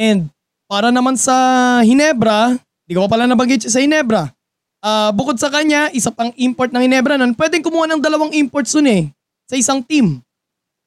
And 0.00 0.32
para 0.64 0.88
naman 0.88 1.20
sa 1.20 1.36
Hinebra, 1.84 2.56
di 2.88 2.96
ko 2.96 3.04
pa 3.04 3.20
pala 3.20 3.28
nabanggit 3.28 3.68
siya 3.68 3.72
sa 3.76 3.80
Hinebra. 3.84 4.32
Ah, 4.78 5.10
bukod 5.10 5.34
sa 5.34 5.50
kanya, 5.50 5.90
isa 5.90 6.14
pang 6.14 6.30
import 6.38 6.70
ng 6.70 6.86
Hinebra 6.86 7.18
nun, 7.18 7.34
pwedeng 7.34 7.66
kumuha 7.66 7.90
ng 7.90 8.02
dalawang 8.02 8.30
imports 8.30 8.78
nun 8.78 8.86
eh, 8.86 9.02
sa 9.50 9.58
isang 9.58 9.82
team. 9.82 10.22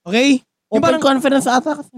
Okay? 0.08 0.40
Yung 0.72 0.80
Open 0.80 0.96
parang- 0.96 1.04
conference 1.04 1.48
ata 1.48 1.84
kasi. 1.84 1.92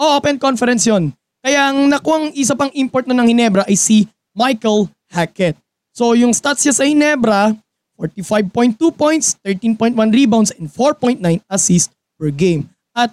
Oh, 0.00 0.16
open 0.16 0.40
conference 0.40 0.88
yun. 0.88 1.12
Kaya 1.44 1.68
ang 1.68 1.84
nakuang 1.88 2.32
isa 2.32 2.56
pang 2.56 2.72
import 2.72 3.04
na 3.04 3.12
ng 3.20 3.28
Hinebra 3.28 3.68
ay 3.68 3.76
si 3.76 4.08
Michael 4.32 4.88
Hackett. 5.12 5.60
So 5.92 6.16
yung 6.16 6.32
stats 6.32 6.64
niya 6.64 6.72
sa 6.72 6.88
Hinebra, 6.88 7.52
45.2 8.00 8.80
points, 8.96 9.36
13.1 9.44 9.92
rebounds, 10.08 10.56
and 10.56 10.72
4.9 10.72 11.20
assists 11.52 11.92
per 12.16 12.32
game. 12.32 12.64
At 12.96 13.12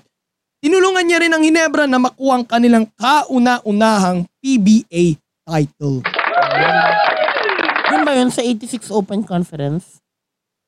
tinulungan 0.63 1.03
niya 1.03 1.19
rin 1.19 1.35
ang 1.35 1.43
Hinebra 1.43 1.91
na 1.91 1.99
makuha 1.99 2.39
ang 2.39 2.45
kanilang 2.47 2.87
kauna-unahang 2.95 4.23
PBA 4.39 5.19
title. 5.43 6.07
Yun 7.97 8.05
ba 8.05 8.13
yun 8.13 8.29
sa 8.29 8.45
86 8.45 8.93
Open 8.93 9.25
Conference? 9.25 9.97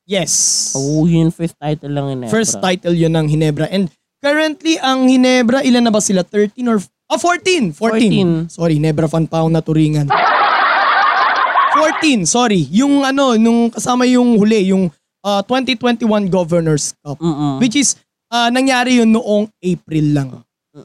Yes. 0.10 0.34
Oo, 0.74 1.06
yun 1.06 1.30
first 1.30 1.54
title 1.54 1.94
lang 1.94 2.10
yun. 2.10 2.26
eh, 2.26 2.30
First 2.34 2.58
title 2.58 2.98
yun 2.98 3.14
ng 3.14 3.30
Hinebra. 3.30 3.70
And 3.70 3.86
currently, 4.18 4.82
ang 4.82 5.06
Hinebra, 5.06 5.62
ilan 5.62 5.86
na 5.86 5.94
ba 5.94 6.02
sila? 6.02 6.26
13 6.26 6.58
or... 6.66 6.82
Ah, 7.06 7.22
14! 7.22 7.78
14. 7.78 8.50
14. 8.50 8.50
Sorry, 8.50 8.82
Hinebra 8.82 9.06
fan 9.06 9.30
pa 9.30 9.46
ako 9.46 9.54
naturingan. 9.54 10.10
14, 10.10 12.26
sorry. 12.26 12.66
Yung 12.74 13.06
ano, 13.06 13.38
nung 13.38 13.70
kasama 13.70 14.10
yung 14.10 14.42
huli, 14.42 14.74
yung 14.74 14.90
ah, 15.22 15.46
2021 15.46 16.02
Governors 16.28 16.98
Cup. 16.98 17.22
Mm-mm. 17.22 17.62
Which 17.62 17.78
is, 17.78 17.94
ah, 18.28 18.50
nangyari 18.50 18.98
yun 18.98 19.14
noong 19.14 19.46
April 19.62 20.06
lang. 20.10 20.30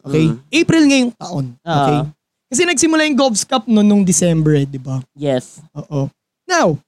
Okay? 0.05 0.29
Mm-mm. 0.29 0.45
April 0.53 0.83
ngayong 0.85 1.13
taon. 1.17 1.57
Okay? 1.57 1.99
Ah. 2.05 2.07
Kasi 2.53 2.69
nagsimula 2.69 3.09
yung 3.09 3.17
Govs 3.17 3.43
Cup 3.43 3.65
noon 3.65 3.83
nung 3.83 4.05
December, 4.05 4.61
eh, 4.61 4.69
di 4.69 4.77
ba? 4.77 5.01
Yes. 5.17 5.65
Oo. 5.73 6.13
Now, 6.45 6.79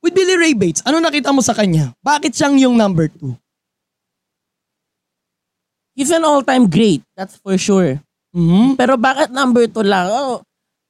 with 0.00 0.16
Billy 0.16 0.36
Ray 0.36 0.54
Bates, 0.56 0.80
ano 0.84 1.00
nakita 1.00 1.28
mo 1.32 1.44
sa 1.44 1.52
kanya? 1.52 1.92
Bakit 2.00 2.32
siyang 2.32 2.56
yung 2.56 2.76
number 2.76 3.12
2? 3.12 3.36
He's 5.96 6.08
an 6.14 6.24
all-time 6.24 6.64
great. 6.70 7.04
That's 7.12 7.36
for 7.36 7.58
sure. 7.60 8.00
Mhm. 8.32 8.78
Pero 8.78 8.96
bakit 8.96 9.28
number 9.34 9.68
2 9.68 9.84
lang? 9.84 10.08
Oh, 10.08 10.40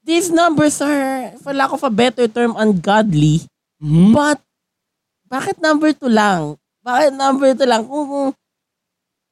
these 0.05 0.31
numbers 0.31 0.79
are, 0.79 1.35
for 1.41 1.51
lack 1.51 1.73
of 1.73 1.83
a 1.83 1.91
better 1.91 2.29
term, 2.31 2.55
ungodly. 2.55 3.43
Mhm. 3.83 4.15
But, 4.15 4.39
bakit 5.27 5.59
number 5.59 5.91
2 5.97 6.07
lang? 6.07 6.55
Bakit 6.85 7.17
number 7.17 7.51
2 7.57 7.67
lang? 7.67 7.83
Kung, 7.89 8.07
kung 8.07 8.29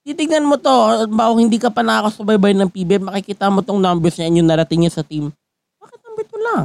titignan 0.03 0.49
mo 0.49 0.57
to, 0.57 1.05
ba 1.12 1.31
hindi 1.37 1.61
ka 1.61 1.69
pa 1.69 1.85
nakakasubaybay 1.85 2.57
ng 2.57 2.73
PBM, 2.73 3.12
makikita 3.12 3.53
mo 3.53 3.61
tong 3.61 3.79
numbers 3.79 4.16
niya 4.16 4.27
and 4.27 4.37
yung 4.41 4.49
narating 4.49 4.81
niya 4.83 4.99
sa 4.99 5.05
team. 5.05 5.31
Bakit 5.79 5.99
number 6.01 6.25
2 6.25 6.41
lang? 6.41 6.64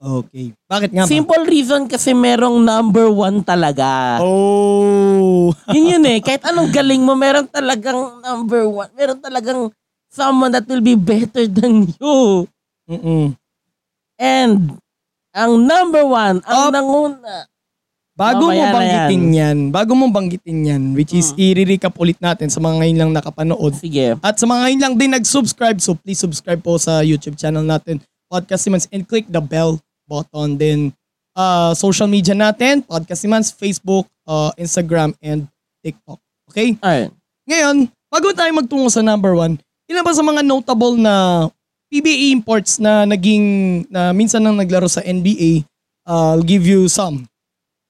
Okay. 0.00 0.56
Bakit 0.64 0.90
nga 0.96 1.04
ba? 1.04 1.12
Simple 1.12 1.44
reason 1.44 1.84
kasi 1.84 2.16
merong 2.16 2.64
number 2.64 3.12
1 3.12 3.44
talaga. 3.44 4.16
Oh. 4.24 5.52
Yun 5.76 6.00
yun 6.00 6.04
eh. 6.08 6.24
Kahit 6.24 6.40
anong 6.48 6.72
galing 6.72 7.04
mo, 7.04 7.12
meron 7.12 7.44
talagang 7.44 8.24
number 8.24 8.64
1. 8.64 8.96
Meron 8.96 9.20
talagang 9.20 9.68
someone 10.08 10.56
that 10.56 10.64
will 10.64 10.80
be 10.80 10.96
better 10.96 11.44
than 11.44 11.84
you. 12.00 12.48
Mm-mm. 12.88 13.36
And, 14.16 14.80
ang 15.30 15.52
number 15.62 16.02
one, 16.02 16.42
ang 16.42 16.60
Up. 16.68 16.72
nanguna. 16.74 17.46
Bago 18.18 18.50
mo 18.50 18.52
Mamaya 18.52 18.74
banggitin 18.76 19.24
yan, 19.32 19.56
bago 19.72 19.92
mo 19.96 20.04
banggitin 20.12 20.58
yan, 20.60 20.82
which 20.92 21.16
is 21.16 21.32
Hmm. 21.32 21.40
i-recap 21.40 21.94
ulit 21.96 22.20
natin 22.20 22.52
sa 22.52 22.60
mga 22.60 22.82
ngayon 22.82 22.98
lang 23.00 23.12
nakapanood. 23.16 23.72
Sige. 23.80 24.18
At 24.20 24.36
sa 24.36 24.44
mga 24.44 24.60
ngayon 24.68 24.80
lang 24.82 24.94
din 25.00 25.10
nag-subscribe, 25.16 25.80
so 25.80 25.96
please 25.96 26.20
subscribe 26.20 26.60
po 26.60 26.76
sa 26.76 27.00
YouTube 27.00 27.40
channel 27.40 27.64
natin, 27.64 28.02
Podcast 28.28 28.68
Simans, 28.68 28.84
and 28.92 29.08
click 29.08 29.24
the 29.30 29.40
bell 29.40 29.80
button. 30.10 30.58
Then, 30.58 30.90
uh, 31.38 31.70
social 31.78 32.10
media 32.10 32.34
natin, 32.34 32.82
Podcast 32.82 33.22
Simans, 33.22 33.54
Facebook, 33.54 34.10
uh, 34.26 34.50
Instagram, 34.58 35.14
and 35.22 35.46
TikTok. 35.86 36.18
Okay? 36.50 36.74
Alright. 36.82 37.14
Ngayon, 37.46 37.86
bago 38.10 38.34
tayo 38.34 38.50
magtungo 38.50 38.90
sa 38.90 39.06
number 39.06 39.38
one, 39.38 39.54
ilan 39.86 40.02
ba 40.02 40.10
sa 40.10 40.26
mga 40.26 40.42
notable 40.42 40.98
na 40.98 41.46
PBA 41.90 42.34
imports 42.34 42.82
na 42.82 43.06
naging, 43.06 43.86
na 43.90 44.10
minsan 44.10 44.42
nang 44.42 44.58
naglaro 44.58 44.90
sa 44.90 45.02
NBA, 45.02 45.66
uh, 46.06 46.34
I'll 46.34 46.46
give 46.46 46.66
you 46.66 46.90
some. 46.90 47.30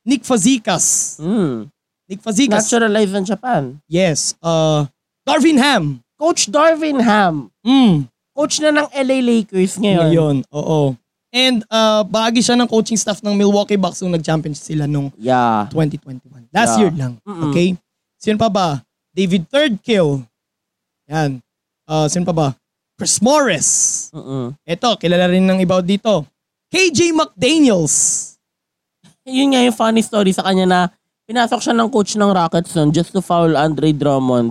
Nick 0.05 0.25
Fazekas. 0.25 1.17
Mm. 1.21 1.69
Nick 2.09 2.21
Fazekas. 2.25 2.65
Naturalized 2.65 3.15
in 3.15 3.25
Japan. 3.25 3.63
Yes. 3.85 4.33
Uh, 4.41 4.89
Darvin 5.29 5.61
Ham. 5.61 6.01
Coach 6.17 6.49
Darvin 6.49 7.01
Ham. 7.05 7.53
Mm. 7.61 8.09
Coach 8.33 8.65
na 8.65 8.73
ng 8.73 8.89
LA 8.89 9.19
Lakers 9.21 9.77
ngayon. 9.77 10.09
Ngayon. 10.09 10.37
Oo. 10.57 10.97
And 11.31 11.63
uh, 11.67 12.03
bahagi 12.03 12.43
siya 12.43 12.59
ng 12.59 12.67
coaching 12.67 12.99
staff 12.99 13.23
ng 13.23 13.33
Milwaukee 13.33 13.79
Bucks 13.79 14.03
nung 14.03 14.11
nag-champion 14.11 14.51
sila 14.51 14.85
nung 14.85 15.15
Yeah. 15.15 15.71
2021. 15.71 16.51
Last 16.51 16.75
Yeah. 16.75 16.81
year 16.81 16.93
lang. 16.93 17.13
Mm-mm. 17.23 17.51
Okay? 17.51 17.79
Sino 18.19 18.37
pa 18.37 18.51
ba? 18.51 18.83
David 19.11 19.47
Third 19.47 19.79
Kill. 19.81 20.27
Yan. 21.07 21.39
Uh, 21.87 22.07
sino 22.07 22.23
pa 22.25 22.35
ba? 22.35 22.49
Chris 22.95 23.23
Morris. 23.23 23.69
Mm-mm. 24.11 24.59
Ito, 24.61 24.99
kilala 24.99 25.31
rin 25.31 25.47
ng 25.47 25.59
iba 25.59 25.79
dito. 25.81 26.27
KJ 26.69 27.15
McDaniels. 27.15 27.95
Yun 29.27 29.55
nga 29.55 29.63
yung 29.63 29.75
funny 29.75 30.03
story 30.03 30.31
sa 30.31 30.43
kanya 30.43 30.67
na 30.67 30.81
pinasok 31.25 31.63
siya 31.63 31.75
ng 31.75 31.89
coach 31.89 32.19
ng 32.19 32.27
Rockets 32.27 32.75
nun 32.75 32.91
just 32.91 33.11
to 33.11 33.23
foul 33.23 33.55
Andre 33.55 33.95
Drummond. 33.95 34.51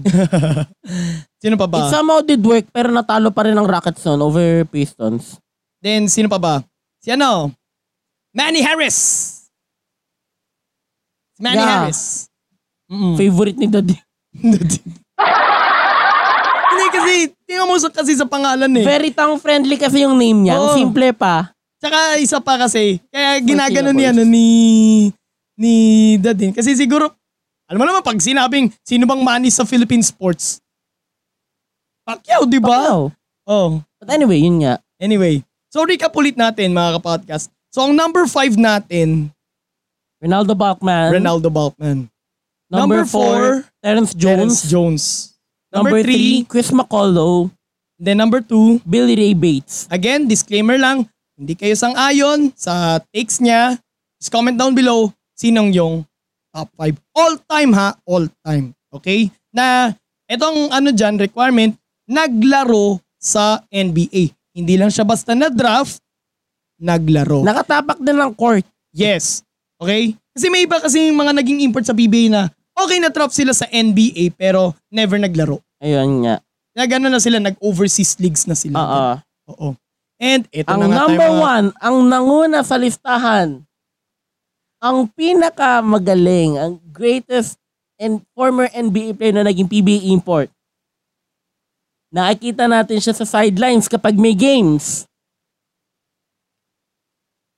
Sino 1.43 1.55
pa 1.55 1.67
It 1.67 1.71
ba? 1.71 1.91
somehow 1.91 2.19
did 2.19 2.39
work 2.39 2.71
pero 2.71 2.87
natalo 2.87 3.31
pa 3.31 3.43
rin 3.43 3.55
ng 3.55 3.67
Rockets 3.67 4.03
nun 4.03 4.19
over 4.19 4.63
Pistons. 4.65 5.39
Then, 5.79 6.07
sino 6.07 6.27
pa 6.27 6.35
ba? 6.35 6.55
Si 6.99 7.09
ano? 7.09 7.51
Manny 8.35 8.61
Harris. 8.61 8.97
Si 11.35 11.39
Manny 11.41 11.63
Yeah. 11.63 11.71
Harris. 11.81 12.27
Mm-mm. 12.89 13.15
Favorite 13.15 13.57
ni 13.57 13.67
Daddy. 13.67 13.95
Hindi 16.69 16.85
kasi, 16.89 17.13
tingnan 17.43 17.67
mo 17.67 17.75
sa, 17.77 17.89
kasi 17.89 18.13
sa 18.13 18.25
pangalan 18.25 18.69
eh. 18.71 18.85
Very 18.85 19.11
tongue 19.11 19.37
friendly 19.37 19.75
kasi 19.75 20.01
yung 20.01 20.15
name 20.15 20.47
niya. 20.47 20.57
Ang 20.57 20.69
Oo. 20.69 20.75
simple 20.75 21.11
pa. 21.13 21.51
Tsaka 21.79 22.17
isa 22.17 22.37
pa 22.39 22.59
kasi, 22.59 22.99
kaya 23.07 23.39
ginagano 23.39 23.89
ni 23.91 24.03
ano 24.03 24.21
ni 24.23 24.45
ni 25.55 25.73
Dadin. 26.17 26.51
Kasi 26.51 26.75
siguro, 26.75 27.07
alam 27.65 27.79
mo 27.79 27.85
naman 27.85 28.03
pag 28.03 28.19
sinabing 28.19 28.71
sino 28.83 29.05
bang 29.05 29.21
manis 29.21 29.55
sa 29.55 29.63
Philippine 29.63 30.03
sports? 30.03 30.59
Pacquiao, 32.03 32.43
di 32.43 32.59
ba? 32.59 32.69
Wow. 32.89 33.01
Oh, 33.45 33.69
But 33.97 34.09
anyway, 34.11 34.39
yun 34.39 34.61
nga. 34.61 34.77
anyway. 34.97 35.41
So 35.69 35.85
recap 35.85 36.09
ulit 36.17 36.33
natin 36.33 36.73
mga 36.73 36.97
kapodcast. 36.97 37.53
So 37.69 37.85
ang 37.85 37.93
number 37.93 38.25
5 38.25 38.57
natin, 38.57 39.29
Ronaldo 40.17 40.57
Bachman. 40.57 41.13
Ronaldo 41.13 41.47
Balkman. 41.53 42.09
Number 42.69 43.05
Number 43.05 43.61
4, 43.61 43.69
Terrence 43.81 44.11
Jones. 44.17 44.41
Jones. 44.41 44.57
Jones. 44.65 45.03
Number 45.69 46.01
Number 46.01 46.09
3, 46.09 46.49
Chris 46.49 46.73
McCullough. 46.73 47.53
Then 48.01 48.17
number 48.17 48.41
2, 48.41 48.81
Billy 48.81 49.13
Ray 49.13 49.33
Bates. 49.37 49.85
again, 49.93 50.25
disclaimer 50.25 50.81
lang, 50.81 51.05
hindi 51.37 51.53
kayo 51.53 51.77
sang-ayon 51.77 52.49
sa 52.57 52.97
takes 53.13 53.37
niya. 53.37 53.77
Just 54.17 54.33
comment 54.33 54.57
down 54.57 54.73
below 54.73 55.13
sinong 55.37 55.69
yung 55.71 56.01
top 56.49 56.67
5. 56.75 56.97
All 57.13 57.37
time 57.45 57.71
ha, 57.77 57.93
all 58.09 58.25
time. 58.41 58.73
Okay? 58.89 59.29
Na 59.53 59.93
itong 60.25 60.73
ano 60.73 60.89
dyan, 60.89 61.21
requirement, 61.21 61.77
naglaro 62.09 62.97
sa 63.21 63.61
NBA. 63.69 64.38
Hindi 64.59 64.75
lang 64.75 64.91
siya 64.91 65.07
basta 65.07 65.31
na-draft, 65.31 66.03
naglaro. 66.75 67.41
Nakatapak 67.41 67.99
din 67.99 68.15
ng 68.15 68.35
court. 68.35 68.67
yes. 68.91 69.39
Okay? 69.79 70.11
Kasi 70.35 70.51
may 70.51 70.67
iba 70.67 70.75
kasi 70.75 71.07
yung 71.07 71.15
mga 71.15 71.31
naging 71.31 71.63
import 71.63 71.87
sa 71.87 71.95
PBA 71.95 72.27
na 72.27 72.51
okay 72.75 72.99
na-draft 72.99 73.31
sila 73.31 73.55
sa 73.55 73.63
NBA 73.65 74.35
pero 74.35 74.75
never 74.91 75.15
naglaro. 75.15 75.63
Ayun 75.79 76.27
nga. 76.27 76.43
Na 76.75 76.83
gano'n 76.83 77.07
na 77.07 77.23
sila, 77.23 77.39
nag-overseas 77.39 78.19
leagues 78.19 78.43
na 78.43 78.55
sila. 78.55 78.75
Oo. 78.75 79.03
Oo. 79.49 79.69
And 80.19 80.43
ito 80.51 80.67
Ang 80.67 80.83
na 80.83 80.85
nga 80.85 80.91
tayo 80.91 80.99
number 81.07 81.29
mga- 81.29 81.39
one, 81.41 81.67
ang 81.79 81.97
nanguna 82.05 82.59
sa 82.59 82.75
listahan, 82.75 83.63
ang 84.79 85.07
pinaka 85.07 85.79
magaling, 85.79 86.59
ang 86.59 86.73
greatest 86.85 87.55
and 87.95 88.19
former 88.31 88.67
NBA 88.71 89.15
player 89.15 89.35
na 89.35 89.47
naging 89.47 89.67
PBA 89.67 90.11
import. 90.11 90.51
Nakikita 92.09 92.65
natin 92.65 92.97
siya 92.97 93.13
sa 93.13 93.25
sidelines 93.25 93.85
kapag 93.85 94.17
may 94.17 94.33
games. 94.33 95.05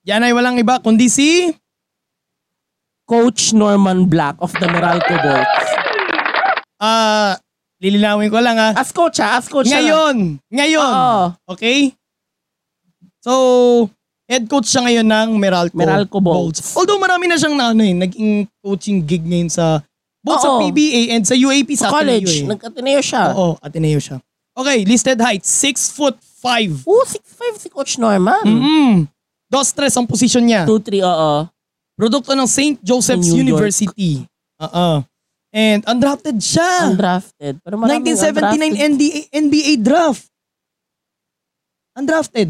Yan 0.04 0.28
ay 0.28 0.36
walang 0.36 0.60
iba 0.60 0.82
kundi 0.84 1.08
si 1.08 1.56
Coach 3.08 3.56
Norman 3.56 4.12
Black 4.12 4.36
of 4.44 4.52
the 4.60 4.68
Meralco 4.68 5.16
Bolts. 5.24 5.66
ah 6.82 7.38
lilinawin 7.82 8.28
ko 8.28 8.42
lang 8.44 8.58
ah. 8.60 8.74
As 8.76 8.92
coach 8.92 9.24
ha, 9.24 9.38
as 9.40 9.48
coach. 9.48 9.70
Ngayon, 9.70 10.42
ngayon. 10.52 10.92
Oo. 10.94 11.24
Okay? 11.56 11.94
So, 13.22 13.34
head 14.26 14.50
coach 14.50 14.70
siya 14.70 14.86
ngayon 14.86 15.08
ng 15.08 15.30
Meralco, 15.38 15.78
Meralco 15.78 16.18
Bolts. 16.20 16.74
Although 16.78 17.02
marami 17.02 17.30
na 17.30 17.38
siyang 17.38 17.58
na, 17.58 17.72
ano, 17.74 17.86
eh, 17.86 17.94
naging 17.94 18.50
coaching 18.62 19.02
gig 19.06 19.22
ngayon 19.26 19.50
sa 19.50 19.82
both 20.22 20.42
sa 20.42 20.58
Oo. 20.58 20.62
PBA 20.62 21.18
and 21.18 21.26
sa 21.26 21.34
UAP 21.34 21.74
Sa 21.74 21.90
sa 21.90 21.98
college, 21.98 22.30
Ateneo. 22.30 22.46
Eh. 22.46 22.52
nag-Ateneo 22.54 23.02
siya. 23.02 23.24
Oo, 23.34 23.58
Ateneo 23.58 24.00
siya. 24.02 24.18
Okay, 24.52 24.84
listed 24.84 25.20
height, 25.22 25.48
6 25.48 25.96
foot 25.96 26.16
5. 26.44 26.84
Oo, 26.90 27.04
6'5 27.06 27.62
si 27.62 27.70
Coach 27.72 27.96
Norman. 28.02 28.44
Mm-mm. 28.44 29.08
Dos 29.52 29.72
tres 29.76 29.92
ang 30.00 30.08
position 30.08 30.44
niya. 30.44 30.64
2-3, 30.64 31.04
oo. 31.04 31.34
Produkto 32.00 32.32
ng 32.34 32.48
St. 32.48 32.80
Joseph's 32.80 33.30
New 33.30 33.44
York. 33.44 33.68
University. 33.68 34.24
Oo. 34.64 35.04
And 35.52 35.84
undrafted 35.84 36.40
siya. 36.40 36.88
Undrafted. 36.88 37.60
Pero 37.60 37.76
maraming 37.76 38.16
1979 38.16 38.72
undrafted. 38.72 38.90
NBA, 38.96 39.20
NBA 39.30 39.72
draft. 39.84 40.26
Undrafted. 41.92 42.50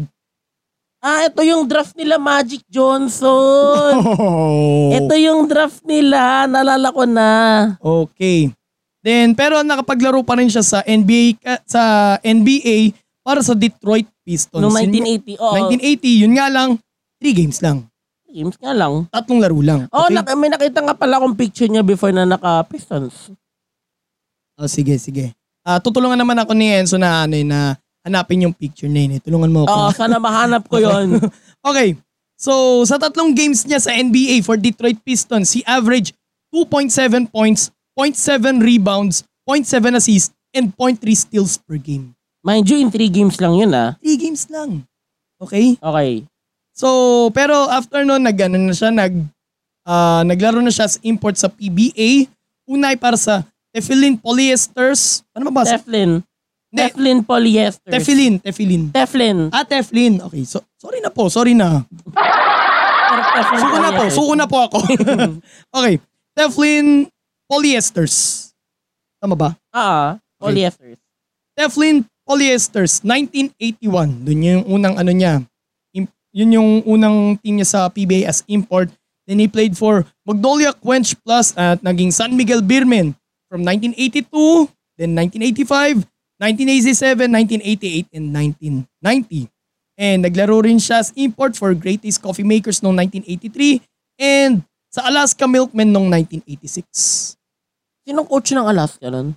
Ah, 1.02 1.26
ito 1.26 1.42
yung 1.42 1.66
draft 1.66 1.98
nila 1.98 2.14
Magic 2.14 2.62
Johnson. 2.70 3.98
Oh. 4.22 4.94
ito 4.94 5.14
yung 5.18 5.50
draft 5.50 5.82
nila. 5.82 6.46
Nalala 6.46 6.94
ko 6.94 7.02
na. 7.02 7.30
Okay. 7.82 8.54
Then 9.02 9.34
pero 9.34 9.60
nakapaglaro 9.60 10.22
pa 10.22 10.34
rin 10.34 10.46
siya 10.46 10.62
sa 10.62 10.78
NBA 10.80 11.36
ka- 11.36 11.62
sa 11.64 11.82
NBA 12.18 12.94
para 13.20 13.38
sa 13.40 13.52
Detroit 13.52 14.06
Pistons. 14.22 14.62
Noong 14.62 14.78
Yun- 14.80 15.18
1980. 15.26 15.34
Oo. 15.36 15.54
1980, 15.74 16.22
yun 16.22 16.32
nga 16.34 16.46
lang 16.48 16.68
3 17.18 17.30
games 17.32 17.58
lang. 17.58 17.86
Games 18.24 18.56
nga 18.56 18.72
lang. 18.72 19.04
Tatlong 19.08 19.38
laro 19.38 19.60
lang. 19.60 19.80
Oh, 19.88 20.06
Okay? 20.06 20.14
nak- 20.16 20.32
may 20.34 20.48
nakita 20.48 20.80
nga 20.80 20.94
pala 20.94 21.18
akong 21.18 21.34
picture 21.34 21.66
niya 21.66 21.82
before 21.82 22.10
na 22.10 22.24
naka-Pistons. 22.24 23.34
Oh, 24.56 24.66
sige, 24.66 24.96
sige. 24.96 25.34
Ah, 25.60 25.78
tutulungan 25.78 26.16
naman 26.16 26.34
ako 26.36 26.52
ni 26.52 26.66
Enzo 26.68 26.96
na 26.96 27.22
ano 27.22 27.34
eh, 27.34 27.44
na 27.44 27.74
hanapin 28.02 28.42
yung 28.42 28.54
picture 28.54 28.88
na 28.88 29.00
yun. 29.00 29.12
eh. 29.14 29.20
Tulungan 29.20 29.50
mo 29.50 29.62
ako. 29.62 29.70
Oo, 29.70 29.88
sana 29.92 30.16
mahanap 30.16 30.66
ko 30.66 30.78
yon. 30.78 31.18
Okay. 31.62 31.94
So, 32.34 32.82
sa 32.82 32.98
tatlong 32.98 33.30
games 33.30 33.62
niya 33.62 33.78
sa 33.78 33.92
NBA 33.92 34.42
for 34.42 34.56
Detroit 34.56 34.98
Pistons, 34.98 35.52
he 35.52 35.62
averaged 35.62 36.10
2.7 36.50 36.90
points, 37.28 37.70
0.7 37.98 38.62
rebounds, 38.62 39.24
0.7 39.48 39.96
assists, 39.96 40.32
and 40.52 40.72
0.3 40.76 41.00
steals 41.16 41.56
per 41.60 41.76
game. 41.76 42.16
Mind 42.42 42.68
you, 42.68 42.80
in 42.80 42.90
3 42.90 43.08
games 43.08 43.38
lang 43.38 43.54
yun 43.54 43.70
ah. 43.72 43.94
3 44.00 44.16
games 44.18 44.48
lang. 44.50 44.84
Okay? 45.38 45.76
Okay. 45.78 46.12
So, 46.72 47.28
pero 47.36 47.68
after 47.68 48.02
nun, 48.02 48.24
nag, 48.24 48.38
ano 48.40 48.56
na 48.58 48.74
siya, 48.74 48.90
nag, 48.90 49.14
ah, 49.86 50.24
naglaro 50.24 50.58
na 50.64 50.72
siya 50.72 50.88
as 50.88 50.96
import 51.04 51.36
sa 51.36 51.52
PBA. 51.52 52.26
Una 52.66 52.94
ay 52.94 52.98
para 52.98 53.18
sa 53.18 53.44
Teflon 53.72 54.20
Polyesters. 54.20 55.24
Ano 55.32 55.48
ba 55.48 55.62
ba? 55.62 55.62
Teflon. 55.64 56.20
Hindi. 56.72 56.80
Teflon 56.88 57.20
polyester. 57.28 57.92
Teflon, 57.92 58.34
Teflon. 58.40 58.82
Teflon. 58.96 59.38
Ah, 59.52 59.64
Teflon. 59.68 60.24
Okay, 60.24 60.42
so, 60.48 60.64
sorry 60.80 61.04
na 61.04 61.12
po, 61.12 61.28
sorry 61.28 61.52
na. 61.52 61.84
Suko 63.60 63.76
na 63.76 63.90
po, 63.92 64.02
suko 64.08 64.32
na 64.32 64.46
po 64.48 64.58
ako. 64.64 64.78
okay, 65.76 66.00
Teflon 66.32 67.12
Polyesters. 67.52 68.48
Tama 69.20 69.36
ba? 69.36 69.52
Ah, 69.68 70.16
polyesters. 70.40 70.96
Teflon 71.52 72.08
Polyesters, 72.24 73.04
1981. 73.04 74.24
Doon 74.24 74.40
yung 74.40 74.64
unang 74.72 74.96
ano 74.96 75.12
niya. 75.12 75.44
Im- 75.92 76.08
Yun 76.32 76.56
yung 76.56 76.70
unang 76.88 77.36
team 77.44 77.60
niya 77.60 77.68
sa 77.68 77.80
PBA 77.92 78.24
as 78.24 78.40
import. 78.48 78.88
Then 79.28 79.36
he 79.36 79.52
played 79.52 79.76
for 79.76 80.08
Magnolia 80.24 80.72
Quench 80.72 81.12
Plus 81.20 81.52
at 81.52 81.84
naging 81.84 82.08
San 82.08 82.32
Miguel 82.32 82.64
Beermen 82.64 83.12
from 83.52 83.68
1982, 83.68 84.32
then 84.96 85.12
1985, 85.12 86.08
1987, 86.40 87.28
1988, 87.28 88.16
and 88.16 88.32
1990. 88.32 89.52
And 90.00 90.24
naglaro 90.24 90.64
rin 90.64 90.80
siya 90.80 91.04
as 91.04 91.12
import 91.20 91.52
for 91.52 91.76
Great 91.76 92.00
Taste 92.00 92.24
Coffee 92.24 92.48
Makers 92.48 92.80
noong 92.80 92.96
1983 92.96 93.84
and 94.16 94.64
sa 94.88 95.04
Alaska 95.04 95.44
Milkmen 95.44 95.92
noong 95.92 96.08
1986. 96.08 97.36
Sinong 98.02 98.26
coach 98.26 98.50
ng 98.50 98.66
Alaska 98.66 99.06
nun? 99.08 99.34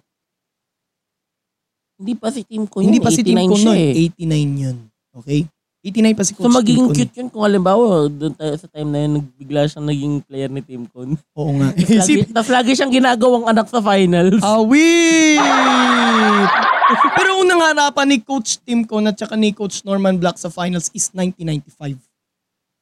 Hindi 1.95 2.13
pa 2.13 2.27
si 2.27 2.41
Team 2.43 2.67
yun. 2.67 2.81
Hindi 2.81 2.99
pa 2.99 3.09
si 3.09 3.21
Team 3.21 3.37
89 3.37 3.47
Kuno, 3.47 3.61
siya 3.61 3.73
eh. 3.77 3.93
89 4.11 4.63
yun. 4.65 4.77
Okay? 5.15 5.41
89 5.79 6.17
pa 6.17 6.23
si 6.25 6.31
Coach 6.33 6.43
So 6.43 6.51
magiging 6.51 6.87
Tim 6.87 6.97
cute 6.97 7.13
yun 7.15 7.27
kung 7.29 7.45
halimbawa 7.45 8.09
doon 8.09 8.33
tayo 8.33 8.57
sa 8.57 8.65
time 8.65 8.89
na 8.89 9.05
yun 9.05 9.11
nagbigla 9.15 9.69
siyang 9.69 9.85
naging 9.85 10.13
player 10.25 10.49
ni 10.49 10.59
Team 10.59 10.89
Kun. 10.89 11.13
Oo 11.37 11.51
nga. 11.55 11.69
Tapos 12.35 12.51
lagi 12.51 12.73
siyang 12.73 12.89
ginagawang 12.91 13.45
anak 13.45 13.69
sa 13.69 13.79
finals. 13.79 14.41
awit! 14.41 15.39
Pero 17.15 17.29
ang 17.37 17.47
nangarapan 17.47 18.07
ni 18.09 18.17
Coach 18.19 18.57
Tim 18.59 18.81
Kun 18.81 19.05
at 19.05 19.15
saka 19.15 19.37
ni 19.37 19.53
Coach 19.53 19.85
Norman 19.85 20.17
Black 20.17 20.35
sa 20.35 20.49
finals 20.49 20.89
is 20.91 21.13
1995. 21.13 21.95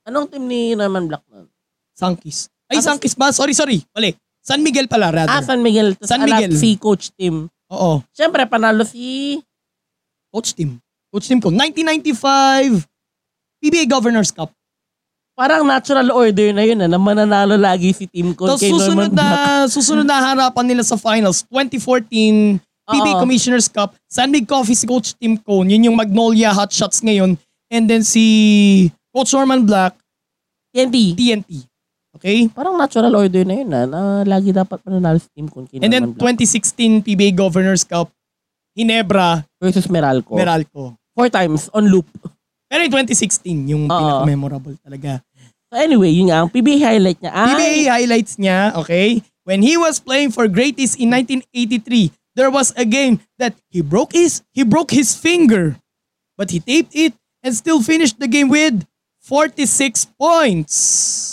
Anong 0.04 0.28
team 0.28 0.44
ni 0.44 0.72
Norman 0.74 1.06
Black 1.06 1.24
nun? 1.28 1.48
Sankis. 1.94 2.48
Ay, 2.66 2.80
Ah, 2.80 2.84
Sankis 2.84 3.14
ba? 3.14 3.30
Sorry, 3.30 3.52
sorry. 3.52 3.84
Mali. 3.92 4.16
San 4.44 4.60
Miguel 4.60 4.92
pala, 4.92 5.08
rather. 5.08 5.32
Ah, 5.32 5.40
San 5.40 5.64
Miguel. 5.64 5.96
Tapos 5.96 6.12
San 6.12 6.20
Miguel. 6.28 6.52
si 6.52 6.76
Coach 6.76 7.16
Tim. 7.16 7.48
Oo. 7.72 8.04
Siyempre, 8.12 8.44
panalo 8.44 8.84
si... 8.84 9.40
Coach 10.28 10.52
Tim. 10.52 10.84
Coach 11.08 11.32
Tim 11.32 11.40
Kun. 11.40 11.56
1995 11.56 12.84
PBA 13.64 13.88
Governors 13.88 14.36
Cup. 14.36 14.52
Parang 15.34 15.66
natural 15.66 16.12
order 16.14 16.54
na 16.54 16.62
yun, 16.62 16.78
ah, 16.84 16.90
na 16.92 17.00
mananalo 17.00 17.58
lagi 17.58 17.90
si 17.96 18.06
Team 18.06 18.38
Kun 18.38 18.54
Tapos 18.54 18.62
kay 18.62 18.70
susunod 18.70 19.10
Norman 19.10 19.18
Black. 19.18 19.34
na, 19.34 19.66
susunod 19.80 20.06
na 20.06 20.18
harapan 20.22 20.66
nila 20.68 20.84
sa 20.86 20.94
finals, 21.00 21.42
2014 21.50 22.62
PBA. 22.84 23.18
Commissioners 23.18 23.66
Cup, 23.72 23.96
San 24.06 24.30
Mig 24.30 24.46
Coffee 24.46 24.76
si 24.78 24.86
Coach 24.86 25.16
Tim 25.18 25.40
Cone, 25.40 25.74
yun 25.74 25.90
yung 25.90 25.98
Magnolia 25.98 26.54
Hot 26.54 26.70
Shots 26.70 27.02
ngayon, 27.02 27.34
and 27.72 27.84
then 27.90 28.04
si 28.06 28.92
Coach 29.10 29.34
Norman 29.34 29.66
Black, 29.66 29.98
TNT. 30.70 31.18
TNT. 31.18 31.66
Okay? 32.14 32.48
Parang 32.54 32.78
natural 32.78 33.14
order 33.14 33.44
na 33.44 33.56
yun, 33.58 33.70
ah, 33.74 33.86
na 33.90 34.00
lagi 34.24 34.54
dapat 34.54 34.78
mananalo 34.86 35.18
si 35.18 35.30
Team 35.34 35.50
Kun 35.50 35.66
kay 35.66 35.82
And 35.82 35.90
then 35.90 36.14
Norman 36.14 36.38
Black 36.38 36.46
2016 36.46 37.02
PBA 37.02 37.34
Governors 37.34 37.84
Cup, 37.84 38.14
Hinebra, 38.78 39.42
versus 39.58 39.90
Meralco. 39.90 40.38
Meralco. 40.38 40.94
Four 41.18 41.30
times 41.34 41.70
on 41.74 41.90
loop. 41.90 42.06
Pero 42.70 42.86
yung 42.86 42.94
2016, 43.06 43.70
yung 43.70 43.84
Oo. 43.86 43.94
pinaka-memorable 43.94 44.78
talaga. 44.82 45.22
So 45.74 45.78
anyway, 45.82 46.14
yun 46.14 46.30
nga, 46.30 46.46
ang 46.46 46.50
PBA 46.54 46.86
highlight 46.86 47.18
niya 47.22 47.34
ay... 47.34 47.50
PBA 47.50 47.78
highlights 47.90 48.34
niya, 48.38 48.58
okay? 48.78 49.22
When 49.44 49.66
he 49.66 49.76
was 49.76 49.98
playing 49.98 50.32
for 50.32 50.46
Great 50.48 50.78
East 50.78 51.02
in 51.02 51.10
1983, 51.10 52.14
there 52.38 52.50
was 52.50 52.74
a 52.78 52.86
game 52.86 53.20
that 53.38 53.58
he 53.70 53.82
broke 53.82 54.14
his 54.14 54.42
he 54.54 54.64
broke 54.64 54.90
his 54.90 55.14
finger, 55.18 55.78
but 56.38 56.50
he 56.50 56.62
taped 56.62 56.94
it 56.94 57.14
and 57.44 57.54
still 57.54 57.82
finished 57.82 58.18
the 58.18 58.30
game 58.30 58.50
with 58.50 58.86
46 59.22 60.14
points. 60.18 61.33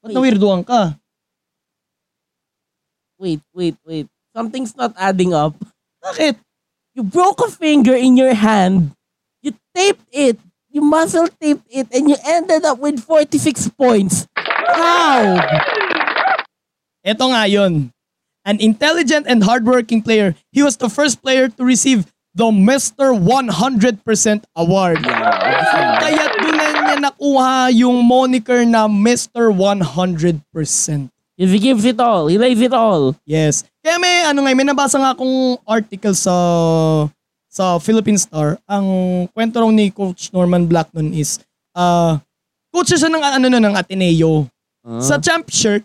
Ba't 0.00 0.16
nawirduan 0.16 0.64
ka? 0.64 0.96
Wait, 3.20 3.44
wait, 3.52 3.76
wait. 3.84 4.08
Something's 4.32 4.72
not 4.72 4.96
adding 4.96 5.36
up. 5.36 5.52
Bakit? 6.00 6.40
You 6.96 7.04
broke 7.04 7.44
a 7.44 7.52
finger 7.52 7.92
in 7.92 8.16
your 8.16 8.32
hand. 8.32 8.96
You 9.44 9.52
taped 9.76 10.08
it. 10.08 10.40
You 10.72 10.80
muscle 10.80 11.28
taped 11.36 11.68
it 11.68 11.88
and 11.92 12.08
you 12.08 12.16
ended 12.24 12.64
up 12.64 12.78
with 12.78 13.02
46 13.04 13.76
points. 13.76 14.24
How? 14.72 15.36
Ito 17.04 17.24
nga 17.34 17.44
yun. 17.50 17.92
An 18.44 18.56
intelligent 18.56 19.28
and 19.28 19.44
hardworking 19.44 20.00
player, 20.00 20.32
he 20.48 20.62
was 20.62 20.80
the 20.80 20.88
first 20.88 21.20
player 21.20 21.52
to 21.52 21.62
receive 21.64 22.08
the 22.34 22.48
Mr. 22.48 23.10
100% 23.14 24.02
award. 24.54 25.02
Kaya 25.02 26.24
doon 26.38 26.54
na 26.54 26.66
niya 26.70 26.96
nakuha 27.10 27.74
yung 27.74 28.02
moniker 28.06 28.62
na 28.66 28.86
Mr. 28.86 29.50
100%. 29.50 30.40
If 31.40 31.48
he 31.48 31.58
gives 31.58 31.88
it 31.88 31.96
all, 31.96 32.28
he 32.28 32.36
lays 32.36 32.60
it 32.60 32.76
all. 32.76 33.16
Yes. 33.24 33.64
Kaya 33.80 33.96
may 33.96 34.28
ano 34.28 34.44
nga, 34.44 34.52
may 34.52 34.66
nabasa 34.68 35.00
nga 35.00 35.16
akong 35.16 35.56
article 35.64 36.12
sa 36.12 36.36
sa 37.48 37.80
Philippine 37.80 38.20
Star. 38.20 38.60
Ang 38.68 38.86
kwento 39.32 39.56
raw 39.64 39.70
ni 39.72 39.88
Coach 39.88 40.28
Norman 40.36 40.68
Black 40.68 40.92
nun 40.92 41.16
is 41.16 41.40
uh, 41.72 42.20
coach 42.68 42.92
siya 42.92 43.08
ng 43.08 43.24
ano 43.24 43.46
ng 43.48 43.74
Ateneo. 43.74 44.46
Sa 45.00 45.20
champ 45.20 45.48
shirt 45.48 45.84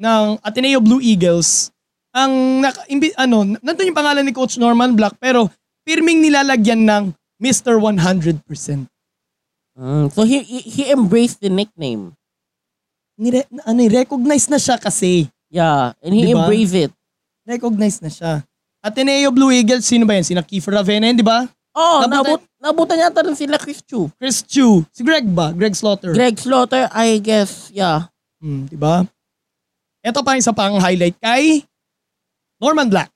ng 0.00 0.40
Ateneo 0.40 0.80
Blue 0.80 1.00
Eagles, 1.00 1.72
ang 2.12 2.60
naka, 2.60 2.84
imbi, 2.88 3.12
ano, 3.16 3.44
nandun 3.60 3.88
yung 3.92 3.96
pangalan 3.96 4.24
ni 4.24 4.32
Coach 4.32 4.60
Norman 4.60 4.92
Black 4.92 5.16
pero 5.16 5.48
pirming 5.82 6.22
nilalagyan 6.22 6.82
ng 6.82 7.04
Mr. 7.38 7.78
100%. 7.78 8.38
Mm, 9.72 10.12
so 10.12 10.22
he, 10.22 10.44
he 10.44 10.60
he 10.60 10.82
embraced 10.92 11.40
the 11.40 11.48
nickname. 11.48 12.12
Nire, 13.16 13.48
ano, 13.64 13.80
eh, 13.80 13.90
recognize 13.90 14.46
na 14.48 14.60
siya 14.60 14.76
kasi. 14.76 15.28
Yeah, 15.48 15.92
and 16.00 16.12
he 16.12 16.28
Diba? 16.28 16.44
embraced 16.44 16.76
it. 16.76 16.92
Recognize 17.44 18.00
na 18.00 18.08
siya. 18.08 18.44
Ateneo 18.82 19.30
Blue 19.30 19.52
Eagles, 19.52 19.86
sino 19.86 20.04
ba 20.04 20.16
yan? 20.16 20.24
Sina 20.26 20.42
Kiefer 20.42 20.74
Ravena, 20.74 21.06
yun, 21.08 21.16
di 21.16 21.24
ba? 21.24 21.46
Oh, 21.72 22.04
Nabutan- 22.04 22.36
nabut 22.36 22.40
nabutan 22.60 22.98
yata 23.00 23.24
rin 23.24 23.32
sila 23.32 23.56
Chris 23.56 23.80
Chu. 23.80 24.12
Chris 24.20 24.44
Chu. 24.44 24.84
Si 24.92 25.00
Greg 25.00 25.24
ba? 25.24 25.56
Greg 25.56 25.72
Slaughter. 25.72 26.12
Greg 26.12 26.36
Slaughter, 26.36 26.84
I 26.92 27.16
guess, 27.16 27.72
yeah. 27.72 28.12
Hmm, 28.44 28.68
di 28.68 28.76
ba? 28.76 29.08
Ito 30.04 30.20
pa 30.20 30.36
isa 30.36 30.52
pang 30.52 30.76
highlight 30.76 31.16
kay 31.16 31.64
Norman 32.60 32.92
Black. 32.92 33.08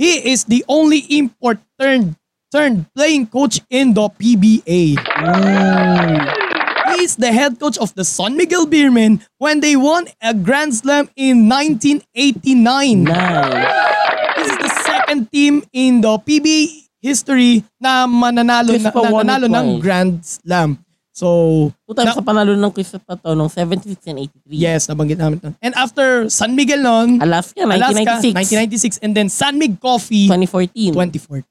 He 0.00 0.32
is 0.32 0.48
the 0.48 0.64
only 0.64 1.04
import 1.12 1.60
turned 1.76 2.16
turned 2.48 2.88
playing 2.96 3.28
coach 3.28 3.60
in 3.68 3.92
the 3.92 4.08
PBA. 4.08 4.96
He 4.96 6.96
is 7.04 7.20
the 7.20 7.28
head 7.28 7.60
coach 7.60 7.76
of 7.76 7.92
the 7.92 8.08
San 8.08 8.32
Miguel 8.32 8.64
Beermen 8.64 9.20
when 9.36 9.60
they 9.60 9.76
won 9.76 10.08
a 10.24 10.32
Grand 10.32 10.72
Slam 10.72 11.12
in 11.20 11.52
1989. 11.52 13.04
Nice. 13.04 14.40
This 14.40 14.48
is 14.48 14.56
the 14.56 14.72
second 14.88 15.28
team 15.28 15.68
in 15.76 16.00
the 16.00 16.16
PBA 16.16 16.88
history 17.04 17.60
na 17.76 18.08
mananalo 18.08 18.72
na, 18.80 18.88
na- 18.88 19.20
nanalo 19.20 19.52
ng. 19.52 19.84
Grand 19.84 20.24
Slam. 20.24 20.80
So, 21.10 21.68
Two 21.90 21.94
times 21.98 22.14
Na- 22.14 22.18
sa 22.18 22.24
panalo 22.24 22.54
ng 22.54 22.70
Chris 22.70 22.94
pa 23.02 23.18
to, 23.18 23.34
nung 23.34 23.50
76 23.50 23.98
and 24.06 24.18
83. 24.30 24.54
yes, 24.54 24.86
nabanggit 24.86 25.18
namin. 25.18 25.42
to. 25.42 25.50
And 25.58 25.74
after 25.74 26.30
San 26.30 26.54
Miguel 26.54 26.80
noon, 26.80 27.18
Alaska, 27.18 27.66
Alaska, 27.66 27.98
1996. 28.30 28.98
1996, 28.98 29.02
and 29.02 29.12
then 29.12 29.26
San 29.28 29.58
Mig 29.58 29.74
Coffee, 29.82 30.30
2014. 30.30 30.94
2014. 30.94 31.44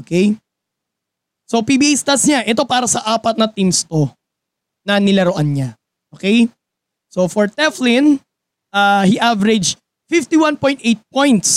Okay? 0.00 0.26
So, 1.44 1.60
PBA 1.62 1.94
stats 1.94 2.24
niya, 2.26 2.42
ito 2.42 2.64
para 2.64 2.88
sa 2.88 3.04
apat 3.06 3.36
na 3.36 3.46
teams 3.46 3.84
to 3.86 4.08
na 4.82 4.96
nilaruan 4.98 5.46
niya. 5.46 5.68
Okay? 6.10 6.48
So, 7.12 7.28
for 7.28 7.46
Teflon, 7.46 8.18
uh, 8.72 9.04
he 9.04 9.20
averaged 9.20 9.76
51.8 10.10 10.80
points, 11.12 11.48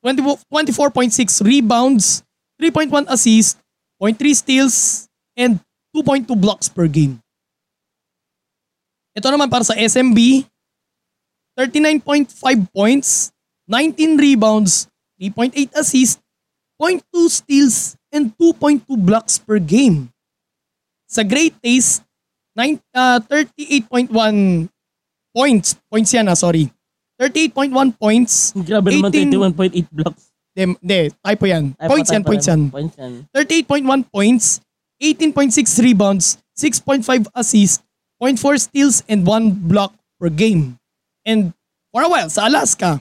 20, 0.00 0.22
24.6 0.46 1.10
rebounds, 1.42 2.22
3.1 2.56 3.04
assists, 3.10 3.58
0.3 4.00 4.14
steals, 4.32 4.76
and 5.34 5.58
2.2 5.98 6.38
blocks 6.38 6.70
per 6.70 6.86
game. 6.86 7.18
Ito 9.18 9.34
naman 9.34 9.50
para 9.50 9.66
sa 9.66 9.74
SMB, 9.74 10.46
39.5 11.58 12.70
points, 12.70 13.34
19 13.66 14.14
rebounds, 14.14 14.86
3.8 15.18 15.74
assists, 15.74 16.22
0.2 16.78 17.02
steals, 17.26 17.98
and 18.14 18.30
2.2 18.38 18.86
blocks 18.94 19.42
per 19.42 19.58
game. 19.58 20.06
Sa 21.10 21.26
Great 21.26 21.58
Taste, 21.58 22.06
nine, 22.54 22.78
uh, 22.94 23.18
38.1 23.26 24.14
points. 25.34 25.68
Points 25.90 26.10
yan 26.14 26.30
ah, 26.30 26.38
sorry. 26.38 26.70
38.1 27.18 27.74
points. 27.98 28.54
Grabe 28.54 28.94
naman, 28.94 29.10
18 29.10 29.34
21.8 29.34 29.90
blocks. 29.90 30.30
Hindi, 30.54 31.14
typo 31.22 31.44
yan. 31.46 31.74
Ay, 31.78 31.86
Points 31.86 32.10
yan, 32.10 32.22
points 32.26 32.46
yan. 32.46 32.60
Points 32.70 32.94
yan. 32.98 33.12
38.1 33.30 34.10
points, 34.10 34.58
18.6 35.02 35.82
rebounds, 35.82 36.38
6.5 36.58 37.26
assists, 37.34 37.82
0.4 38.22 38.60
steals, 38.60 39.02
and 39.08 39.26
1 39.26 39.68
block 39.70 39.94
per 40.18 40.28
game. 40.28 40.78
And 41.24 41.54
for 41.92 42.02
a 42.02 42.08
while, 42.08 42.30
sa 42.30 42.48
Alaska, 42.48 43.00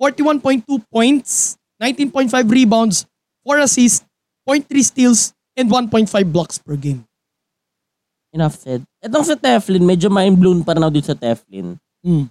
41.2 0.00 0.64
points, 0.92 1.56
19.5 1.80 2.30
rebounds, 2.50 3.06
4 3.44 3.58
assists, 3.64 4.04
0.3 4.44 4.68
steals, 4.84 5.32
and 5.56 5.70
1.5 5.70 6.06
blocks 6.32 6.58
per 6.58 6.76
game. 6.76 7.04
Enough 8.32 8.60
said. 8.60 8.84
Itong 9.00 9.24
sa 9.24 9.34
Teflon, 9.34 9.82
medyo 9.82 10.12
mind-blown 10.12 10.60
pa 10.60 10.76
rin 10.76 10.84
ako 10.84 10.92
dito 10.92 11.08
sa 11.08 11.16
Teflon. 11.16 11.80
Mm. 12.04 12.28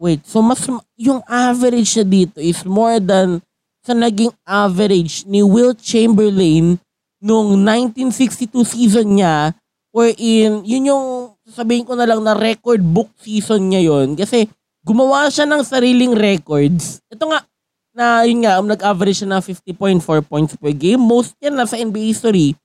Wait, 0.00 0.24
so 0.26 0.42
mas, 0.42 0.64
yung 0.98 1.22
average 1.28 1.94
niya 1.94 2.06
dito 2.08 2.38
is 2.40 2.64
more 2.66 2.98
than 2.98 3.38
sa 3.84 3.94
naging 3.94 4.32
average 4.44 5.24
ni 5.28 5.44
Will 5.44 5.76
Chamberlain 5.76 6.80
nung 7.20 7.60
1962 7.62 8.64
season 8.64 9.20
niya 9.20 9.52
wherein 9.92 10.64
yun 10.64 10.88
yung 10.88 11.06
sabihin 11.44 11.84
ko 11.84 11.92
na 11.94 12.08
lang 12.08 12.22
na 12.24 12.32
record 12.32 12.80
book 12.80 13.10
season 13.20 13.68
niya 13.68 13.84
yon 13.84 14.14
kasi 14.16 14.48
gumawa 14.80 15.28
siya 15.28 15.44
ng 15.44 15.60
sariling 15.60 16.16
records. 16.16 17.04
Ito 17.12 17.28
nga, 17.28 17.44
na 17.92 18.24
yun 18.24 18.40
nga, 18.40 18.56
nag-average 18.64 19.20
siya 19.20 19.28
ng 19.36 19.42
50.4 19.44 20.24
points 20.24 20.56
per 20.56 20.72
game. 20.72 20.96
Most 20.96 21.36
yan 21.42 21.58
na 21.58 21.68
sa 21.68 21.76
NBA 21.76 22.16
history. 22.16 22.56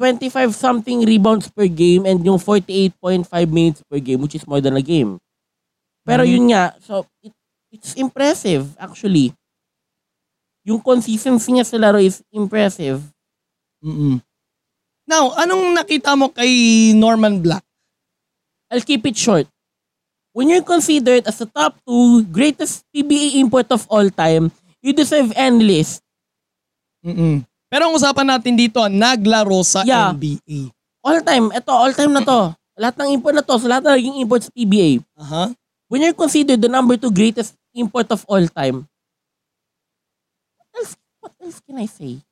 25 0.00 0.52
something 0.52 1.04
rebounds 1.04 1.48
per 1.48 1.68
game 1.68 2.04
and 2.04 2.20
yung 2.24 2.36
48.5 2.36 3.28
minutes 3.48 3.80
per 3.88 3.96
game 4.00 4.20
which 4.20 4.36
is 4.36 4.44
more 4.44 4.60
than 4.60 4.76
a 4.76 4.84
game. 4.84 5.16
Pero 6.04 6.22
Mhm. 6.24 6.30
yun 6.32 6.44
nga, 6.52 6.76
so 6.84 7.04
it, 7.24 7.32
it's 7.72 7.96
impressive 7.96 8.76
actually. 8.76 9.32
Yung 10.68 10.80
consistency 10.84 11.52
niya 11.52 11.64
sa 11.64 11.80
laro 11.80 11.96
is 11.96 12.20
impressive. 12.28 13.00
Mm-mm. 13.86 14.18
Now, 15.06 15.30
anong 15.38 15.78
nakita 15.78 16.18
mo 16.18 16.34
kay 16.34 16.90
Norman 16.90 17.38
Black? 17.38 17.62
I'll 18.66 18.82
keep 18.82 19.06
it 19.06 19.14
short. 19.14 19.46
When 20.34 20.50
you're 20.50 20.66
considered 20.66 21.24
as 21.30 21.38
the 21.38 21.46
top 21.46 21.78
two 21.86 22.26
greatest 22.28 22.82
PBA 22.90 23.38
import 23.38 23.70
of 23.70 23.86
all 23.86 24.10
time, 24.10 24.50
you 24.82 24.90
deserve 24.90 25.30
any 25.38 25.62
list. 25.62 26.02
Mm-mm. 27.06 27.46
Pero 27.70 27.86
ang 27.86 27.94
usapan 27.94 28.26
natin 28.34 28.58
dito, 28.58 28.82
naglaro 28.90 29.62
sa 29.62 29.86
Yeah. 29.86 30.10
NBA. 30.10 30.74
All 31.06 31.22
time. 31.22 31.54
Ito, 31.54 31.70
all 31.70 31.94
time 31.94 32.10
na 32.10 32.26
to. 32.26 32.50
Lahat 32.82 32.98
ng 32.98 33.14
import 33.14 33.38
na 33.38 33.46
to, 33.46 33.56
sa 33.56 33.66
lahat 33.70 33.82
na 33.86 33.96
naging 33.96 34.18
import 34.20 34.42
sa 34.44 34.52
PBA. 34.52 35.00
Aha. 35.16 35.54
When 35.86 36.02
you're 36.02 36.18
considered 36.18 36.60
the 36.60 36.68
number 36.68 36.98
two 36.98 37.14
greatest 37.14 37.54
import 37.72 38.10
of 38.10 38.26
all 38.26 38.42
time, 38.50 38.84
what 40.58 40.68
else, 40.74 40.92
what 41.22 41.32
else 41.40 41.62
can 41.62 41.78
I 41.78 41.86
say? 41.86 42.25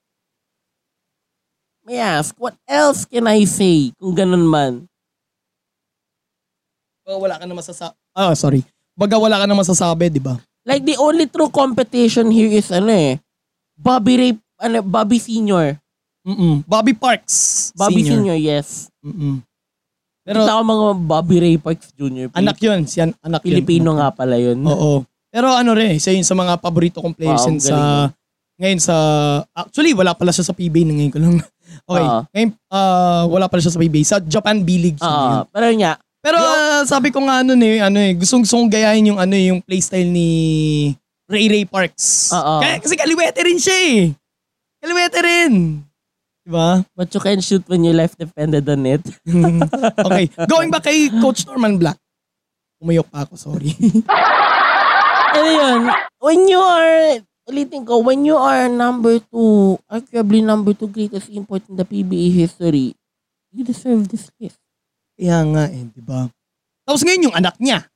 May 1.84 2.00
ask, 2.00 2.32
what 2.40 2.56
else 2.64 3.04
can 3.04 3.28
I 3.28 3.44
say 3.44 3.92
kung 4.00 4.16
ganun 4.16 4.48
man? 4.48 4.88
Baga 7.04 7.16
wala 7.20 7.34
ka 7.36 7.44
na 7.44 7.52
masasabi. 7.52 7.94
Ah, 8.16 8.32
sorry. 8.32 8.64
Baga 8.96 9.20
wala 9.20 9.36
ka 9.36 9.44
na 9.44 9.52
masasabi, 9.52 10.08
di 10.08 10.16
ba? 10.16 10.40
Like 10.64 10.80
the 10.88 10.96
only 10.96 11.28
true 11.28 11.52
competition 11.52 12.32
here 12.32 12.48
is 12.48 12.72
ano 12.72 12.88
eh, 12.88 13.20
Bobby 13.76 14.16
Ray, 14.16 14.32
ano, 14.56 14.80
Bobby 14.80 15.20
Senior. 15.20 15.76
Mm-mm. 16.24 16.64
Bobby 16.64 16.96
Parks. 16.96 17.68
Bobby 17.76 18.00
Senior, 18.00 18.40
yes. 18.40 18.88
Mm-mm. 19.04 19.44
Pero, 20.24 20.40
Pero 20.40 20.48
Kita 20.48 20.56
ko 20.56 20.62
mga 20.64 20.86
Bobby 21.04 21.36
Ray 21.36 21.56
Parks 21.60 21.92
Jr. 21.92 22.32
anak 22.32 22.56
yun. 22.64 22.88
Si 22.88 23.04
an- 23.04 23.12
anak 23.20 23.44
yun. 23.44 23.60
Pilipino 23.60 24.00
nga 24.00 24.08
pala 24.08 24.40
yun. 24.40 24.56
Oo. 24.64 25.04
Pero 25.28 25.52
ano 25.52 25.76
rin, 25.76 26.00
isa 26.00 26.16
yun 26.16 26.24
sa 26.24 26.32
mga 26.32 26.56
paborito 26.64 27.04
kong 27.04 27.12
players 27.12 27.44
Wow, 27.44 27.52
yun 27.52 27.60
sa... 27.60 27.76
Ngayon 28.56 28.80
sa... 28.80 28.96
Actually, 29.52 29.92
wala 29.92 30.16
pala 30.16 30.32
siya 30.32 30.48
sa 30.48 30.56
PBA 30.56 30.88
na 30.88 30.96
ngayon 30.96 31.12
ko 31.12 31.20
lang. 31.20 31.36
Okay. 31.82 32.06
Oo. 32.06 32.20
Ngayon, 32.30 32.50
ah, 32.70 33.24
wala 33.26 33.46
pala 33.50 33.60
siya 33.60 33.74
sa 33.74 33.80
PBA. 33.82 34.02
Sa 34.06 34.18
Japan 34.22 34.62
B-League 34.62 34.98
siya 34.98 35.10
ngayon. 35.10 35.34
Oo, 35.34 35.48
pero 35.50 35.64
yun 35.70 35.80
nga, 35.82 35.94
Pero 36.24 36.40
ah, 36.40 36.82
sabi 36.88 37.12
ko 37.12 37.20
nga 37.20 37.44
ano 37.44 37.52
eh, 37.60 37.84
ano 37.84 38.00
eh, 38.00 38.16
gustong 38.16 38.48
gusto 38.48 38.56
kong 38.56 38.72
gayahin 38.72 39.12
yung 39.12 39.20
ano 39.20 39.36
eh, 39.36 39.52
yung 39.52 39.60
playstyle 39.60 40.08
ni 40.08 40.30
Ray 41.28 41.52
Ray 41.52 41.64
Parks. 41.68 42.32
Oo. 42.32 42.64
Kaya, 42.64 42.80
kasi 42.80 42.96
kaliwete 42.96 43.40
rin 43.44 43.60
siya 43.60 43.76
eh. 43.76 44.00
Kaliwete 44.80 45.20
rin. 45.20 45.84
Diba? 46.44 46.84
but 46.92 47.08
you 47.08 47.20
can 47.24 47.40
shoot 47.40 47.64
when 47.72 47.80
your 47.84 47.96
life 47.96 48.12
depended 48.20 48.68
on 48.68 48.84
it. 48.84 49.00
okay. 50.04 50.28
Going 50.44 50.68
back 50.68 50.84
kay 50.84 51.08
Coach 51.20 51.48
Norman 51.48 51.80
Black. 51.80 51.96
Umayok 52.84 53.08
pa 53.08 53.24
ako, 53.24 53.36
sorry. 53.36 53.72
Ano 55.34 55.50
yun, 55.50 55.80
when 56.20 56.40
you 56.46 56.60
are, 56.60 57.18
ulitin 57.48 57.84
ko, 57.84 58.00
when 58.00 58.24
you 58.24 58.36
are 58.36 58.68
number 58.68 59.20
two, 59.32 59.76
arguably 59.88 60.40
number 60.40 60.72
two 60.72 60.88
greatest 60.88 61.28
import 61.32 61.62
in 61.68 61.76
the 61.76 61.84
PBA 61.84 62.32
history, 62.32 62.96
you 63.52 63.62
deserve 63.64 64.08
this 64.08 64.32
list. 64.40 64.60
Kaya 65.14 65.44
nga 65.46 65.64
eh, 65.70 65.84
di 65.86 66.02
ba? 66.02 66.26
Tapos 66.84 67.04
ngayon 67.06 67.30
yung 67.30 67.36
anak 67.36 67.56
niya. 67.62 67.86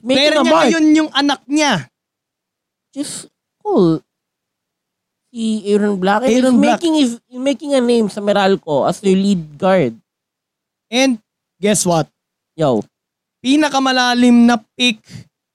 Making 0.00 0.16
Meron 0.16 0.40
niya 0.40 0.52
mark. 0.52 0.64
ngayon 0.64 0.86
yung 0.96 1.10
anak 1.12 1.40
niya. 1.44 1.72
Just 2.94 3.28
cool. 3.60 4.00
Si 5.28 5.62
Aaron 5.68 6.00
Black. 6.00 6.24
Aaron 6.24 6.56
he's 6.56 6.62
Black. 6.62 6.80
making, 6.80 6.94
his, 6.96 7.12
making 7.28 7.72
a 7.76 7.82
name 7.82 8.08
sa 8.08 8.24
Meralco 8.24 8.88
as 8.88 9.02
their 9.04 9.16
lead 9.16 9.60
guard. 9.60 9.94
And 10.88 11.20
guess 11.60 11.84
what? 11.84 12.08
Yo. 12.56 12.80
Pinakamalalim 13.44 14.48
na 14.48 14.60
pick 14.76 15.00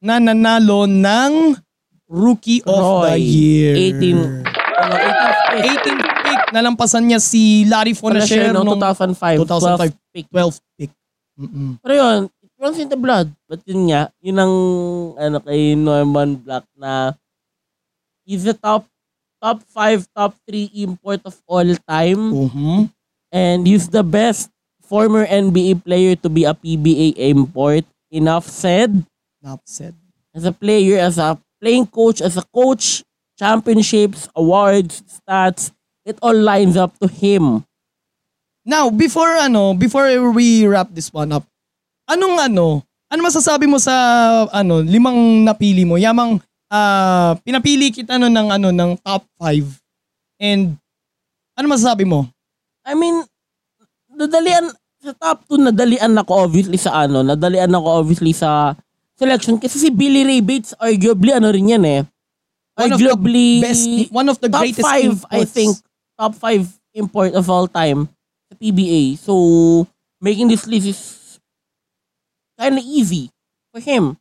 na 0.01 0.21
nanalo 0.21 0.85
ng 0.85 1.57
Rookie 2.05 2.61
of 2.65 3.09
the. 3.09 3.17
Year. 3.17 3.73
18. 3.97 4.45
Ano, 4.75 4.93
18th 4.93 5.41
pick. 5.49 5.63
18th 5.65 6.07
pick. 6.21 6.41
Nalampasan 6.53 7.03
niya 7.09 7.19
si 7.19 7.65
Larry 7.65 7.97
Fonacier 7.97 8.53
no, 8.53 8.61
nung 8.61 8.77
2005. 8.77 9.43
2005. 9.43 9.91
12th 9.91 9.97
pick. 10.13 10.25
12th 10.29 10.61
pick. 10.77 10.91
Mm-mm. 11.35 11.81
Pero 11.83 11.93
yun, 11.97 12.19
it 12.39 12.51
runs 12.61 12.77
in 12.79 12.87
the 12.87 12.99
blood. 12.99 13.27
But 13.49 13.59
yun 13.67 13.91
nga, 13.91 14.13
yun 14.21 14.37
ang 14.39 14.55
ano 15.19 15.37
kay 15.43 15.75
Norman 15.75 16.39
Black 16.39 16.63
na 16.77 17.11
he's 18.23 18.45
the 18.45 18.55
top 18.55 18.87
top 19.43 19.61
5, 19.69 20.07
top 20.15 20.33
3 20.47 20.71
import 20.81 21.21
of 21.25 21.35
all 21.45 21.67
time. 21.85 22.21
Mhm. 22.33 22.89
And 23.35 23.67
he's 23.67 23.91
the 23.91 24.01
best 24.01 24.49
former 24.85 25.27
NBA 25.27 25.83
player 25.83 26.15
to 26.23 26.29
be 26.31 26.47
a 26.47 26.55
PBA 26.55 27.13
import. 27.17 27.83
Enough 28.09 28.47
said. 28.47 29.03
Enough 29.43 29.65
said. 29.65 29.93
As 30.31 30.47
a 30.47 30.55
player, 30.55 30.97
as 30.97 31.19
a 31.19 31.35
playing 31.65 31.89
coach, 31.89 32.21
as 32.21 32.37
a 32.37 32.45
coach, 32.53 33.01
championships, 33.41 34.29
awards, 34.37 35.01
stats, 35.09 35.73
it 36.05 36.13
all 36.21 36.37
lines 36.37 36.77
up 36.77 36.93
to 37.01 37.09
him. 37.09 37.65
Now, 38.61 38.93
before 38.93 39.41
ano, 39.41 39.73
before 39.73 40.05
we 40.29 40.69
wrap 40.69 40.93
this 40.93 41.09
one 41.09 41.33
up, 41.33 41.41
anong 42.05 42.37
ano, 42.37 42.85
ano 43.09 43.19
masasabi 43.25 43.65
mo 43.65 43.81
sa 43.81 43.93
ano, 44.53 44.85
limang 44.85 45.41
napili 45.41 45.89
mo? 45.89 45.97
Yamang 45.97 46.37
ah, 46.69 47.33
pinapili 47.41 47.89
kita 47.89 48.21
no 48.21 48.29
ng 48.29 48.53
ano 48.53 48.69
ng 48.69 49.01
top 49.01 49.25
5. 49.41 49.65
And 50.37 50.77
ano 51.57 51.65
masasabi 51.65 52.05
mo? 52.05 52.29
I 52.85 52.93
mean, 52.93 53.25
nadalian, 54.13 54.69
sa 55.01 55.17
top 55.17 55.49
2, 55.49 55.73
nadalian 55.73 56.13
ako 56.13 56.45
obviously 56.45 56.77
sa 56.77 57.09
ano, 57.09 57.25
nadalian 57.25 57.73
ako 57.73 57.87
obviously 58.05 58.37
sa 58.37 58.77
selection 59.15 59.55
kasi 59.59 59.79
si 59.79 59.89
Billy 59.91 60.23
Ray 60.27 60.41
Bates 60.43 60.75
arguably 60.77 61.31
ano 61.35 61.49
rin 61.51 61.71
yan 61.71 61.85
eh. 61.87 62.01
One 62.75 62.91
of 62.91 62.99
the 62.99 63.07
Arguably, 63.07 63.63
best, 63.63 63.87
one 64.11 64.27
of 64.27 64.37
the 64.43 64.51
top 64.51 64.61
greatest 64.67 64.83
5, 64.83 64.91
I 64.91 64.99
imports. 65.07 65.51
think, 65.55 65.71
top 66.19 66.35
5 66.35 66.99
import 66.99 67.31
of 67.31 67.47
all 67.47 67.71
time 67.71 68.11
sa 68.51 68.53
PBA. 68.59 69.15
So, 69.15 69.87
making 70.19 70.51
this 70.51 70.67
list 70.67 70.87
is 70.91 71.01
kind 72.59 72.75
of 72.75 72.83
easy 72.83 73.31
for 73.71 73.79
him. 73.79 74.19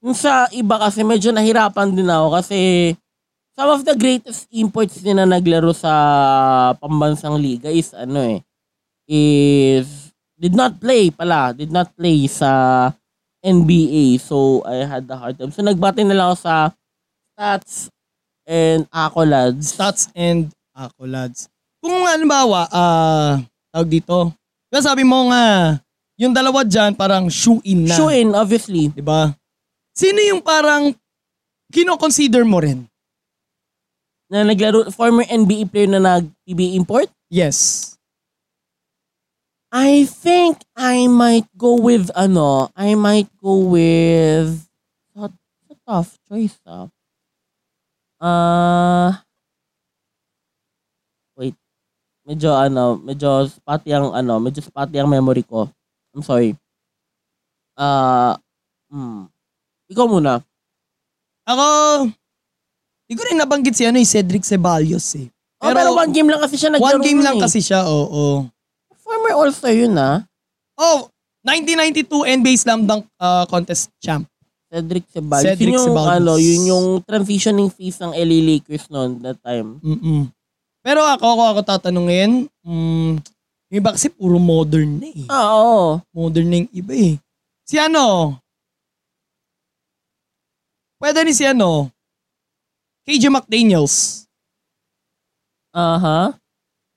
Yung 0.00 0.16
sa 0.16 0.48
iba 0.56 0.80
kasi 0.80 1.04
medyo 1.04 1.32
nahirapan 1.36 1.92
din 1.92 2.08
ako 2.08 2.40
kasi 2.40 2.58
some 3.52 3.72
of 3.72 3.84
the 3.84 3.96
greatest 3.96 4.48
imports 4.52 5.00
din 5.00 5.20
na 5.20 5.28
naglaro 5.28 5.72
sa 5.76 5.92
pambansang 6.80 7.36
liga 7.36 7.68
is 7.68 7.92
ano 7.92 8.20
eh, 8.24 8.40
is 9.08 10.12
did 10.36 10.56
not 10.56 10.76
play 10.80 11.12
pala, 11.12 11.52
did 11.52 11.72
not 11.72 11.92
play 11.92 12.24
sa 12.24 12.88
NBA. 13.46 14.18
So, 14.18 14.66
I 14.66 14.82
had 14.82 15.06
a 15.06 15.14
hard 15.14 15.38
time. 15.38 15.54
So, 15.54 15.62
nagbati 15.62 16.02
na 16.02 16.18
lang 16.18 16.26
ako 16.34 16.38
sa 16.42 16.54
stats 17.30 17.86
and 18.42 18.90
accolades. 18.90 19.70
stats 19.70 20.10
and 20.18 20.50
accolades. 20.74 21.46
Kung 21.78 22.02
halimbawa, 22.02 22.66
ah, 22.74 23.38
tawag 23.70 23.86
dito, 23.86 24.34
kaya 24.66 24.82
sabi 24.82 25.06
mo 25.06 25.30
nga, 25.30 25.78
yung 26.18 26.34
dalawa 26.34 26.66
dyan 26.66 26.96
parang 26.96 27.30
shoe-in 27.30 27.86
na. 27.86 27.94
Shoe 27.94 28.12
in, 28.12 28.34
obviously. 28.34 28.90
Di 28.90 29.04
ba? 29.04 29.30
Sino 29.94 30.18
yung 30.20 30.42
parang 30.42 30.92
kino-consider 31.70 32.42
mo 32.44 32.60
rin? 32.60 32.84
Na 34.26 34.42
naglaro, 34.42 34.90
former 34.90 35.22
NBA 35.28 35.70
player 35.70 35.88
na 35.88 36.02
nag-PBA 36.02 36.74
import. 36.74 37.08
Yes. 37.30 37.95
I 39.76 40.08
think 40.08 40.64
I 40.72 41.04
might 41.04 41.44
go 41.52 41.76
with 41.76 42.08
ano, 42.16 42.72
I 42.72 42.96
might 42.96 43.28
go 43.36 43.60
with 43.68 44.64
what 45.12 45.36
a 45.68 45.76
tough 45.84 46.16
choice 46.24 46.56
ah. 46.64 46.88
Uh, 48.16 49.12
wait. 51.36 51.52
Medyo 52.24 52.56
ano, 52.56 52.96
medyo 52.96 53.44
spotty 53.52 53.92
ang 53.92 54.16
ano, 54.16 54.40
medyo 54.40 54.64
spotty 54.64 54.96
ang 54.96 55.12
memory 55.12 55.44
ko. 55.44 55.68
I'm 56.16 56.24
sorry. 56.24 56.56
Ah, 57.76 58.40
hmm. 58.88 59.28
Ikaw 59.92 60.08
muna. 60.08 60.40
Ako, 61.44 61.66
di 63.04 63.12
ko 63.12 63.22
rin 63.28 63.36
nabanggit 63.36 63.76
si 63.76 63.84
ano, 63.84 64.00
eh, 64.00 64.08
Cedric 64.08 64.40
Ceballos 64.40 65.04
eh. 65.20 65.28
Oh, 65.60 65.68
pero, 65.68 65.92
one 65.92 66.16
game 66.16 66.32
lang 66.32 66.40
kasi 66.40 66.56
siya 66.56 66.72
naglaro. 66.72 66.96
One 66.96 67.04
game 67.04 67.20
lang 67.20 67.36
eh. 67.36 67.44
kasi 67.44 67.60
siya, 67.60 67.84
oo. 67.84 68.55
Former 69.06 69.32
All-Star 69.38 69.70
yun 69.70 69.94
ah. 69.94 70.26
Oh, 70.74 71.06
1992 71.46 72.42
NBA 72.42 72.54
Slam 72.58 72.82
Dunk 72.90 73.06
ah, 73.22 73.46
Contest 73.46 73.94
champ. 74.02 74.26
Cedric 74.66 75.06
Ceballos. 75.14 75.46
Cedric 75.46 75.70
yun 75.70 75.78
yung, 75.78 75.86
Ceballos. 75.94 76.18
ano, 76.18 76.32
yun 76.42 76.62
yung 76.66 76.86
transitioning 77.06 77.70
phase 77.70 78.02
ng 78.02 78.10
LA 78.18 78.38
Lakers 78.42 78.90
noon 78.90 79.22
that 79.22 79.38
time. 79.38 79.78
Mm-mm. 79.78 80.26
Pero 80.82 81.06
ako, 81.06 81.22
ako, 81.22 81.42
ako 81.54 81.60
tatanungin, 81.62 82.50
mm, 82.66 83.10
yung 83.70 83.78
iba 83.78 83.94
kasi 83.94 84.10
puro 84.10 84.42
modern 84.42 84.98
na 84.98 85.06
eh. 85.06 85.26
Ah, 85.30 85.54
oo. 85.54 86.02
Modern 86.10 86.46
na 86.50 86.56
yung 86.66 86.70
iba 86.74 86.94
eh. 86.94 87.14
Si 87.62 87.78
ano? 87.78 88.34
Pwede 90.98 91.22
ni 91.22 91.34
si 91.34 91.46
ano? 91.46 91.90
KJ 93.06 93.30
McDaniels. 93.30 94.26
Aha. 95.70 96.34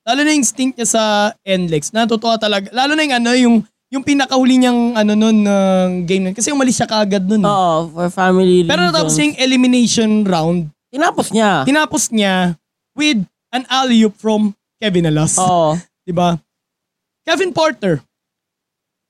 Lalo 0.09 0.25
na 0.25 0.33
yung 0.33 0.41
stint 0.41 0.73
niya 0.73 0.89
sa 0.89 1.03
NLEX. 1.45 1.93
Natutuwa 1.93 2.41
talaga. 2.41 2.73
Lalo 2.73 2.97
na 2.97 3.05
yung 3.05 3.15
ano, 3.21 3.29
yung, 3.37 3.55
yung 3.93 4.01
pinakahuli 4.01 4.57
niyang 4.57 4.97
ano 4.97 5.13
nun, 5.13 5.45
ng 5.45 6.09
game 6.09 6.25
nun. 6.25 6.33
Kasi 6.33 6.49
umalis 6.49 6.81
siya 6.81 6.89
kaagad 6.89 7.29
nun. 7.29 7.45
Oo, 7.45 7.93
for 7.93 8.09
family 8.09 8.65
reasons. 8.65 8.73
Pero 8.73 8.81
natapos 8.89 9.13
yung 9.21 9.37
elimination 9.37 10.25
round. 10.25 10.73
Tinapos 10.89 11.29
niya. 11.29 11.61
Tinapos 11.61 12.09
niya 12.09 12.57
with 12.97 13.21
an 13.53 13.69
alley-oop 13.69 14.17
from 14.17 14.57
Kevin 14.81 15.13
Alas. 15.13 15.37
Oo. 15.37 15.77
Diba? 16.09 16.41
Kevin 17.21 17.53
Porter. 17.53 18.01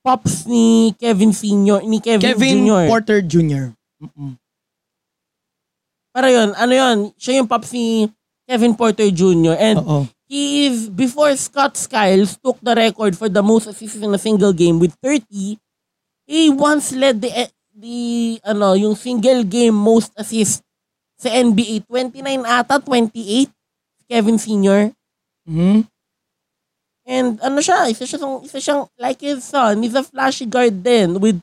Pops 0.04 0.44
ni 0.52 0.92
Kevin 1.00 1.32
Senior, 1.32 1.80
ni 1.88 2.04
Kevin, 2.04 2.24
Kevin 2.24 2.68
Jr. 2.68 2.84
Porter 2.92 3.20
Jr. 3.24 3.72
Mm-mm. 4.04 4.36
Pero 6.12 6.28
yun, 6.28 6.50
ano 6.60 6.74
yun, 6.76 6.98
siya 7.16 7.40
yung 7.40 7.48
pops 7.48 7.72
ni 7.72 8.12
Kevin 8.44 8.76
Porter 8.76 9.08
Jr. 9.08 9.56
And 9.56 9.80
Oo. 9.80 10.04
He 10.30 10.68
is, 10.70 10.90
before 10.90 11.34
Scott 11.36 11.76
Skiles 11.76 12.38
took 12.38 12.62
the 12.62 12.76
record 12.78 13.18
for 13.18 13.28
the 13.30 13.42
most 13.44 13.68
assists 13.68 13.98
in 13.98 14.14
a 14.14 14.22
single 14.22 14.54
game 14.54 14.80
with 14.80 14.94
30, 15.04 15.58
he 16.28 16.50
once 16.54 16.94
led 16.94 17.22
the, 17.22 17.50
the 17.76 18.40
ano, 18.46 18.74
yung 18.74 18.96
single 18.96 19.44
game 19.44 19.74
most 19.76 20.14
assists 20.16 20.62
sa 21.18 21.30
NBA. 21.34 21.82
29 21.90 22.46
ata, 22.46 22.80
28, 22.80 23.50
Kevin 24.10 24.38
Senior. 24.38 24.94
Mhm. 25.50 25.90
And 27.10 27.42
ano 27.42 27.58
siya, 27.58 27.90
isa 27.90 28.06
siyang, 28.06 28.46
isa 28.46 28.62
siyang 28.62 28.86
like 29.02 29.22
his 29.22 29.42
son. 29.44 29.82
He's 29.82 29.98
a 29.98 30.06
flashy 30.06 30.46
guard 30.46 30.86
din 30.86 31.18
with 31.18 31.42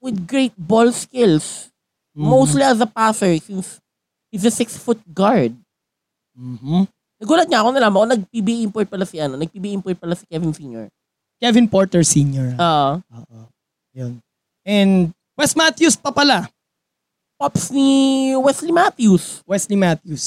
with 0.00 0.24
great 0.24 0.56
ball 0.56 0.88
skills. 0.92 1.68
Mhm. 2.16 2.24
Mostly 2.32 2.64
as 2.64 2.80
a 2.80 2.88
passer 2.88 3.36
since 3.38 3.76
he's 4.32 4.44
a 4.48 4.52
six-foot 4.54 5.00
guard. 5.12 5.52
Mhm. 6.38 6.88
Nagulat 7.16 7.48
niya 7.48 7.60
ako, 7.60 7.68
nalaman 7.72 7.98
ko, 7.98 8.06
nag-PB 8.12 8.48
import 8.62 8.86
pala 8.86 9.04
si 9.04 9.16
ano, 9.16 9.34
nag-PB 9.34 9.64
import 9.72 9.96
pala 9.96 10.12
si 10.12 10.24
Kevin 10.26 10.52
Senior. 10.52 10.86
Kevin 11.36 11.68
Porter 11.68 12.00
Sr. 12.00 12.56
Ah, 12.56 12.96
Oo. 13.06 13.48
Yun. 13.92 14.20
And 14.64 15.12
Wes 15.34 15.52
Matthews 15.52 15.96
pa 15.96 16.08
pala. 16.08 16.48
pops 17.36 17.68
ni 17.68 18.32
Wesley 18.34 18.72
Matthews. 18.72 19.44
Wesley 19.44 19.76
Matthews. 19.76 20.24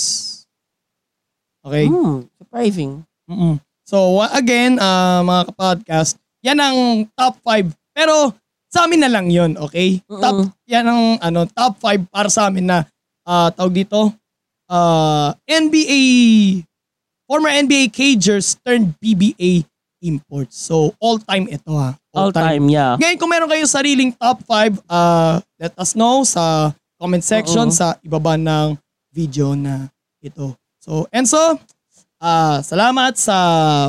Okay? 1.66 1.90
Hmm, 1.90 2.30
surprising. 2.38 3.02
Mm-mm. 3.26 3.58
So 3.82 4.22
wa- 4.22 4.30
again, 4.32 4.78
ah, 4.78 5.26
mga 5.26 5.50
kapodcast, 5.50 6.22
yan 6.46 6.58
ang 6.58 6.78
top 7.14 7.42
5. 7.42 7.66
Pero 7.92 8.34
sa 8.70 8.86
amin 8.86 9.02
na 9.02 9.10
lang 9.10 9.26
yun, 9.28 9.58
okay? 9.58 9.98
Mm-mm. 10.06 10.22
Top, 10.22 10.36
yan 10.66 10.86
ang 10.86 11.02
ano, 11.18 11.50
top 11.50 11.82
5 11.82 12.06
para 12.08 12.30
sa 12.30 12.46
amin 12.46 12.70
na 12.70 12.86
ah, 13.26 13.50
tawag 13.50 13.74
dito, 13.76 14.14
ah, 14.70 15.34
NBA, 15.44 16.02
former 17.30 17.54
NBA 17.54 17.94
Cagers 17.94 18.58
turned 18.66 18.98
PBA 18.98 19.62
imports. 20.02 20.58
So 20.58 20.98
all 20.98 21.22
time 21.22 21.46
ito 21.46 21.78
ha. 21.78 21.94
All 22.10 22.34
time, 22.34 22.66
yeah. 22.68 22.98
Ngayon 22.98 23.16
kung 23.16 23.30
meron 23.30 23.46
kayong 23.46 23.70
sariling 23.70 24.10
top 24.18 24.42
5, 24.42 24.82
uh, 24.90 25.38
let 25.62 25.78
us 25.78 25.94
know 25.94 26.26
sa 26.26 26.74
comment 26.98 27.22
section 27.22 27.70
Oo. 27.70 27.76
sa 27.76 27.94
ibaba 28.02 28.34
ng 28.34 28.74
video 29.14 29.54
na 29.54 29.86
ito. 30.18 30.58
So 30.82 31.06
Enzo, 31.14 31.62
ah 32.18 32.60
salamat 32.60 33.14
sa 33.14 33.36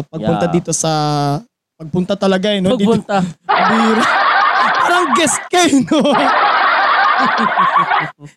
pagpunta 0.04 0.46
Yeah. 0.46 0.54
dito 0.54 0.70
sa 0.70 0.92
pagpunta 1.74 2.12
talaga 2.14 2.52
eh, 2.52 2.60
no? 2.60 2.76
Dito- 2.76 2.92
Pagpunta. 2.92 3.24
Bira. 3.48 4.04
Parang 4.84 5.06
guest 5.16 5.40
kayo, 5.48 5.80
no? 5.80 5.98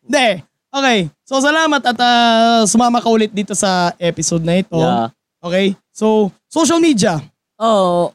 Hindi. 0.07 0.27
Okay. 0.73 0.99
So, 1.33 1.41
salamat 1.41 1.81
at 1.81 1.97
ah, 1.97 2.61
sumama 2.69 3.01
ka 3.01 3.09
ulit 3.09 3.33
dito 3.33 3.57
sa 3.57 3.89
episode 3.97 4.45
na 4.45 4.61
ito. 4.61 4.77
Yeah. 4.77 5.09
Okay? 5.41 5.73
So, 5.89 6.29
social 6.45 6.77
media. 6.77 7.25
Oh, 7.57 8.13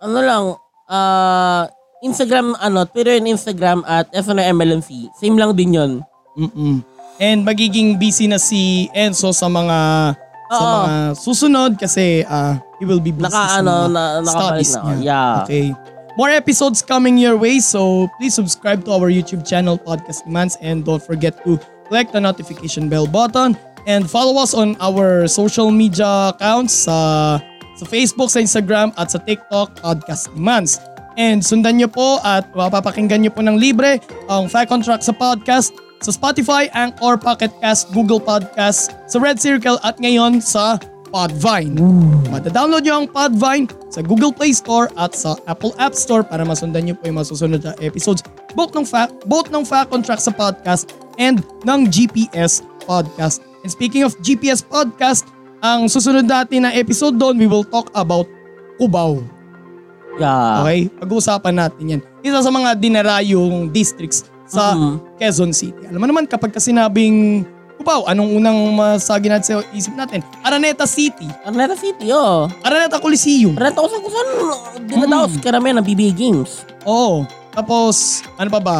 ano 0.00 0.18
lang, 0.24 0.44
ah, 0.88 1.68
Instagram, 2.00 2.56
ano, 2.56 2.88
Twitter 2.88 3.20
and 3.20 3.28
Instagram 3.28 3.84
at 3.84 4.08
FNMLMC. 4.16 5.12
Same 5.12 5.36
lang 5.36 5.52
din 5.52 5.76
yun. 5.76 5.92
Mm-mm. 6.40 6.80
And 7.20 7.44
magiging 7.44 8.00
busy 8.00 8.32
na 8.32 8.40
si 8.40 8.88
Enzo 8.96 9.36
sa 9.36 9.44
mga 9.44 9.78
sa 10.48 10.56
Oo. 10.56 10.64
mga 10.64 10.92
susunod 11.20 11.72
kasi 11.76 12.24
ah, 12.24 12.56
he 12.80 12.88
will 12.88 12.96
be 12.96 13.12
busy 13.12 13.28
Naka, 13.28 13.44
sa 13.44 13.60
ano, 13.60 13.92
mga 13.92 13.92
na, 13.92 14.32
studies 14.32 14.72
na. 14.72 14.80
niya. 14.80 14.96
Yeah. 15.04 15.32
Okay. 15.44 15.66
More 16.16 16.32
episodes 16.32 16.80
coming 16.80 17.20
your 17.20 17.36
way, 17.36 17.60
so 17.60 18.08
please 18.16 18.32
subscribe 18.32 18.88
to 18.88 18.96
our 18.96 19.12
YouTube 19.12 19.44
channel, 19.44 19.76
Podcast 19.76 20.24
Demands, 20.24 20.56
and 20.64 20.80
don't 20.80 21.02
forget 21.02 21.36
to 21.44 21.60
click 21.86 22.10
the 22.12 22.20
notification 22.20 22.88
bell 22.88 23.06
button 23.06 23.56
and 23.86 24.08
follow 24.08 24.40
us 24.40 24.52
on 24.56 24.76
our 24.80 25.28
social 25.28 25.70
media 25.70 26.32
accounts 26.32 26.88
sa 26.88 27.38
sa 27.74 27.84
Facebook, 27.90 28.30
sa 28.30 28.38
Instagram, 28.38 28.94
at 28.94 29.10
sa 29.10 29.18
TikTok, 29.18 29.82
Podcast 29.82 30.30
Demands. 30.32 30.78
And 31.14 31.42
sundan 31.42 31.78
nyo 31.78 31.90
po 31.90 32.18
at 32.22 32.50
mapapakinggan 32.54 33.26
nyo 33.26 33.32
po 33.34 33.42
ng 33.42 33.58
libre 33.58 34.02
ang 34.30 34.50
Fact 34.50 34.70
on 34.74 34.82
Track 34.82 35.02
sa 35.02 35.14
podcast 35.14 35.74
sa 36.02 36.10
Spotify, 36.12 36.68
Anchor, 36.76 37.16
Pocket 37.16 37.48
Cast, 37.64 37.88
Google 37.96 38.20
Podcast, 38.20 38.92
sa 39.08 39.16
Red 39.16 39.40
Circle 39.40 39.80
at 39.86 39.96
ngayon 39.96 40.42
sa 40.42 40.76
Podvine. 41.14 41.78
Mata-download 42.28 42.82
nyo 42.82 42.94
ang 42.98 43.06
Podvine 43.06 43.70
sa 43.88 44.02
Google 44.02 44.34
Play 44.34 44.50
Store 44.50 44.90
at 44.98 45.14
sa 45.14 45.38
Apple 45.46 45.70
App 45.78 45.94
Store 45.94 46.26
para 46.26 46.42
masundan 46.42 46.90
nyo 46.90 46.98
po 46.98 47.06
yung 47.06 47.22
masusunod 47.22 47.62
na 47.62 47.72
episodes 47.78 48.26
both 48.58 48.74
ng 48.74 48.82
fact, 48.82 49.14
both 49.30 49.48
ng 49.54 49.62
Fact 49.62 49.94
on 49.94 50.02
Track 50.02 50.18
sa 50.18 50.34
podcast 50.34 50.90
and 51.16 51.42
ng 51.64 51.80
GPS 51.88 52.64
Podcast. 52.84 53.40
And 53.64 53.70
speaking 53.72 54.04
of 54.04 54.16
GPS 54.20 54.60
Podcast, 54.60 55.24
ang 55.58 55.88
susunod 55.88 56.28
natin 56.28 56.68
na 56.68 56.70
episode 56.76 57.16
doon, 57.16 57.40
we 57.40 57.48
will 57.48 57.64
talk 57.64 57.88
about 57.96 58.28
Cubao. 58.76 59.24
Yeah. 60.20 60.62
Okay? 60.62 60.92
Pag-uusapan 61.00 61.54
natin 61.56 61.84
yan. 61.88 62.00
Isa 62.20 62.44
sa 62.44 62.52
mga 62.52 62.76
dinarayong 62.78 63.72
districts 63.72 64.28
sa 64.44 64.76
Mhm. 64.76 65.18
Quezon 65.18 65.52
City. 65.56 65.82
Alam 65.88 66.00
mo 66.04 66.06
naman 66.06 66.24
kapag 66.28 66.52
ka 66.52 66.60
sinabing 66.60 67.42
Cubao, 67.74 68.06
anong 68.06 68.38
unang 68.38 68.58
masagi 68.70 69.26
natin 69.26 69.42
sa 69.42 69.54
isip 69.74 69.96
natin? 69.98 70.22
Araneta 70.46 70.86
City, 70.86 71.26
Araneta 71.42 71.74
City, 71.74 72.06
oh. 72.14 72.46
Araneta 72.62 73.02
Coliseum. 73.02 73.58
Araneta 73.58 73.82
sa 73.82 73.98
kung 73.98 74.12
saan 74.14 74.28
dinadaos 74.86 75.32
karamihan 75.42 75.82
ng 75.82 75.86
BB 75.86 76.14
Games. 76.14 76.62
Oo. 76.86 77.26
Tapos, 77.50 78.22
ano 78.38 78.50
pa 78.50 78.60
ba? 78.62 78.78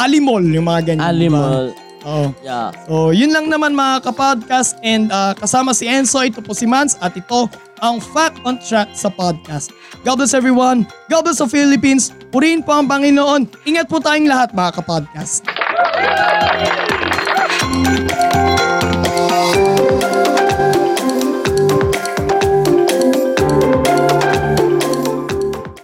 Alimol, 0.00 0.44
yung 0.48 0.64
mga 0.64 0.96
ganyan. 0.96 1.12
di 1.20 1.28
ba? 1.28 1.36
Animal. 1.36 1.90
Oo. 2.08 2.32
Yeah. 2.40 2.72
So, 2.88 3.12
yun 3.12 3.28
lang 3.36 3.52
naman 3.52 3.76
mga 3.76 4.08
kapodcast 4.08 4.80
and 4.80 5.12
ah, 5.12 5.36
kasama 5.36 5.76
si 5.76 5.84
Enzo, 5.84 6.24
ito 6.24 6.40
po 6.40 6.56
si 6.56 6.64
Mans 6.64 6.96
at 7.04 7.12
ito 7.12 7.44
ang 7.84 8.00
Fact 8.00 8.40
on 8.48 8.56
Track 8.60 8.96
sa 8.96 9.12
podcast. 9.12 9.72
God 10.00 10.24
bless 10.24 10.32
everyone. 10.32 10.88
God 11.12 11.28
bless 11.28 11.44
the 11.44 11.48
Philippines. 11.48 12.12
Purihin 12.32 12.64
po 12.64 12.72
ang 12.72 12.88
Panginoon. 12.88 13.68
Ingat 13.68 13.86
po 13.88 14.00
tayong 14.00 14.28
lahat 14.28 14.56
mga 14.56 14.80
kapodcast. 14.80 15.44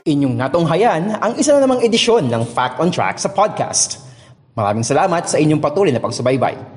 Inyong 0.06 0.38
natunghayan 0.38 1.18
ang 1.18 1.34
isa 1.34 1.50
na 1.58 1.66
namang 1.66 1.82
edisyon 1.82 2.30
ng 2.30 2.46
Fact 2.46 2.78
on 2.78 2.94
Track 2.94 3.18
sa 3.18 3.28
podcast. 3.28 4.05
Maraming 4.56 4.88
salamat 4.88 5.28
sa 5.28 5.36
inyong 5.36 5.60
patuloy 5.60 5.92
na 5.92 6.00
pagsubaybay. 6.00 6.75